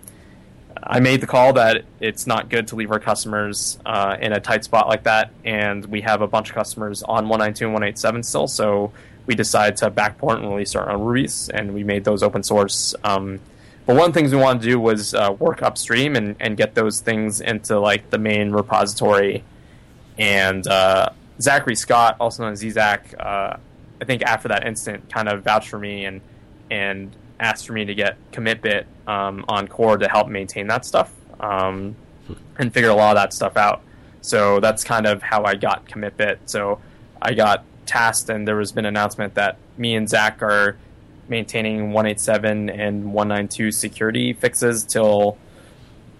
I 0.83 1.01
made 1.01 1.21
the 1.21 1.27
call 1.27 1.55
that 1.55 1.85
it's 2.01 2.27
not 2.27 2.49
good 2.49 2.69
to 2.69 2.77
leave 2.77 2.91
our 2.91 3.01
customers 3.01 3.79
uh, 3.87 4.17
in 4.21 4.33
a 4.33 4.41
tight 4.41 4.65
spot 4.65 4.89
like 4.89 5.05
that, 5.05 5.31
and 5.45 5.85
we 5.87 6.03
have 6.03 6.21
a 6.21 6.27
bunch 6.27 6.51
of 6.51 6.55
customers 6.55 7.03
on 7.03 7.29
192 7.29 7.67
and 7.67 7.75
187 7.75 8.23
still, 8.23 8.49
so 8.49 8.93
we 9.27 9.35
decided 9.35 9.77
to 9.79 9.91
backport 9.91 10.37
and 10.37 10.49
release 10.51 10.75
our 10.75 10.91
own 10.91 11.03
Rubies, 11.03 11.49
and 11.49 11.73
we 11.73 11.85
made 11.85 12.05
those 12.05 12.23
open 12.23 12.43
source. 12.43 12.95
Um, 13.05 13.41
but 13.87 13.97
one 13.97 14.09
of 14.09 14.15
the 14.15 14.21
things 14.21 14.33
we 14.35 14.41
wanted 14.41 14.63
to 14.63 14.69
do 14.69 14.81
was 14.81 15.15
uh, 15.15 15.35
work 15.39 15.63
upstream 15.63 16.17
and, 16.17 16.37
and 16.41 16.57
get 16.57 16.75
those 16.75 17.01
things 17.01 17.41
into 17.41 17.79
like 17.79 18.11
the 18.11 18.19
main 18.19 18.51
repository. 18.51 19.45
And 20.17 20.67
uh, 20.67 21.11
Zachary 21.41 21.77
Scott, 21.77 22.17
also 22.19 22.45
known 22.45 22.53
as 22.53 22.61
Zach, 22.61 23.15
uh, 23.19 23.57
I 24.01 24.05
think 24.05 24.23
after 24.23 24.49
that 24.49 24.67
incident, 24.67 25.11
kind 25.11 25.29
of 25.29 25.43
vouched 25.43 25.69
for 25.69 25.79
me 25.79 26.05
and 26.05 26.21
and 26.71 27.15
asked 27.39 27.67
for 27.67 27.73
me 27.75 27.85
to 27.85 27.95
get 27.95 28.17
CommitBit 28.33 28.85
um, 29.07 29.45
on 29.49 29.69
core 29.69 29.99
to 29.99 30.09
help 30.09 30.29
maintain 30.29 30.67
that 30.69 30.87
stuff 30.87 31.13
um, 31.41 31.95
and 32.59 32.73
figure 32.73 32.89
a 32.91 32.95
lot 32.95 33.17
of 33.17 33.23
that 33.23 33.33
stuff 33.35 33.57
out. 33.57 33.83
So 34.23 34.61
that's 34.61 34.83
kind 34.83 35.07
of 35.07 35.23
how 35.23 35.45
I 35.45 35.57
got 35.57 35.87
CommitBit. 35.87 36.39
So 36.47 36.81
I 37.21 37.35
got 37.35 37.65
tasked, 37.85 38.31
and 38.31 38.49
there 38.49 38.57
was 38.57 38.73
been 38.73 38.87
an 38.87 38.97
announcement 38.97 39.35
that 39.35 39.59
me 39.77 39.95
and 39.95 40.09
Zach 40.09 40.43
are 40.43 40.77
maintaining 41.29 41.93
187 41.93 42.71
and 42.71 43.13
192 43.13 43.73
security 43.73 44.33
fixes 44.33 44.85
till 44.85 45.39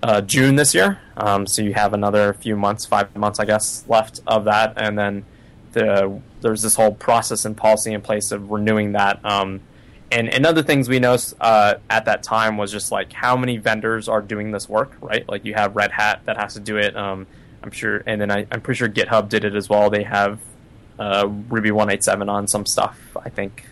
uh, 0.03 0.21
June 0.21 0.57
this 0.57 0.75
year. 0.75 1.01
Um, 1.17 1.47
so 1.47 1.63
you 1.63 1.75
have 1.75 1.95
another 1.95 2.35
few 2.35 2.57
months, 2.57 2.85
five 2.85 3.15
months, 3.17 3.41
I 3.41 3.45
guess, 3.45 3.85
left 3.89 4.21
of 4.27 4.45
that, 4.45 4.75
and 4.77 4.99
then 4.99 5.25
the, 5.73 6.21
there's 6.41 6.63
this 6.63 6.75
whole 6.75 6.93
process 6.93 7.45
and 7.45 7.57
policy 7.57 7.93
in 7.93 8.01
place 8.01 8.31
of 8.31 8.51
renewing 8.51 8.93
that. 8.93 9.25
Um, 9.25 9.61
and, 10.13 10.29
and 10.29 10.47
other 10.47 10.63
things 10.63 10.89
we 10.89 11.01
noticed 11.01 11.35
uh, 11.41 11.77
at 11.91 12.05
that 12.05 12.23
time 12.23 12.57
was 12.57 12.71
just 12.71 12.93
like 12.93 13.13
how 13.13 13.37
many 13.37 13.57
vendors 13.57 14.09
are 14.09 14.21
doing 14.21 14.53
this 14.53 14.69
work, 14.69 14.97
right? 15.01 15.29
Like 15.29 15.45
you 15.45 15.55
have 15.55 15.75
Red 15.75 15.91
Hat 15.91 16.21
that 16.27 16.37
has 16.37 16.55
to 16.55 16.61
do 16.61 16.77
it. 16.77 16.97
Um, 16.97 17.27
I'm 17.63 17.71
sure, 17.71 18.03
and 18.07 18.21
then 18.21 18.31
I, 18.31 18.47
am 18.51 18.61
pretty 18.61 18.79
sure 18.79 18.89
GitHub 18.89 19.29
did 19.29 19.45
it 19.45 19.57
as 19.57 19.69
well. 19.69 19.89
They 19.89 20.03
have 20.03 20.39
uh, 20.99 21.27
Ruby 21.49 21.71
187 21.71 22.29
on 22.29 22.47
some 22.47 22.67
stuff, 22.67 23.17
I 23.21 23.31
think, 23.31 23.65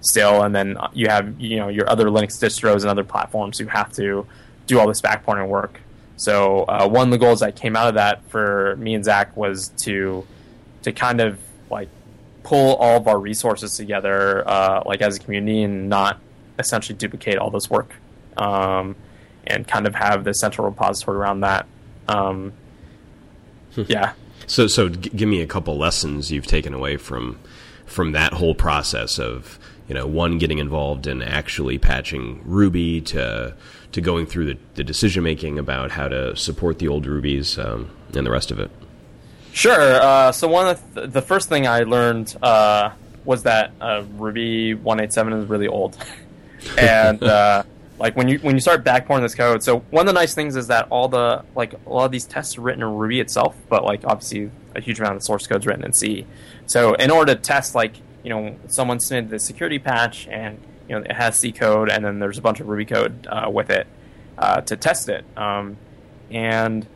still, 0.00 0.42
and 0.42 0.54
then 0.54 0.76
you 0.92 1.08
have 1.08 1.40
you 1.40 1.56
know 1.56 1.68
your 1.68 1.88
other 1.90 2.06
Linux 2.06 2.38
distros 2.42 2.82
and 2.82 2.86
other 2.86 3.04
platforms 3.04 3.58
who 3.58 3.66
have 3.66 3.92
to 3.94 4.26
do 4.66 4.78
all 4.78 4.86
this 4.86 5.00
backporting 5.00 5.48
work. 5.48 5.80
So 6.16 6.64
uh, 6.64 6.88
one 6.88 7.08
of 7.08 7.10
the 7.10 7.18
goals 7.18 7.40
that 7.40 7.56
came 7.56 7.76
out 7.76 7.88
of 7.88 7.94
that 7.94 8.28
for 8.30 8.76
me 8.76 8.94
and 8.94 9.04
Zach 9.04 9.36
was 9.36 9.68
to 9.84 10.26
to 10.82 10.92
kind 10.92 11.20
of 11.20 11.38
like 11.70 11.88
pull 12.42 12.76
all 12.76 12.96
of 12.96 13.06
our 13.08 13.18
resources 13.18 13.76
together, 13.76 14.48
uh, 14.48 14.82
like 14.86 15.02
as 15.02 15.16
a 15.16 15.20
community, 15.20 15.62
and 15.62 15.88
not 15.88 16.18
essentially 16.58 16.96
duplicate 16.96 17.38
all 17.38 17.50
this 17.50 17.70
work, 17.70 17.94
um, 18.36 18.96
and 19.46 19.66
kind 19.66 19.86
of 19.86 19.94
have 19.94 20.24
the 20.24 20.32
central 20.32 20.68
repository 20.68 21.16
around 21.16 21.40
that. 21.40 21.66
Um, 22.08 22.52
hmm. 23.74 23.82
yeah. 23.86 24.12
So, 24.46 24.66
so 24.66 24.88
g- 24.88 25.10
give 25.10 25.28
me 25.28 25.42
a 25.42 25.46
couple 25.46 25.76
lessons 25.76 26.32
you've 26.32 26.46
taken 26.46 26.72
away 26.74 26.96
from 26.96 27.38
from 27.84 28.12
that 28.12 28.34
whole 28.34 28.54
process 28.54 29.18
of 29.18 29.58
you 29.88 29.94
know 29.94 30.06
one 30.06 30.38
getting 30.38 30.58
involved 30.58 31.06
in 31.06 31.22
actually 31.22 31.78
patching 31.78 32.42
Ruby 32.44 33.00
to 33.02 33.54
to 33.92 34.00
going 34.00 34.26
through 34.26 34.44
the, 34.46 34.58
the 34.74 34.84
decision 34.84 35.24
making 35.24 35.58
about 35.58 35.90
how 35.90 36.08
to 36.08 36.36
support 36.36 36.78
the 36.78 36.88
old 36.88 37.06
Rubies 37.06 37.58
um, 37.58 37.90
and 38.14 38.26
the 38.26 38.30
rest 38.30 38.50
of 38.50 38.60
it. 38.60 38.70
Sure. 39.52 39.94
Uh, 39.94 40.30
so 40.30 40.46
one 40.46 40.68
of 40.68 40.94
the, 40.94 41.06
the, 41.06 41.22
first 41.22 41.48
thing 41.48 41.66
I 41.66 41.80
learned 41.80 42.36
uh, 42.42 42.90
was 43.24 43.42
that 43.44 43.72
uh, 43.80 44.04
Ruby 44.16 44.74
187 44.74 45.32
is 45.32 45.48
really 45.48 45.66
old, 45.66 45.96
and 46.78 47.22
uh, 47.22 47.62
like 47.98 48.14
when 48.14 48.28
you 48.28 48.38
when 48.40 48.54
you 48.54 48.60
start 48.60 48.84
backporting 48.84 49.22
this 49.22 49.34
code. 49.34 49.62
So 49.62 49.80
one 49.90 50.06
of 50.06 50.14
the 50.14 50.20
nice 50.20 50.34
things 50.34 50.54
is 50.54 50.66
that 50.68 50.86
all 50.90 51.08
the 51.08 51.44
like 51.56 51.74
a 51.86 51.90
lot 51.90 52.04
of 52.04 52.12
these 52.12 52.26
tests 52.26 52.58
are 52.58 52.60
written 52.60 52.82
in 52.82 52.94
Ruby 52.94 53.20
itself, 53.20 53.56
but 53.68 53.84
like 53.84 54.02
obviously 54.04 54.50
a 54.76 54.80
huge 54.80 55.00
amount 55.00 55.16
of 55.16 55.22
source 55.22 55.46
code 55.46 55.62
is 55.62 55.66
written 55.66 55.84
in 55.84 55.94
C. 55.94 56.26
So 56.66 56.94
in 56.94 57.10
order 57.10 57.34
to 57.34 57.40
test, 57.40 57.74
like 57.74 57.94
you 58.28 58.34
know, 58.34 58.54
someone 58.66 59.00
submitted 59.00 59.30
the 59.30 59.38
security 59.38 59.78
patch 59.78 60.28
and 60.28 60.60
you 60.86 60.94
know 60.94 61.02
it 61.02 61.12
has 61.12 61.38
C 61.38 61.50
code, 61.50 61.88
and 61.88 62.04
then 62.04 62.18
there's 62.18 62.36
a 62.36 62.42
bunch 62.42 62.60
of 62.60 62.68
Ruby 62.68 62.84
code 62.84 63.26
uh, 63.26 63.48
with 63.50 63.70
it 63.70 63.86
uh, 64.36 64.60
to 64.60 64.76
test 64.76 65.08
it. 65.08 65.24
Um, 65.34 65.78
and 66.30 66.86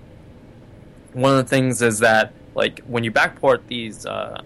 one 1.15 1.33
of 1.33 1.39
the 1.39 1.49
things 1.49 1.81
is 1.81 2.01
that 2.01 2.35
like 2.55 2.81
when 2.81 3.03
you 3.03 3.11
backport 3.11 3.67
these, 3.67 4.05
uh, 4.05 4.43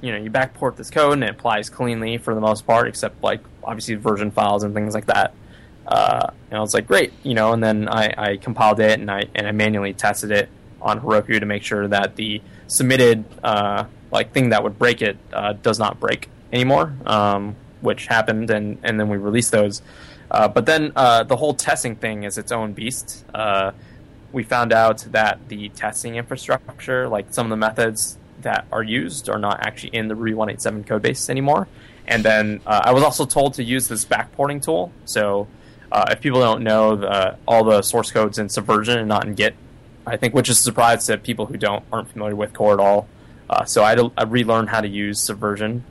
you 0.00 0.12
know, 0.12 0.18
you 0.18 0.30
backport 0.30 0.76
this 0.76 0.88
code 0.88 1.14
and 1.14 1.24
it 1.24 1.30
applies 1.30 1.68
cleanly 1.68 2.16
for 2.16 2.32
the 2.32 2.40
most 2.40 2.64
part, 2.64 2.86
except 2.86 3.20
like 3.20 3.40
obviously 3.64 3.96
version 3.96 4.30
files 4.30 4.62
and 4.62 4.74
things 4.74 4.94
like 4.94 5.06
that. 5.06 5.34
Uh, 5.84 6.30
and 6.50 6.58
I 6.58 6.60
was 6.60 6.74
like, 6.74 6.86
great, 6.86 7.12
you 7.24 7.34
know, 7.34 7.52
and 7.52 7.60
then 7.60 7.88
I, 7.88 8.14
I, 8.16 8.36
compiled 8.36 8.78
it 8.78 9.00
and 9.00 9.10
I 9.10 9.24
and 9.34 9.48
I 9.48 9.52
manually 9.52 9.94
tested 9.94 10.30
it 10.30 10.48
on 10.80 11.00
Heroku 11.00 11.40
to 11.40 11.46
make 11.46 11.64
sure 11.64 11.88
that 11.88 12.14
the 12.14 12.40
submitted 12.68 13.24
uh, 13.42 13.86
like 14.10 14.32
thing 14.32 14.50
that 14.50 14.62
would 14.62 14.78
break 14.78 15.02
it 15.02 15.16
uh, 15.32 15.52
does 15.54 15.78
not 15.78 16.00
break 16.00 16.28
anymore, 16.52 16.94
um, 17.06 17.56
which 17.80 18.06
happened, 18.06 18.50
and 18.50 18.78
and 18.82 18.98
then 18.98 19.08
we 19.08 19.16
released 19.16 19.52
those. 19.52 19.82
Uh, 20.30 20.48
but 20.48 20.66
then 20.66 20.92
uh, 20.94 21.22
the 21.22 21.36
whole 21.36 21.54
testing 21.54 21.96
thing 21.96 22.24
is 22.24 22.38
its 22.38 22.52
own 22.52 22.72
beast. 22.72 23.24
Uh, 23.34 23.72
we 24.32 24.42
found 24.42 24.72
out 24.72 24.98
that 25.10 25.48
the 25.48 25.70
testing 25.70 26.16
infrastructure, 26.16 27.08
like 27.08 27.32
some 27.32 27.46
of 27.46 27.50
the 27.50 27.56
methods 27.56 28.18
that 28.42 28.66
are 28.70 28.82
used, 28.82 29.28
are 29.28 29.38
not 29.38 29.60
actually 29.60 29.96
in 29.96 30.08
the 30.08 30.14
Ruby 30.14 30.34
187 30.34 30.84
codebase 30.84 31.30
anymore. 31.30 31.66
And 32.06 32.24
then 32.24 32.60
uh, 32.66 32.82
I 32.84 32.92
was 32.92 33.02
also 33.02 33.26
told 33.26 33.54
to 33.54 33.64
use 33.64 33.88
this 33.88 34.04
backporting 34.04 34.62
tool. 34.62 34.92
So 35.06 35.48
uh, 35.90 36.06
if 36.10 36.20
people 36.20 36.40
don't 36.40 36.62
know, 36.62 36.96
the, 36.96 37.36
all 37.46 37.64
the 37.64 37.82
source 37.82 38.10
codes 38.10 38.38
in 38.38 38.48
Subversion 38.48 38.98
and 38.98 39.08
not 39.08 39.26
in 39.26 39.34
Git, 39.34 39.54
I 40.06 40.16
think, 40.16 40.34
which 40.34 40.48
is 40.48 40.58
a 40.58 40.62
surprise 40.62 41.06
to 41.06 41.18
people 41.18 41.46
who 41.46 41.56
don't 41.56 41.84
aren't 41.92 42.10
familiar 42.10 42.36
with 42.36 42.52
core 42.54 42.74
at 42.74 42.80
all. 42.80 43.08
Uh, 43.48 43.64
so 43.64 43.82
I 43.82 43.90
had 43.90 43.98
to 43.98 44.12
I 44.16 44.24
relearn 44.24 44.66
how 44.66 44.80
to 44.80 44.88
use 44.88 45.20
Subversion 45.20 45.84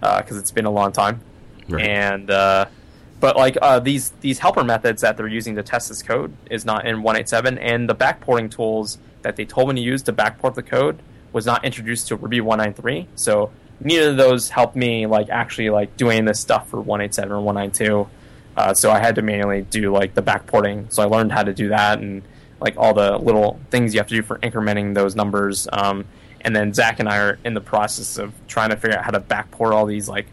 because 0.00 0.36
uh, 0.36 0.40
it's 0.40 0.50
been 0.50 0.64
a 0.64 0.70
long 0.70 0.92
time. 0.92 1.20
Right. 1.68 1.86
And 1.86 2.30
uh, 2.30 2.66
but 3.20 3.36
like 3.36 3.56
uh, 3.62 3.78
these 3.78 4.10
these 4.20 4.40
helper 4.40 4.64
methods 4.64 5.02
that 5.02 5.16
they're 5.16 5.28
using 5.28 5.54
to 5.54 5.62
test 5.62 5.88
this 5.88 6.02
code 6.02 6.34
is 6.50 6.64
not 6.64 6.86
in 6.86 7.02
187, 7.02 7.58
and 7.58 7.88
the 7.88 7.94
backporting 7.94 8.50
tools 8.50 8.98
that 9.22 9.36
they 9.36 9.44
told 9.44 9.68
me 9.68 9.76
to 9.76 9.80
use 9.80 10.02
to 10.02 10.12
backport 10.12 10.54
the 10.54 10.62
code 10.62 10.98
was 11.32 11.46
not 11.46 11.64
introduced 11.64 12.08
to 12.08 12.16
Ruby 12.16 12.40
193. 12.40 13.06
So 13.14 13.52
neither 13.80 14.10
of 14.10 14.16
those 14.16 14.50
helped 14.50 14.76
me 14.76 15.06
like 15.06 15.30
actually 15.30 15.70
like 15.70 15.96
doing 15.96 16.24
this 16.24 16.40
stuff 16.40 16.68
for 16.68 16.80
187 16.80 17.32
or 17.32 17.40
192. 17.40 18.08
Uh, 18.56 18.74
so 18.74 18.90
I 18.90 18.98
had 18.98 19.14
to 19.14 19.22
manually 19.22 19.62
do 19.62 19.92
like 19.92 20.14
the 20.14 20.22
backporting. 20.22 20.92
So 20.92 21.02
I 21.02 21.06
learned 21.06 21.32
how 21.32 21.42
to 21.42 21.54
do 21.54 21.68
that 21.68 22.00
and 22.00 22.22
like 22.60 22.76
all 22.76 22.92
the 22.92 23.16
little 23.18 23.60
things 23.70 23.94
you 23.94 24.00
have 24.00 24.08
to 24.08 24.14
do 24.14 24.22
for 24.22 24.38
incrementing 24.38 24.94
those 24.94 25.16
numbers. 25.16 25.68
Um, 25.72 26.04
and 26.44 26.54
then 26.54 26.74
Zach 26.74 27.00
and 27.00 27.08
I 27.08 27.18
are 27.18 27.38
in 27.44 27.54
the 27.54 27.60
process 27.60 28.18
of 28.18 28.32
trying 28.48 28.70
to 28.70 28.76
figure 28.76 28.98
out 28.98 29.04
how 29.04 29.10
to 29.12 29.20
backport 29.20 29.72
all 29.72 29.86
these 29.86 30.08
like 30.08 30.26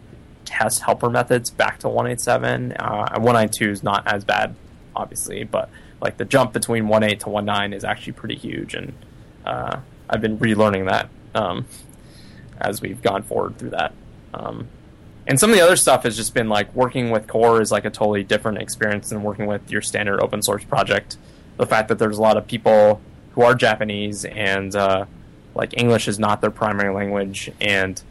test 0.46 0.82
helper 0.82 1.10
methods 1.10 1.50
back 1.50 1.80
to 1.80 1.90
187. 1.90 2.74
Uh, 2.74 3.10
192 3.20 3.70
is 3.70 3.84
not 3.84 4.08
as 4.08 4.24
bad, 4.24 4.56
obviously, 4.96 5.44
but 5.44 5.70
like 6.02 6.18
the 6.18 6.26
jump 6.26 6.54
between 6.54 6.92
18 6.92 7.20
to 7.20 7.42
19 7.42 7.74
is 7.74 7.84
actually 7.84 8.14
pretty 8.14 8.36
huge, 8.36 8.74
and 8.74 8.94
uh, 9.46 9.80
I've 10.10 10.22
been 10.22 10.38
relearning 10.38 10.90
that 10.90 11.10
um, 11.36 11.66
as 12.60 12.82
we've 12.82 13.02
gone 13.02 13.24
forward 13.24 13.58
through 13.58 13.72
that. 13.72 13.94
Um, 14.34 14.68
and 15.28 15.40
some 15.40 15.52
of 15.52 15.56
the 15.56 15.64
other 15.64 15.76
stuff 15.76 16.04
has 16.04 16.16
just 16.16 16.34
been 16.34 16.50
like 16.50 16.74
working 16.74 17.12
with 17.12 17.28
core 17.28 17.62
is 17.62 17.72
like 17.72 17.86
a 17.86 17.90
totally 17.90 18.24
different 18.24 18.58
experience 18.58 19.10
than 19.10 19.22
working 19.22 19.46
with 19.46 19.70
your 19.70 19.82
standard 19.82 20.20
open 20.22 20.42
source 20.42 20.64
project. 20.64 21.18
The 21.58 21.68
fact 21.68 21.90
that 21.90 22.00
there's 22.00 22.18
a 22.18 22.22
lot 22.22 22.38
of 22.38 22.48
people 22.48 23.02
who 23.32 23.42
are 23.44 23.54
Japanese 23.54 24.26
and 24.26 24.76
uh, 24.76 25.06
like 25.60 25.78
English 25.78 26.08
is 26.08 26.18
not 26.18 26.40
their 26.40 26.52
primary 26.52 26.94
language, 26.94 27.52
and 27.60 28.02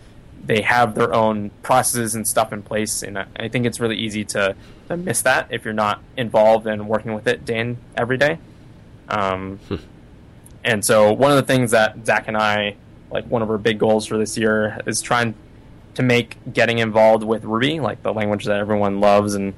they 0.44 0.61
have 0.61 0.94
their 0.94 1.14
own 1.14 1.51
processes 1.62 2.14
and 2.14 2.28
stuff 2.28 2.53
in 2.53 2.62
place. 2.62 3.03
And 3.03 3.18
I 3.18 3.49
think 3.49 3.64
it's 3.64 3.80
really 3.80 3.96
easy 3.96 4.26
to, 4.26 4.55
to 4.88 4.96
miss 4.99 5.22
that 5.22 5.46
if 5.49 5.64
you're 5.64 5.72
not 5.72 6.03
involved 6.14 6.66
and 6.66 6.86
working 6.86 7.14
with 7.14 7.26
it 7.26 7.46
day 7.46 7.61
in 7.61 7.78
every 7.96 8.18
day. 8.18 8.38
Um, 9.09 9.61
hmm. 9.68 9.76
and 10.62 10.84
so 10.84 11.14
one 11.14 11.30
of 11.30 11.38
the 11.38 11.42
things 11.42 11.70
that 11.70 12.05
Zach 12.05 12.28
and 12.28 12.36
I, 12.36 12.76
like 13.11 13.24
one 13.24 13.40
of 13.40 13.49
our 13.49 13.57
big 13.57 13.78
goals 13.78 14.05
for 14.05 14.18
this 14.18 14.36
year, 14.36 14.78
is 14.84 15.01
trying 15.01 15.34
to 15.94 16.03
make 16.03 16.36
getting 16.53 16.80
involved 16.80 17.24
with 17.24 17.44
Ruby, 17.44 17.80
like 17.80 18.03
the 18.03 18.12
language 18.12 18.44
that 18.44 18.59
everyone 18.59 19.01
loves 19.01 19.34
and 19.34 19.55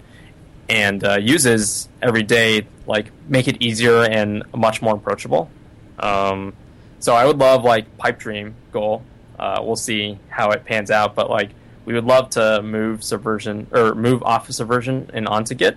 and 0.68 1.03
uh, 1.03 1.18
uses 1.18 1.88
every 2.01 2.22
day, 2.22 2.68
like 2.86 3.11
make 3.28 3.49
it 3.49 3.61
easier 3.61 4.05
and 4.05 4.45
much 4.55 4.80
more 4.80 4.95
approachable. 4.95 5.51
Um, 5.99 6.55
so 7.01 7.14
I 7.14 7.24
would 7.24 7.38
love 7.38 7.64
like 7.64 7.96
pipe 7.98 8.18
dream 8.18 8.55
goal. 8.72 9.03
Uh, 9.38 9.61
we'll 9.62 9.76
see 9.76 10.18
how 10.28 10.51
it 10.51 10.64
pans 10.64 10.90
out, 10.90 11.14
but 11.14 11.28
like 11.30 11.51
we 11.84 11.94
would 11.94 12.05
love 12.05 12.30
to 12.30 12.62
move 12.62 13.03
subversion 13.03 13.66
or 13.72 13.94
move 13.94 14.22
off 14.22 14.48
of 14.48 14.55
subversion 14.55 15.11
and 15.12 15.26
onto 15.26 15.55
Git. 15.55 15.76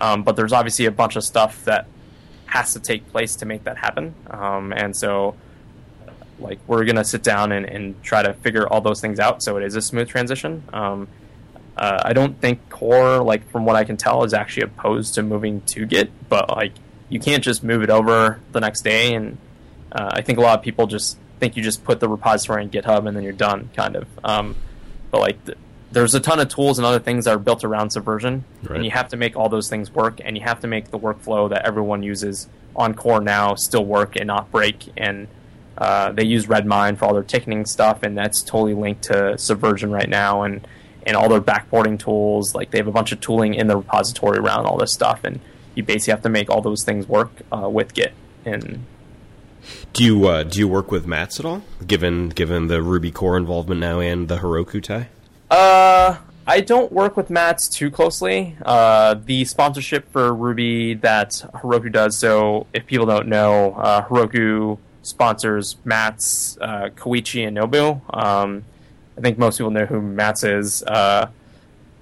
Um, 0.00 0.24
but 0.24 0.36
there's 0.36 0.52
obviously 0.52 0.86
a 0.86 0.90
bunch 0.90 1.16
of 1.16 1.24
stuff 1.24 1.64
that 1.64 1.86
has 2.46 2.74
to 2.74 2.80
take 2.80 3.10
place 3.10 3.36
to 3.36 3.46
make 3.46 3.64
that 3.64 3.78
happen. 3.78 4.14
Um, 4.28 4.72
and 4.72 4.94
so 4.94 5.36
like 6.38 6.58
we're 6.66 6.84
gonna 6.84 7.04
sit 7.04 7.22
down 7.22 7.52
and, 7.52 7.64
and, 7.64 8.02
try 8.02 8.22
to 8.22 8.34
figure 8.34 8.68
all 8.68 8.82
those 8.82 9.00
things 9.00 9.18
out 9.18 9.42
so 9.42 9.56
it 9.56 9.62
is 9.62 9.74
a 9.76 9.80
smooth 9.80 10.08
transition. 10.08 10.62
Um, 10.72 11.08
uh, 11.76 12.02
I 12.04 12.12
don't 12.12 12.38
think 12.40 12.68
Core, 12.70 13.22
like 13.22 13.48
from 13.50 13.64
what 13.64 13.76
I 13.76 13.84
can 13.84 13.96
tell, 13.96 14.24
is 14.24 14.34
actually 14.34 14.64
opposed 14.64 15.14
to 15.14 15.22
moving 15.22 15.60
to 15.62 15.86
Git, 15.86 16.10
but 16.28 16.48
like 16.50 16.72
you 17.08 17.20
can't 17.20 17.42
just 17.42 17.62
move 17.62 17.82
it 17.82 17.90
over 17.90 18.40
the 18.52 18.60
next 18.60 18.82
day 18.82 19.14
and 19.14 19.38
uh, 19.96 20.10
I 20.12 20.20
think 20.22 20.38
a 20.38 20.42
lot 20.42 20.58
of 20.58 20.62
people 20.64 20.86
just 20.86 21.16
think 21.40 21.56
you 21.56 21.62
just 21.62 21.84
put 21.84 22.00
the 22.00 22.08
repository 22.08 22.62
in 22.62 22.70
GitHub 22.70 23.06
and 23.08 23.16
then 23.16 23.22
you're 23.24 23.32
done, 23.32 23.70
kind 23.74 23.96
of. 23.96 24.06
Um, 24.24 24.54
but 25.10 25.20
like 25.20 25.44
th- 25.46 25.58
there's 25.92 26.14
a 26.14 26.20
ton 26.20 26.40
of 26.40 26.48
tools 26.48 26.78
and 26.78 26.84
other 26.86 26.98
things 26.98 27.24
that 27.24 27.34
are 27.34 27.38
built 27.38 27.64
around 27.64 27.90
Subversion, 27.90 28.44
Right. 28.64 28.76
and 28.76 28.84
you 28.84 28.90
have 28.90 29.08
to 29.08 29.16
make 29.16 29.36
all 29.36 29.48
those 29.48 29.68
things 29.68 29.90
work, 29.92 30.20
and 30.24 30.36
you 30.36 30.42
have 30.42 30.60
to 30.60 30.66
make 30.66 30.90
the 30.90 30.98
workflow 30.98 31.48
that 31.50 31.64
everyone 31.64 32.02
uses 32.02 32.48
on 32.74 32.92
core 32.94 33.20
now 33.20 33.54
still 33.54 33.84
work 33.84 34.16
and 34.16 34.26
not 34.26 34.50
break. 34.50 34.92
And 34.96 35.28
uh, 35.78 36.12
they 36.12 36.24
use 36.24 36.46
Redmine 36.48 36.96
for 36.96 37.04
all 37.06 37.14
their 37.14 37.22
ticketing 37.22 37.64
stuff, 37.66 38.02
and 38.02 38.16
that's 38.18 38.42
totally 38.42 38.74
linked 38.74 39.04
to 39.04 39.38
Subversion 39.38 39.90
right 39.90 40.08
now, 40.08 40.42
and 40.42 40.66
and 41.06 41.16
all 41.16 41.28
their 41.28 41.40
backporting 41.40 41.98
tools. 41.98 42.54
Like 42.54 42.70
they 42.72 42.78
have 42.78 42.88
a 42.88 42.92
bunch 42.92 43.12
of 43.12 43.20
tooling 43.20 43.54
in 43.54 43.66
the 43.68 43.76
repository 43.76 44.38
around 44.38 44.66
all 44.66 44.76
this 44.78 44.92
stuff, 44.92 45.22
and 45.24 45.38
you 45.76 45.82
basically 45.84 46.10
have 46.12 46.22
to 46.22 46.28
make 46.28 46.50
all 46.50 46.60
those 46.62 46.82
things 46.82 47.06
work 47.08 47.30
uh, 47.52 47.68
with 47.68 47.94
Git. 47.94 48.12
And 48.44 48.84
Do 49.92 50.04
you 50.04 50.26
uh, 50.26 50.42
do 50.42 50.58
you 50.58 50.68
work 50.68 50.90
with 50.90 51.06
Mats 51.06 51.40
at 51.40 51.46
all? 51.46 51.62
Given 51.86 52.28
given 52.30 52.68
the 52.68 52.82
Ruby 52.82 53.10
core 53.10 53.36
involvement 53.36 53.80
now 53.80 54.00
and 54.00 54.28
the 54.28 54.38
Heroku 54.38 54.82
tie. 54.82 55.08
Uh, 55.50 56.18
I 56.46 56.60
don't 56.60 56.92
work 56.92 57.16
with 57.16 57.28
Mats 57.28 57.68
too 57.68 57.90
closely. 57.90 58.56
Uh, 58.64 59.14
the 59.14 59.44
sponsorship 59.44 60.10
for 60.12 60.32
Ruby 60.32 60.94
that 60.94 61.30
Heroku 61.54 61.90
does. 61.90 62.16
So, 62.16 62.66
if 62.72 62.86
people 62.86 63.06
don't 63.06 63.26
know, 63.26 63.74
uh, 63.74 64.06
Heroku 64.06 64.78
sponsors 65.02 65.76
Mats, 65.84 66.56
uh, 66.60 66.90
Koichi, 66.94 67.46
and 67.46 67.56
Nobu. 67.56 68.00
Um, 68.14 68.64
I 69.18 69.20
think 69.22 69.38
most 69.38 69.58
people 69.58 69.70
know 69.70 69.86
who 69.86 70.00
Mats 70.00 70.44
is. 70.44 70.82
Uh, 70.82 71.30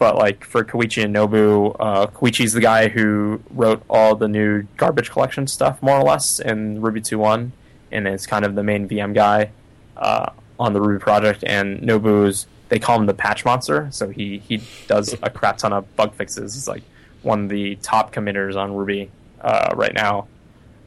but 0.05 0.19
like 0.19 0.45
for 0.45 0.63
Koichi 0.63 1.03
and 1.03 1.17
Nobu, 1.17 1.75
uh, 1.81 2.07
Koichi's 2.09 2.53
the 2.53 2.61
guy 2.61 2.89
who 2.89 3.41
wrote 3.49 3.83
all 3.89 4.15
the 4.15 4.29
new 4.29 4.65
garbage 4.77 5.11
collection 5.11 5.47
stuff, 5.47 5.83
more 5.83 5.99
or 5.99 6.03
less, 6.03 6.41
in 6.41 6.83
Ruby 6.83 7.01
2.1, 7.01 7.53
and 7.91 8.07
is 8.07 8.27
kind 8.27 8.45
of 8.45 8.55
the 8.55 8.63
main 8.63 8.87
VM 8.87 9.15
guy 9.15 9.49
uh, 9.97 10.29
on 10.61 10.75
the 10.75 10.81
Ruby 10.83 11.01
project. 11.01 11.43
And 11.43 11.81
Nobu's 11.81 12.47
they 12.69 12.79
call 12.79 13.01
him 13.01 13.07
the 13.07 13.15
patch 13.15 13.47
monster, 13.47 13.89
so 13.93 14.11
he 14.11 14.41
he 14.41 14.61
does 14.89 15.15
a 15.23 15.31
crap 15.31 15.57
ton 15.57 15.73
of 15.73 15.97
bug 15.97 16.13
fixes. 16.13 16.53
He's 16.53 16.69
like 16.69 16.83
one 17.23 17.45
of 17.45 17.49
the 17.49 17.77
top 17.77 18.13
committers 18.13 18.57
on 18.57 18.75
Ruby 18.75 19.11
uh, 19.41 19.71
right 19.75 19.95
now. 19.95 20.29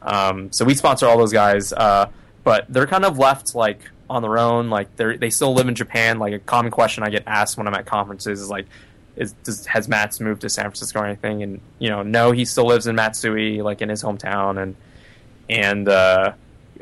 Um, 0.00 0.52
so 0.52 0.64
we 0.64 0.76
sponsor 0.76 1.06
all 1.06 1.18
those 1.18 1.32
guys, 1.32 1.72
uh, 1.72 2.08
but 2.44 2.66
they're 2.68 2.86
kind 2.86 3.04
of 3.04 3.18
left 3.18 3.56
like 3.56 3.80
on 4.08 4.22
their 4.22 4.38
own. 4.38 4.70
Like 4.70 4.94
they 4.96 5.16
they 5.16 5.30
still 5.30 5.54
live 5.54 5.66
in 5.66 5.74
Japan. 5.74 6.20
Like 6.20 6.34
a 6.34 6.38
common 6.38 6.70
question 6.70 7.02
I 7.02 7.10
get 7.10 7.24
asked 7.26 7.56
when 7.56 7.66
I'm 7.66 7.74
at 7.74 7.84
conferences 7.84 8.40
is 8.40 8.48
like, 8.48 8.66
is 9.18 9.32
does, 9.44 9.66
has 9.66 9.88
Mats 9.88 10.20
moved 10.20 10.42
to 10.42 10.48
San 10.48 10.64
Francisco 10.64 11.00
or 11.00 11.06
anything? 11.06 11.42
And 11.42 11.60
you 11.78 11.90
know, 11.90 12.02
no, 12.02 12.30
he 12.30 12.44
still 12.44 12.66
lives 12.66 12.86
in 12.86 12.96
Matsue, 12.96 13.62
like 13.62 13.82
in 13.82 13.88
his 13.88 14.02
hometown, 14.02 14.62
and 14.62 14.76
and 15.50 15.88
uh, 15.88 16.32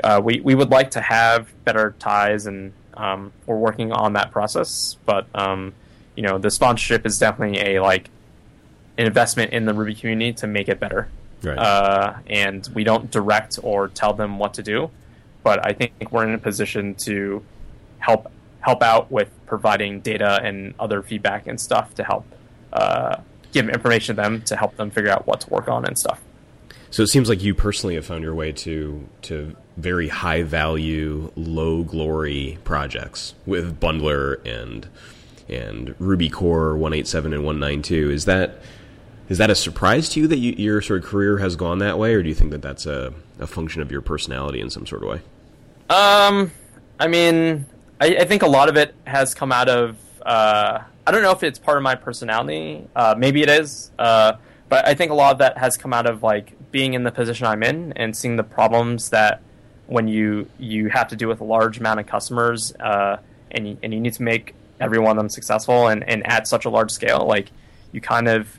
uh, 0.05 0.21
we 0.23 0.41
we 0.41 0.55
would 0.55 0.71
like 0.71 0.93
to 0.93 1.01
have 1.01 1.49
better 1.65 1.95
ties, 1.99 2.47
and 2.47 2.73
um, 2.95 3.33
we're 3.47 3.57
working 3.57 3.91
on 3.91 4.13
that 4.13 4.31
process. 4.31 4.97
But 5.07 5.27
um, 5.35 5.73
you 6.15 6.23
know, 6.23 6.39
the 6.39 6.51
sponsorship 6.51 7.07
is 7.07 7.19
definitely 7.19 7.75
a 7.75 7.83
like 7.83 8.11
an 8.99 9.07
investment 9.07 9.53
in 9.53 9.65
the 9.65 9.75
Ruby 9.75 9.95
community 9.95 10.35
to 10.35 10.47
make 10.47 10.69
it 10.69 10.79
better. 10.79 11.09
Right. 11.43 11.59
Uh, 11.59 12.15
and 12.29 12.69
we 12.75 12.85
don't 12.85 13.11
direct 13.11 13.59
or 13.63 13.89
tell 13.89 14.15
them 14.15 14.39
what 14.39 14.55
to 14.55 14.63
do, 14.63 14.91
but 15.43 15.65
I 15.65 15.73
think 15.73 15.93
we're 16.11 16.27
in 16.27 16.35
a 16.35 16.39
position 16.39 16.95
to 16.97 17.43
help 17.99 18.31
help 18.61 18.83
out 18.83 19.11
with 19.11 19.31
providing 19.47 20.01
data 20.01 20.41
and 20.43 20.75
other 20.79 21.03
feedback 21.03 21.47
and 21.47 21.61
stuff 21.61 21.95
to 21.95 22.05
help 22.05 22.25
uh, 22.73 23.21
give 23.53 23.69
information 23.69 24.17
to 24.17 24.23
them 24.23 24.43
to 24.43 24.57
help 24.57 24.77
them 24.77 24.91
figure 24.91 25.11
out 25.11 25.27
what 25.27 25.41
to 25.41 25.51
work 25.51 25.69
on 25.69 25.85
and 25.85 25.99
stuff. 25.99 26.21
So 26.91 27.03
it 27.03 27.09
seems 27.09 27.29
like 27.29 27.43
you 27.43 27.55
personally 27.55 27.95
have 27.97 28.07
found 28.07 28.23
your 28.23 28.35
way 28.35 28.53
to 28.53 29.09
to 29.23 29.57
very 29.77 30.09
high 30.09 30.43
value, 30.43 31.31
low 31.37 31.83
glory 31.83 32.59
projects 32.65 33.35
with 33.45 33.79
Bundler 33.81 34.45
and 34.47 34.89
and 35.49 35.95
Ruby 35.99 36.29
Core 36.29 36.77
187 36.77 37.33
and 37.33 37.45
192. 37.45 38.11
Is 38.11 38.25
that 38.25 38.61
is 39.29 39.39
that 39.39 39.51
a 39.51 39.55
surprise 39.55 40.09
to 40.11 40.21
you 40.21 40.29
that 40.29 40.39
you, 40.39 40.53
your 40.53 40.81
sort 40.81 41.03
of 41.03 41.09
career 41.09 41.39
has 41.39 41.57
gone 41.57 41.79
that 41.79 41.99
way, 41.99 42.15
or 42.15 42.23
do 42.23 42.29
you 42.29 42.35
think 42.35 42.51
that 42.53 42.63
that's 42.63 42.87
a, 42.87 43.13
a 43.39 43.47
function 43.47 43.83
of 43.83 43.91
your 43.91 44.01
personality 44.01 44.61
in 44.61 44.71
some 44.71 44.87
sort 44.87 45.03
of 45.03 45.09
way? 45.09 45.21
Um, 45.91 46.53
I 47.01 47.09
mean, 47.09 47.67
I, 48.01 48.17
I 48.17 48.25
think 48.25 48.43
a 48.43 48.49
lot 48.49 48.69
of 48.69 48.77
it 48.77 48.95
has 49.07 49.35
come 49.35 49.53
out 49.53 49.69
of. 49.69 49.97
Uh, 50.25 50.81
I 51.07 51.13
don't 51.13 51.23
know 51.23 51.31
if 51.31 51.43
it's 51.43 51.59
part 51.59 51.77
of 51.77 51.83
my 51.83 51.95
personality. 51.95 52.87
Uh, 52.95 53.15
maybe 53.17 53.43
it 53.43 53.49
is. 53.49 53.91
Uh, 53.99 54.35
but 54.69 54.87
I 54.87 54.95
think 54.95 55.13
a 55.13 55.15
lot 55.15 55.33
of 55.33 55.39
that 55.39 55.59
has 55.59 55.77
come 55.77 55.93
out 55.93 56.07
of 56.07 56.23
like 56.23 56.53
being 56.73 56.95
in 56.95 57.05
the 57.05 57.13
position 57.13 57.47
I'm 57.47 57.63
in 57.63 57.93
and 57.93 58.17
seeing 58.17 58.37
the 58.37 58.43
problems 58.45 59.11
that 59.11 59.41
when 59.87 60.09
you 60.09 60.49
you 60.59 60.89
have 60.89 61.09
to 61.09 61.17
deal 61.17 61.29
with 61.29 61.41
a 61.41 61.45
large 61.45 61.79
amount 61.79 62.01
of 62.01 62.07
customers 62.07 62.75
uh, 62.81 63.19
and 63.53 63.69
you, 63.69 63.79
and 63.83 63.95
you 63.95 64.01
need 64.01 64.15
to 64.15 64.23
make 64.23 64.55
every 64.81 64.99
one 64.99 65.13
of 65.13 65.17
them 65.17 65.29
successful 65.29 65.89
and, 65.89 66.07
and 66.09 66.27
at 66.27 66.49
such 66.49 66.65
a 66.65 66.71
large 66.71 66.91
scale, 66.91 67.25
like 67.27 67.51
you 67.93 68.01
kind 68.01 68.29
of 68.29 68.59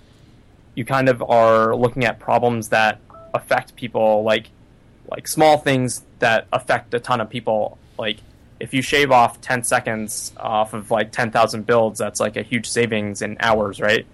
you 0.75 0.85
kind 0.85 1.09
of 1.09 1.21
are 1.21 1.75
looking 1.75 2.05
at 2.05 2.19
problems 2.19 2.69
that 2.69 2.99
affect 3.33 3.75
people 3.75 4.23
like 4.23 4.49
like 5.11 5.27
small 5.27 5.57
things 5.57 6.03
that 6.19 6.47
affect 6.53 6.93
a 6.93 6.99
ton 6.99 7.19
of 7.19 7.29
people 7.29 7.77
like 7.97 8.17
if 8.59 8.73
you 8.73 8.81
shave 8.81 9.11
off 9.11 9.39
10 9.41 9.63
seconds 9.63 10.33
off 10.37 10.73
of 10.73 10.91
like 10.91 11.11
10,000 11.11 11.65
builds 11.65 11.99
that's 11.99 12.19
like 12.19 12.35
a 12.35 12.41
huge 12.41 12.67
savings 12.67 13.21
in 13.21 13.37
hours 13.39 13.79
right? 13.79 14.05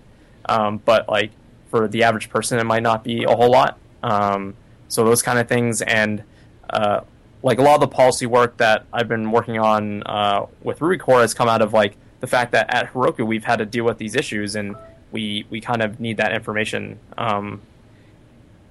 Um, 0.46 0.80
but 0.84 1.08
like 1.08 1.32
for 1.70 1.88
the 1.88 2.04
average 2.04 2.30
person 2.30 2.60
it 2.60 2.66
might 2.66 2.84
not 2.84 3.04
be 3.04 3.24
a 3.24 3.36
whole 3.36 3.52
lot. 3.52 3.78
Um, 4.02 4.56
so 4.88 5.06
those 5.06 5.22
kind 5.22 5.40
of 5.40 5.48
things 5.48 5.82
and 5.82 6.24
uh, 6.70 7.02
like 7.42 7.60
a 7.60 7.62
lot 7.62 7.76
of 7.76 7.82
the 7.82 7.88
policy 7.88 8.26
work 8.26 8.58
that 8.58 8.86
I've 8.92 9.08
been 9.08 9.32
working 9.32 9.60
on 9.60 10.04
uh, 10.04 10.46
with 10.62 10.82
Ruby 10.82 10.98
Core 10.98 11.22
has 11.22 11.34
come 11.34 11.50
out 11.50 11.62
of 11.62 11.74
like 11.74 11.96
the 12.22 12.28
fact 12.28 12.54
that 12.54 12.74
at 12.74 12.94
Heroku 12.94 13.26
we've 13.26 13.44
had 13.44 13.58
to 13.58 13.66
deal 13.66 13.84
with 13.84 13.98
these 13.98 14.16
issues 14.16 14.56
and 14.56 14.76
we 15.12 15.46
we 15.50 15.62
kind 15.62 15.82
of 15.82 16.00
need 16.00 16.18
that 16.18 16.34
information. 16.34 17.00
Um, 17.18 17.62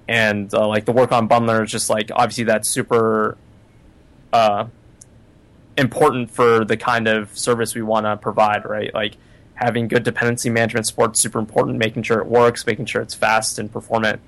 and 0.07 0.53
uh, 0.53 0.67
like 0.67 0.85
the 0.85 0.91
work 0.91 1.11
on 1.11 1.29
Bundler 1.29 1.63
is 1.63 1.71
just 1.71 1.89
like 1.89 2.11
obviously 2.13 2.45
that's 2.45 2.69
super 2.69 3.37
uh, 4.33 4.65
important 5.77 6.31
for 6.31 6.65
the 6.65 6.77
kind 6.77 7.07
of 7.07 7.37
service 7.37 7.75
we 7.75 7.81
want 7.81 8.05
to 8.05 8.17
provide, 8.17 8.65
right? 8.65 8.93
Like 8.93 9.17
having 9.55 9.87
good 9.87 10.03
dependency 10.03 10.49
management 10.49 10.87
support 10.87 11.15
is 11.15 11.21
super 11.21 11.39
important. 11.39 11.77
Making 11.77 12.03
sure 12.03 12.19
it 12.19 12.27
works, 12.27 12.65
making 12.65 12.85
sure 12.85 13.01
it's 13.01 13.13
fast 13.13 13.59
and 13.59 13.71
performant 13.71 14.19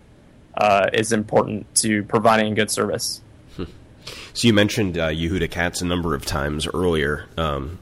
uh, 0.55 0.89
is 0.93 1.11
important 1.11 1.73
to 1.75 2.03
providing 2.03 2.51
a 2.51 2.55
good 2.55 2.71
service. 2.71 3.21
So 4.33 4.47
you 4.47 4.53
mentioned 4.53 4.97
uh, 4.97 5.09
Yehuda 5.09 5.49
Katz 5.49 5.81
a 5.81 5.85
number 5.85 6.13
of 6.13 6.25
times 6.25 6.67
earlier. 6.67 7.25
Um, 7.37 7.79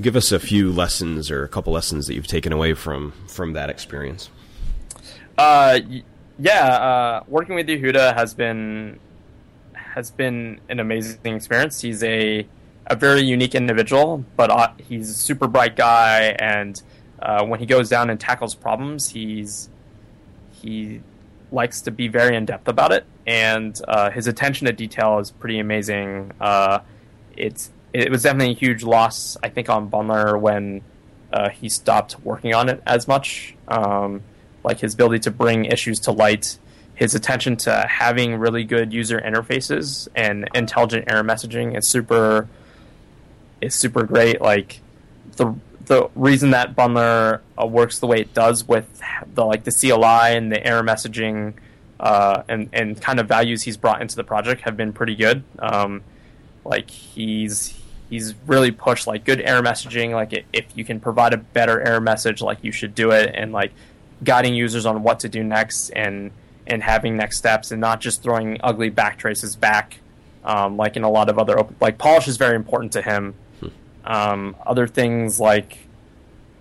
give 0.00 0.16
us 0.16 0.32
a 0.32 0.38
few 0.38 0.72
lessons 0.72 1.30
or 1.30 1.44
a 1.44 1.48
couple 1.48 1.72
lessons 1.72 2.06
that 2.06 2.14
you've 2.14 2.26
taken 2.26 2.52
away 2.52 2.74
from 2.74 3.12
from 3.28 3.52
that 3.54 3.70
experience. 3.70 4.28
Uh, 5.38 5.80
yeah, 6.38 6.66
uh, 6.66 7.24
working 7.28 7.54
with 7.54 7.66
Yehuda 7.68 8.14
has 8.14 8.34
been 8.34 8.98
has 9.94 10.10
been 10.10 10.60
an 10.68 10.80
amazing 10.80 11.36
experience. 11.36 11.80
He's 11.80 12.02
a 12.02 12.46
a 12.86 12.96
very 12.96 13.22
unique 13.22 13.54
individual, 13.54 14.24
but 14.36 14.50
uh, 14.50 14.68
he's 14.76 15.08
a 15.08 15.14
super 15.14 15.46
bright 15.46 15.74
guy, 15.74 16.36
and 16.38 16.82
uh, 17.20 17.44
when 17.44 17.58
he 17.60 17.66
goes 17.66 17.88
down 17.88 18.10
and 18.10 18.20
tackles 18.20 18.54
problems, 18.54 19.08
he's 19.10 19.70
he 20.52 21.00
likes 21.50 21.80
to 21.82 21.90
be 21.90 22.08
very 22.08 22.36
in 22.36 22.44
depth 22.44 22.68
about 22.68 22.92
it, 22.92 23.04
and 23.26 23.80
uh, 23.88 24.10
his 24.10 24.26
attention 24.26 24.66
to 24.66 24.72
detail 24.72 25.18
is 25.18 25.30
pretty 25.30 25.58
amazing. 25.58 26.32
Uh, 26.40 26.80
it's 27.36 27.70
it 27.92 28.10
was 28.10 28.24
definitely 28.24 28.52
a 28.52 28.56
huge 28.56 28.82
loss, 28.82 29.36
I 29.42 29.48
think, 29.48 29.68
on 29.68 29.88
Bundler 29.88 30.38
when 30.38 30.82
uh, 31.32 31.50
he 31.50 31.68
stopped 31.68 32.20
working 32.20 32.52
on 32.54 32.68
it 32.68 32.82
as 32.86 33.06
much. 33.06 33.54
Um, 33.68 34.22
like 34.64 34.80
his 34.80 34.94
ability 34.94 35.20
to 35.20 35.30
bring 35.30 35.66
issues 35.66 36.00
to 36.00 36.10
light, 36.10 36.58
his 36.94 37.14
attention 37.14 37.56
to 37.56 37.86
having 37.88 38.36
really 38.36 38.64
good 38.64 38.92
user 38.92 39.20
interfaces 39.20 40.08
and 40.14 40.48
intelligent 40.54 41.10
error 41.10 41.24
messaging 41.24 41.76
is 41.76 41.86
super 41.86 42.48
is 43.60 43.74
super 43.74 44.04
great. 44.04 44.40
Like 44.40 44.80
the 45.36 45.54
the 45.86 46.08
reason 46.14 46.50
that 46.50 46.74
Bundler 46.74 47.40
uh, 47.60 47.66
works 47.66 47.98
the 47.98 48.06
way 48.06 48.20
it 48.20 48.32
does 48.32 48.66
with 48.66 49.00
the 49.34 49.44
like 49.44 49.64
the 49.64 49.72
CLI 49.72 50.36
and 50.36 50.50
the 50.50 50.64
error 50.64 50.82
messaging 50.82 51.54
uh, 52.00 52.42
and 52.48 52.68
and 52.72 53.00
kind 53.00 53.18
of 53.18 53.26
values 53.26 53.62
he's 53.62 53.76
brought 53.76 54.00
into 54.00 54.16
the 54.16 54.24
project 54.24 54.62
have 54.62 54.76
been 54.76 54.92
pretty 54.92 55.16
good. 55.16 55.42
Um, 55.58 56.02
like 56.64 56.90
he's 56.90 57.78
he's 58.08 58.34
really 58.46 58.70
pushed 58.70 59.06
like 59.06 59.24
good 59.24 59.40
error 59.40 59.62
messaging. 59.62 60.12
Like 60.12 60.46
if 60.52 60.66
you 60.74 60.84
can 60.84 61.00
provide 61.00 61.34
a 61.34 61.38
better 61.38 61.80
error 61.80 62.00
message, 62.00 62.40
like 62.40 62.58
you 62.62 62.70
should 62.70 62.94
do 62.94 63.10
it, 63.10 63.32
and 63.34 63.52
like 63.52 63.72
guiding 64.22 64.54
users 64.54 64.86
on 64.86 65.02
what 65.02 65.20
to 65.20 65.28
do 65.28 65.42
next 65.42 65.90
and 65.90 66.30
and 66.66 66.82
having 66.82 67.16
next 67.16 67.38
steps, 67.38 67.70
and 67.70 67.80
not 67.80 68.00
just 68.00 68.22
throwing 68.22 68.58
ugly 68.62 68.90
back 68.90 69.18
traces 69.18 69.56
back. 69.56 70.00
Um, 70.44 70.76
like 70.76 70.96
in 70.96 71.04
a 71.04 71.10
lot 71.10 71.30
of 71.30 71.38
other 71.38 71.58
open, 71.58 71.74
like 71.80 71.96
polish 71.96 72.28
is 72.28 72.36
very 72.36 72.54
important 72.54 72.92
to 72.92 73.02
him. 73.02 73.34
Um, 74.04 74.56
other 74.66 74.86
things 74.86 75.40
like 75.40 75.78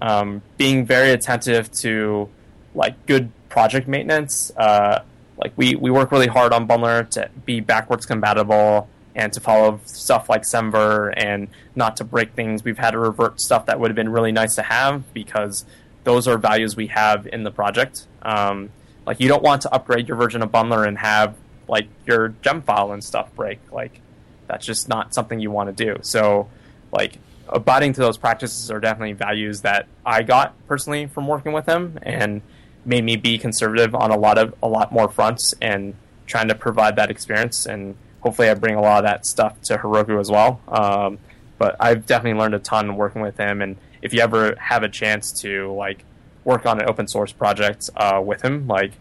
um, 0.01 0.41
being 0.57 0.85
very 0.85 1.11
attentive 1.11 1.71
to 1.79 2.29
like 2.73 3.05
good 3.05 3.31
project 3.49 3.87
maintenance. 3.87 4.51
Uh, 4.55 5.03
like 5.37 5.53
we, 5.55 5.75
we 5.75 5.91
work 5.91 6.11
really 6.11 6.27
hard 6.27 6.53
on 6.53 6.67
Bundler 6.67 7.09
to 7.11 7.29
be 7.45 7.59
backwards 7.59 8.05
compatible 8.05 8.87
and 9.15 9.31
to 9.33 9.39
follow 9.39 9.79
stuff 9.85 10.29
like 10.29 10.43
Semver 10.43 11.13
and 11.15 11.47
not 11.75 11.97
to 11.97 12.03
break 12.03 12.33
things. 12.33 12.63
We've 12.63 12.77
had 12.77 12.91
to 12.91 12.99
revert 12.99 13.39
stuff 13.39 13.65
that 13.67 13.79
would 13.79 13.89
have 13.89 13.95
been 13.95 14.09
really 14.09 14.31
nice 14.31 14.55
to 14.55 14.63
have 14.63 15.13
because 15.13 15.65
those 16.03 16.27
are 16.27 16.37
values 16.37 16.75
we 16.75 16.87
have 16.87 17.27
in 17.27 17.43
the 17.43 17.51
project. 17.51 18.07
Um, 18.21 18.69
like 19.05 19.19
you 19.19 19.27
don't 19.27 19.43
want 19.43 19.63
to 19.63 19.73
upgrade 19.73 20.07
your 20.07 20.17
version 20.17 20.41
of 20.41 20.51
Bundler 20.51 20.87
and 20.87 20.97
have 20.97 21.35
like 21.67 21.87
your 22.05 22.29
gem 22.41 22.61
file 22.61 22.91
and 22.91 23.03
stuff 23.03 23.33
break. 23.35 23.59
Like 23.71 24.01
that's 24.47 24.65
just 24.65 24.87
not 24.89 25.13
something 25.13 25.39
you 25.39 25.51
want 25.51 25.75
to 25.75 25.85
do. 25.85 25.97
So 26.01 26.49
like 26.91 27.17
abiding 27.49 27.93
to 27.93 28.01
those 28.01 28.17
practices 28.17 28.71
are 28.71 28.79
definitely 28.79 29.13
values 29.13 29.61
that 29.61 29.87
I 30.05 30.23
got 30.23 30.55
personally 30.67 31.07
from 31.07 31.27
working 31.27 31.51
with 31.53 31.65
him 31.65 31.99
and 32.01 32.41
made 32.85 33.03
me 33.03 33.15
be 33.15 33.37
conservative 33.37 33.95
on 33.95 34.11
a 34.11 34.17
lot 34.17 34.37
of 34.37 34.53
a 34.61 34.67
lot 34.67 34.91
more 34.91 35.09
fronts 35.09 35.53
and 35.61 35.95
trying 36.25 36.47
to 36.49 36.55
provide 36.55 36.95
that 36.97 37.09
experience 37.09 37.65
and 37.65 37.95
hopefully 38.21 38.49
I 38.49 38.53
bring 38.53 38.75
a 38.75 38.81
lot 38.81 39.03
of 39.03 39.09
that 39.09 39.25
stuff 39.25 39.59
to 39.63 39.77
Heroku 39.77 40.19
as 40.19 40.31
well. 40.31 40.61
Um, 40.67 41.19
but 41.57 41.75
I've 41.79 42.05
definitely 42.05 42.39
learned 42.39 42.55
a 42.55 42.59
ton 42.59 42.95
working 42.95 43.21
with 43.21 43.37
him 43.37 43.61
and 43.61 43.77
if 44.01 44.13
you 44.13 44.21
ever 44.21 44.55
have 44.59 44.83
a 44.83 44.89
chance 44.89 45.31
to 45.41 45.71
like 45.73 46.03
work 46.45 46.65
on 46.65 46.79
an 46.81 46.89
open 46.89 47.07
source 47.07 47.31
project 47.31 47.89
uh, 47.95 48.21
with 48.23 48.43
him, 48.43 48.67
like 48.67 48.93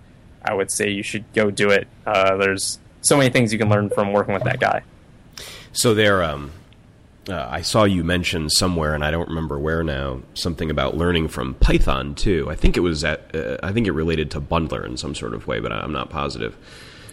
I 0.44 0.54
would 0.54 0.70
say 0.70 0.90
you 0.90 1.02
should 1.02 1.24
go 1.32 1.50
do 1.50 1.70
it. 1.70 1.88
Uh, 2.06 2.36
there's 2.36 2.78
so 3.00 3.16
many 3.16 3.30
things 3.30 3.52
you 3.52 3.58
can 3.58 3.68
learn 3.68 3.90
from 3.90 4.12
working 4.12 4.34
with 4.34 4.44
that 4.44 4.60
guy. 4.60 4.82
So 5.72 5.94
there, 5.94 6.22
um, 6.22 6.52
uh, 7.28 7.48
I 7.50 7.62
saw 7.62 7.84
you 7.84 8.04
mention 8.04 8.50
somewhere, 8.50 8.94
and 8.94 9.04
I 9.04 9.10
don't 9.10 9.28
remember 9.28 9.58
where 9.58 9.82
now, 9.82 10.20
something 10.34 10.70
about 10.70 10.96
learning 10.96 11.28
from 11.28 11.54
Python 11.54 12.14
too. 12.14 12.48
I 12.50 12.54
think 12.54 12.76
it 12.76 12.80
was 12.80 13.04
at, 13.04 13.34
uh, 13.34 13.58
I 13.62 13.72
think 13.72 13.86
it 13.86 13.92
related 13.92 14.30
to 14.32 14.40
Bundler 14.40 14.84
in 14.84 14.96
some 14.96 15.14
sort 15.14 15.34
of 15.34 15.46
way, 15.46 15.60
but 15.60 15.72
I'm 15.72 15.92
not 15.92 16.10
positive. 16.10 16.56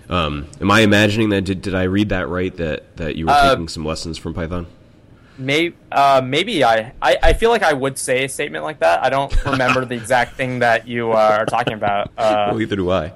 Um, 0.09 0.47
am 0.59 0.71
I 0.71 0.81
imagining 0.81 1.29
that? 1.29 1.45
Did, 1.45 1.61
did 1.61 1.75
I 1.75 1.83
read 1.83 2.09
that 2.09 2.27
right? 2.27 2.55
That 2.57 2.97
that 2.97 3.15
you 3.15 3.27
were 3.27 3.31
uh, 3.31 3.51
taking 3.51 3.67
some 3.67 3.85
lessons 3.85 4.17
from 4.17 4.33
Python? 4.33 4.65
Maybe, 5.39 5.75
uh, 5.91 6.21
maybe 6.23 6.65
I, 6.65 6.91
I, 7.01 7.17
I 7.23 7.33
feel 7.33 7.49
like 7.49 7.63
I 7.63 7.71
would 7.71 7.97
say 7.97 8.25
a 8.25 8.29
statement 8.29 8.65
like 8.65 8.79
that. 8.79 9.01
I 9.01 9.09
don't 9.09 9.33
remember 9.45 9.85
the 9.85 9.95
exact 9.95 10.35
thing 10.35 10.59
that 10.59 10.87
you 10.87 11.13
uh, 11.13 11.37
are 11.39 11.45
talking 11.45 11.73
about. 11.73 12.11
Uh, 12.17 12.49
well, 12.51 12.61
either 12.61 12.75
do 12.75 12.91
I. 12.91 13.13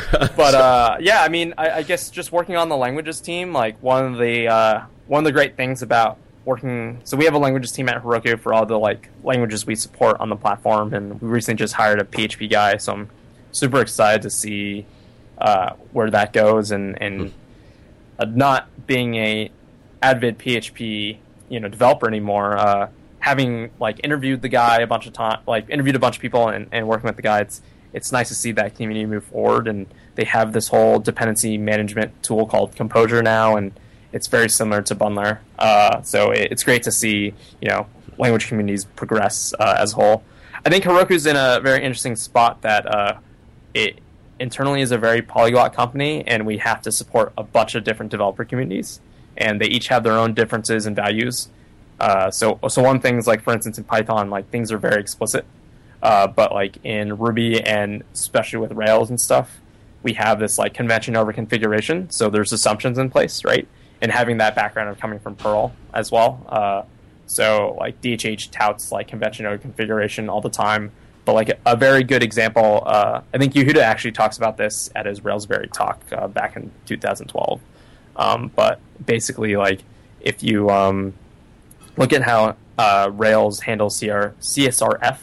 but 0.36 0.54
uh, 0.54 0.96
yeah, 1.00 1.22
I 1.22 1.28
mean, 1.28 1.54
I, 1.58 1.70
I, 1.70 1.82
guess 1.82 2.10
just 2.10 2.32
working 2.32 2.56
on 2.56 2.68
the 2.68 2.76
languages 2.76 3.20
team, 3.20 3.52
like 3.52 3.82
one 3.82 4.12
of 4.12 4.18
the 4.18 4.48
uh, 4.48 4.82
one 5.06 5.20
of 5.20 5.24
the 5.24 5.32
great 5.32 5.56
things 5.56 5.82
about 5.82 6.18
working. 6.44 7.00
So 7.04 7.16
we 7.16 7.24
have 7.26 7.34
a 7.34 7.38
languages 7.38 7.72
team 7.72 7.88
at 7.88 8.02
Heroku 8.02 8.38
for 8.38 8.54
all 8.54 8.64
the 8.64 8.78
like 8.78 9.08
languages 9.22 9.66
we 9.66 9.74
support 9.74 10.18
on 10.20 10.28
the 10.28 10.36
platform, 10.36 10.94
and 10.94 11.20
we 11.20 11.28
recently 11.28 11.58
just 11.58 11.74
hired 11.74 12.00
a 12.00 12.04
PHP 12.04 12.50
guy. 12.50 12.76
So 12.78 12.92
I'm 12.92 13.10
super 13.52 13.80
excited 13.80 14.22
to 14.22 14.30
see 14.30 14.86
uh, 15.38 15.74
where 15.92 16.10
that 16.10 16.32
goes, 16.32 16.70
and 16.70 17.00
and 17.02 17.32
mm. 18.18 18.34
not 18.34 18.68
being 18.86 19.14
a 19.16 19.50
avid 20.00 20.38
PHP 20.38 21.18
you 21.52 21.60
know 21.60 21.68
developer 21.68 22.08
anymore. 22.08 22.56
Uh, 22.56 22.88
having 23.20 23.70
like 23.78 24.00
interviewed 24.02 24.42
the 24.42 24.48
guy 24.48 24.80
a 24.80 24.86
bunch 24.86 25.06
of 25.06 25.12
time, 25.12 25.40
like 25.46 25.68
interviewed 25.68 25.94
a 25.94 25.98
bunch 25.98 26.16
of 26.16 26.22
people 26.22 26.48
and, 26.48 26.66
and 26.72 26.88
working 26.88 27.06
with 27.06 27.16
the 27.16 27.22
guy, 27.22 27.40
it's 27.40 27.60
it's 27.92 28.10
nice 28.10 28.28
to 28.28 28.34
see 28.34 28.52
that 28.52 28.74
community 28.74 29.04
move 29.04 29.24
forward. 29.24 29.68
And 29.68 29.86
they 30.14 30.24
have 30.24 30.52
this 30.52 30.68
whole 30.68 30.98
dependency 30.98 31.58
management 31.58 32.22
tool 32.22 32.46
called 32.46 32.74
Composer 32.74 33.22
now, 33.22 33.56
and 33.56 33.72
it's 34.12 34.28
very 34.28 34.48
similar 34.48 34.80
to 34.82 34.94
Bundler. 34.94 35.38
Uh, 35.58 36.00
so 36.02 36.30
it, 36.30 36.48
it's 36.50 36.64
great 36.64 36.82
to 36.84 36.90
see 36.90 37.34
you 37.60 37.68
know 37.68 37.86
language 38.18 38.48
communities 38.48 38.86
progress 38.96 39.54
uh, 39.60 39.76
as 39.78 39.92
a 39.92 39.96
whole. 39.96 40.24
I 40.64 40.70
think 40.70 40.84
Heroku's 40.84 41.26
in 41.26 41.36
a 41.36 41.60
very 41.60 41.82
interesting 41.84 42.16
spot 42.16 42.62
that 42.62 42.86
uh, 42.86 43.18
it 43.74 43.98
internally 44.40 44.80
is 44.80 44.90
a 44.90 44.98
very 44.98 45.20
polyglot 45.20 45.74
company, 45.74 46.26
and 46.26 46.46
we 46.46 46.58
have 46.58 46.80
to 46.82 46.92
support 46.92 47.32
a 47.36 47.42
bunch 47.42 47.74
of 47.74 47.84
different 47.84 48.10
developer 48.10 48.44
communities 48.44 49.00
and 49.36 49.60
they 49.60 49.66
each 49.66 49.88
have 49.88 50.04
their 50.04 50.14
own 50.14 50.34
differences 50.34 50.86
and 50.86 50.96
values. 50.96 51.48
Uh, 52.00 52.30
so, 52.30 52.58
so 52.68 52.82
one 52.82 53.00
thing 53.00 53.18
is 53.18 53.26
like, 53.26 53.42
for 53.42 53.52
instance, 53.52 53.78
in 53.78 53.84
Python, 53.84 54.30
like 54.30 54.50
things 54.50 54.72
are 54.72 54.78
very 54.78 55.00
explicit, 55.00 55.44
uh, 56.02 56.26
but 56.26 56.52
like 56.52 56.78
in 56.84 57.16
Ruby 57.16 57.62
and 57.62 58.02
especially 58.12 58.58
with 58.58 58.72
Rails 58.72 59.08
and 59.08 59.20
stuff, 59.20 59.60
we 60.02 60.14
have 60.14 60.40
this 60.40 60.58
like 60.58 60.74
convention 60.74 61.16
over 61.16 61.32
configuration. 61.32 62.10
So 62.10 62.28
there's 62.28 62.52
assumptions 62.52 62.98
in 62.98 63.10
place, 63.10 63.44
right? 63.44 63.68
And 64.00 64.10
having 64.10 64.38
that 64.38 64.54
background 64.54 64.88
of 64.88 64.98
coming 64.98 65.20
from 65.20 65.36
Perl 65.36 65.72
as 65.94 66.10
well. 66.10 66.44
Uh, 66.48 66.82
so 67.26 67.76
like 67.78 68.00
DHH 68.00 68.50
touts 68.50 68.90
like 68.92 69.08
convention 69.08 69.46
over 69.46 69.58
configuration 69.58 70.28
all 70.28 70.40
the 70.40 70.50
time. 70.50 70.90
But 71.24 71.34
like 71.34 71.60
a 71.64 71.76
very 71.76 72.02
good 72.02 72.22
example, 72.22 72.82
uh, 72.84 73.22
I 73.32 73.38
think 73.38 73.52
Yehuda 73.54 73.76
actually 73.76 74.10
talks 74.12 74.38
about 74.38 74.56
this 74.56 74.90
at 74.96 75.06
his 75.06 75.20
Railsberry 75.20 75.72
talk 75.72 76.02
uh, 76.10 76.26
back 76.26 76.56
in 76.56 76.72
2012. 76.86 77.60
Um, 78.16 78.50
but 78.54 78.80
basically, 79.04 79.56
like 79.56 79.82
if 80.20 80.42
you 80.42 80.70
um, 80.70 81.14
look 81.96 82.12
at 82.12 82.22
how 82.22 82.56
uh, 82.78 83.10
Rails 83.12 83.60
handles 83.60 83.98
CR, 83.98 84.34
CSRF 84.40 85.18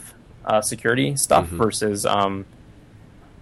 uh, 0.46 0.62
security 0.62 1.16
stuff 1.16 1.46
mm-hmm. 1.46 1.58
versus 1.58 2.06
um, 2.06 2.46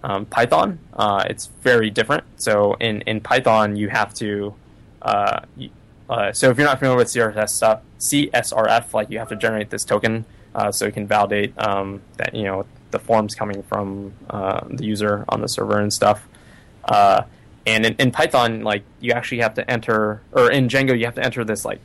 um, 0.04 0.26
Python, 0.26 0.80
uh, 0.94 1.24
it's 1.30 1.48
very 1.48 1.90
different. 1.90 2.24
So 2.38 2.74
in, 2.76 3.02
in 3.02 3.22
Python, 3.22 3.76
you 3.76 3.90
have 3.90 4.14
to 4.16 4.54
uh, 5.02 5.42
uh, 6.10 6.32
so 6.32 6.50
if 6.50 6.58
you're 6.58 6.66
not 6.66 6.80
familiar 6.80 6.98
with 6.98 7.08
CSRF 7.10 7.50
stuff, 7.50 7.82
CSRF, 8.00 8.94
like 8.94 9.10
you 9.10 9.20
have 9.20 9.30
to 9.30 9.36
generate 9.36 9.70
this 9.70 9.84
token 9.84 10.26
uh, 10.56 10.72
so 10.72 10.86
you 10.86 10.92
can 10.92 11.06
validate 11.06 11.54
um, 11.58 12.02
that 12.16 12.34
you 12.34 12.44
know 12.44 12.66
the 12.92 13.00
forms 13.00 13.36
coming 13.36 13.62
from 13.64 14.14
the 14.30 14.86
user 14.86 15.26
on 15.30 15.42
the 15.42 15.50
server 15.50 15.80
and 15.80 15.92
stuff. 15.92 16.28
And 17.68 17.86
in, 17.86 17.96
in, 17.96 18.12
Python, 18.12 18.62
like 18.62 18.84
you 19.02 19.12
actually 19.12 19.40
have 19.40 19.56
to 19.56 19.70
enter, 19.70 20.22
or 20.32 20.50
in 20.50 20.70
Django, 20.70 20.98
you 20.98 21.04
have 21.04 21.16
to 21.16 21.24
enter 21.24 21.44
this 21.44 21.66
like 21.66 21.82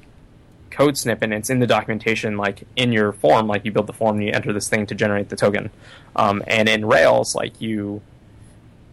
code 0.70 0.96
snippet, 0.96 1.24
and 1.24 1.34
it's 1.34 1.50
in 1.50 1.58
the 1.58 1.66
documentation, 1.66 2.36
like 2.36 2.62
in 2.76 2.92
your 2.92 3.10
form, 3.10 3.48
like 3.48 3.64
you 3.64 3.72
build 3.72 3.88
the 3.88 3.92
form, 3.92 4.16
and 4.16 4.24
you 4.24 4.32
enter 4.32 4.52
this 4.52 4.68
thing 4.68 4.86
to 4.86 4.94
generate 4.94 5.28
the 5.28 5.34
token. 5.34 5.70
Um, 6.14 6.40
and 6.46 6.68
in 6.68 6.86
Rails, 6.86 7.34
like 7.34 7.60
you, 7.60 8.00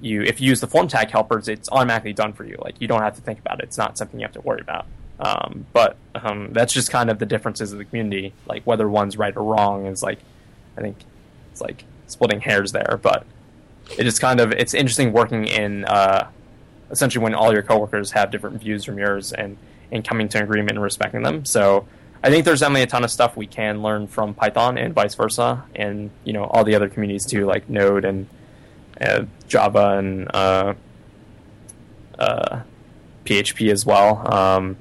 you 0.01 0.23
if 0.23 0.41
you 0.41 0.49
use 0.49 0.61
the 0.61 0.67
form 0.67 0.87
tag 0.87 1.11
helpers, 1.11 1.47
it's 1.47 1.69
automatically 1.71 2.13
done 2.13 2.33
for 2.33 2.43
you. 2.43 2.57
Like 2.59 2.81
you 2.81 2.87
don't 2.87 3.03
have 3.03 3.15
to 3.15 3.21
think 3.21 3.37
about 3.37 3.59
it. 3.59 3.65
It's 3.65 3.77
not 3.77 3.95
something 3.95 4.19
you 4.19 4.25
have 4.25 4.33
to 4.33 4.41
worry 4.41 4.61
about. 4.61 4.87
Um, 5.19 5.67
but 5.73 5.95
um, 6.15 6.53
that's 6.53 6.73
just 6.73 6.89
kind 6.89 7.11
of 7.11 7.19
the 7.19 7.27
differences 7.27 7.71
of 7.71 7.77
the 7.77 7.85
community. 7.85 8.33
Like 8.47 8.63
whether 8.63 8.89
one's 8.89 9.15
right 9.15 9.35
or 9.37 9.43
wrong 9.43 9.85
is 9.85 10.01
like, 10.01 10.17
I 10.75 10.81
think 10.81 10.97
it's 11.51 11.61
like 11.61 11.83
splitting 12.07 12.41
hairs 12.41 12.71
there. 12.71 12.99
But 12.99 13.27
it 13.95 14.07
is 14.07 14.17
kind 14.17 14.39
of 14.39 14.51
it's 14.53 14.73
interesting 14.73 15.13
working 15.13 15.45
in. 15.45 15.85
Uh, 15.85 16.29
essentially 16.91 17.23
when 17.23 17.33
all 17.33 17.53
your 17.53 17.63
coworkers 17.63 18.11
have 18.11 18.31
different 18.31 18.59
views 18.59 18.83
from 18.83 18.97
yours 18.97 19.31
and, 19.31 19.57
and 19.91 20.03
coming 20.03 20.27
to 20.29 20.37
an 20.37 20.43
agreement 20.43 20.71
and 20.71 20.81
respecting 20.81 21.23
them. 21.23 21.45
So 21.45 21.87
I 22.23 22.29
think 22.29 22.45
there's 22.45 22.59
definitely 22.59 22.83
a 22.83 22.87
ton 22.87 23.03
of 23.03 23.11
stuff 23.11 23.37
we 23.37 23.47
can 23.47 23.81
learn 23.81 24.07
from 24.07 24.33
Python 24.33 24.77
and 24.77 24.93
vice 24.93 25.15
versa, 25.15 25.63
and 25.75 26.09
you 26.25 26.33
know 26.33 26.43
all 26.45 26.63
the 26.63 26.75
other 26.75 26.89
communities 26.89 27.25
too, 27.25 27.45
like 27.45 27.69
Node 27.69 28.03
and 28.03 28.27
uh, 28.99 29.25
Java 29.47 29.97
and 29.97 30.29
uh, 30.33 30.73
uh, 32.17 32.61
PHP 33.25 33.71
as 33.71 33.85
well. 33.85 34.33
Um, 34.33 34.77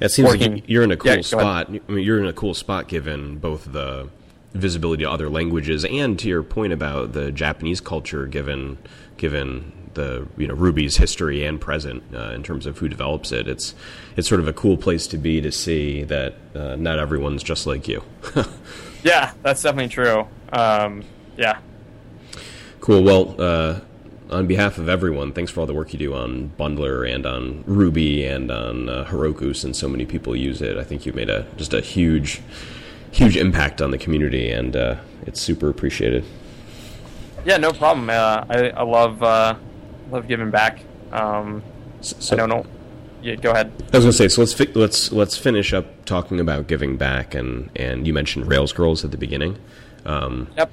it 0.00 0.10
seems 0.10 0.28
working, 0.28 0.54
like 0.54 0.68
you're 0.68 0.82
in 0.82 0.92
a 0.92 0.96
cool 0.96 1.16
yeah, 1.16 1.20
spot. 1.20 1.68
I 1.68 1.92
mean, 1.92 2.04
you're 2.04 2.20
in 2.20 2.26
a 2.26 2.32
cool 2.32 2.54
spot 2.54 2.88
given 2.88 3.38
both 3.38 3.70
the 3.70 4.08
visibility 4.54 5.04
to 5.04 5.10
other 5.10 5.28
languages 5.28 5.84
and 5.84 6.18
to 6.18 6.28
your 6.28 6.42
point 6.42 6.72
about 6.72 7.12
the 7.12 7.30
Japanese 7.30 7.80
culture, 7.82 8.26
given 8.26 8.78
given 9.18 9.72
the 9.94 10.26
you 10.36 10.46
know 10.46 10.54
Ruby's 10.54 10.96
history 10.96 11.44
and 11.44 11.60
present 11.60 12.02
uh, 12.14 12.30
in 12.30 12.42
terms 12.42 12.66
of 12.66 12.78
who 12.78 12.88
develops 12.88 13.32
it. 13.32 13.48
It's 13.48 13.74
it's 14.16 14.28
sort 14.28 14.40
of 14.40 14.48
a 14.48 14.52
cool 14.52 14.76
place 14.76 15.06
to 15.08 15.18
be 15.18 15.40
to 15.40 15.52
see 15.52 16.04
that 16.04 16.34
uh, 16.54 16.76
not 16.76 16.98
everyone's 16.98 17.42
just 17.42 17.66
like 17.66 17.88
you. 17.88 18.02
yeah, 19.02 19.32
that's 19.42 19.62
definitely 19.62 19.88
true. 19.88 20.26
Um, 20.52 21.04
yeah. 21.36 21.58
Cool. 22.80 23.02
Well, 23.02 23.34
uh, 23.38 23.80
on 24.30 24.46
behalf 24.46 24.78
of 24.78 24.88
everyone, 24.88 25.32
thanks 25.32 25.50
for 25.50 25.60
all 25.60 25.66
the 25.66 25.74
work 25.74 25.92
you 25.92 25.98
do 25.98 26.14
on 26.14 26.52
Bundler 26.58 27.12
and 27.12 27.26
on 27.26 27.64
Ruby 27.66 28.24
and 28.24 28.50
on 28.50 28.88
uh, 28.88 29.04
Heroku, 29.06 29.54
since 29.54 29.78
so 29.78 29.88
many 29.88 30.06
people 30.06 30.36
use 30.36 30.62
it. 30.62 30.76
I 30.76 30.84
think 30.84 31.06
you've 31.06 31.14
made 31.16 31.30
a 31.30 31.46
just 31.56 31.74
a 31.74 31.80
huge, 31.80 32.40
huge 33.10 33.36
impact 33.36 33.82
on 33.82 33.90
the 33.90 33.98
community, 33.98 34.50
and 34.50 34.76
uh, 34.76 34.96
it's 35.26 35.40
super 35.40 35.68
appreciated. 35.68 36.24
Yeah, 37.48 37.56
no 37.56 37.72
problem. 37.72 38.10
Uh, 38.10 38.44
I, 38.50 38.68
I 38.76 38.82
love 38.82 39.22
uh, 39.22 39.54
love 40.10 40.28
giving 40.28 40.50
back. 40.50 40.80
Um, 41.10 41.62
so, 42.02 42.36
I 42.36 42.36
don't 42.36 42.50
know. 42.50 42.66
Yeah, 43.22 43.36
go 43.36 43.52
ahead. 43.52 43.72
I 43.90 43.96
was 43.96 44.04
going 44.04 44.12
to 44.12 44.12
say, 44.12 44.28
so 44.28 44.42
let's 44.42 44.52
fi- 44.52 44.70
let's 44.74 45.10
let's 45.12 45.38
finish 45.38 45.72
up 45.72 46.04
talking 46.04 46.40
about 46.40 46.66
giving 46.66 46.98
back, 46.98 47.34
and 47.34 47.70
and 47.74 48.06
you 48.06 48.12
mentioned 48.12 48.48
Rails 48.48 48.74
Girls 48.74 49.02
at 49.02 49.12
the 49.12 49.16
beginning. 49.16 49.58
Um, 50.04 50.48
yep. 50.58 50.70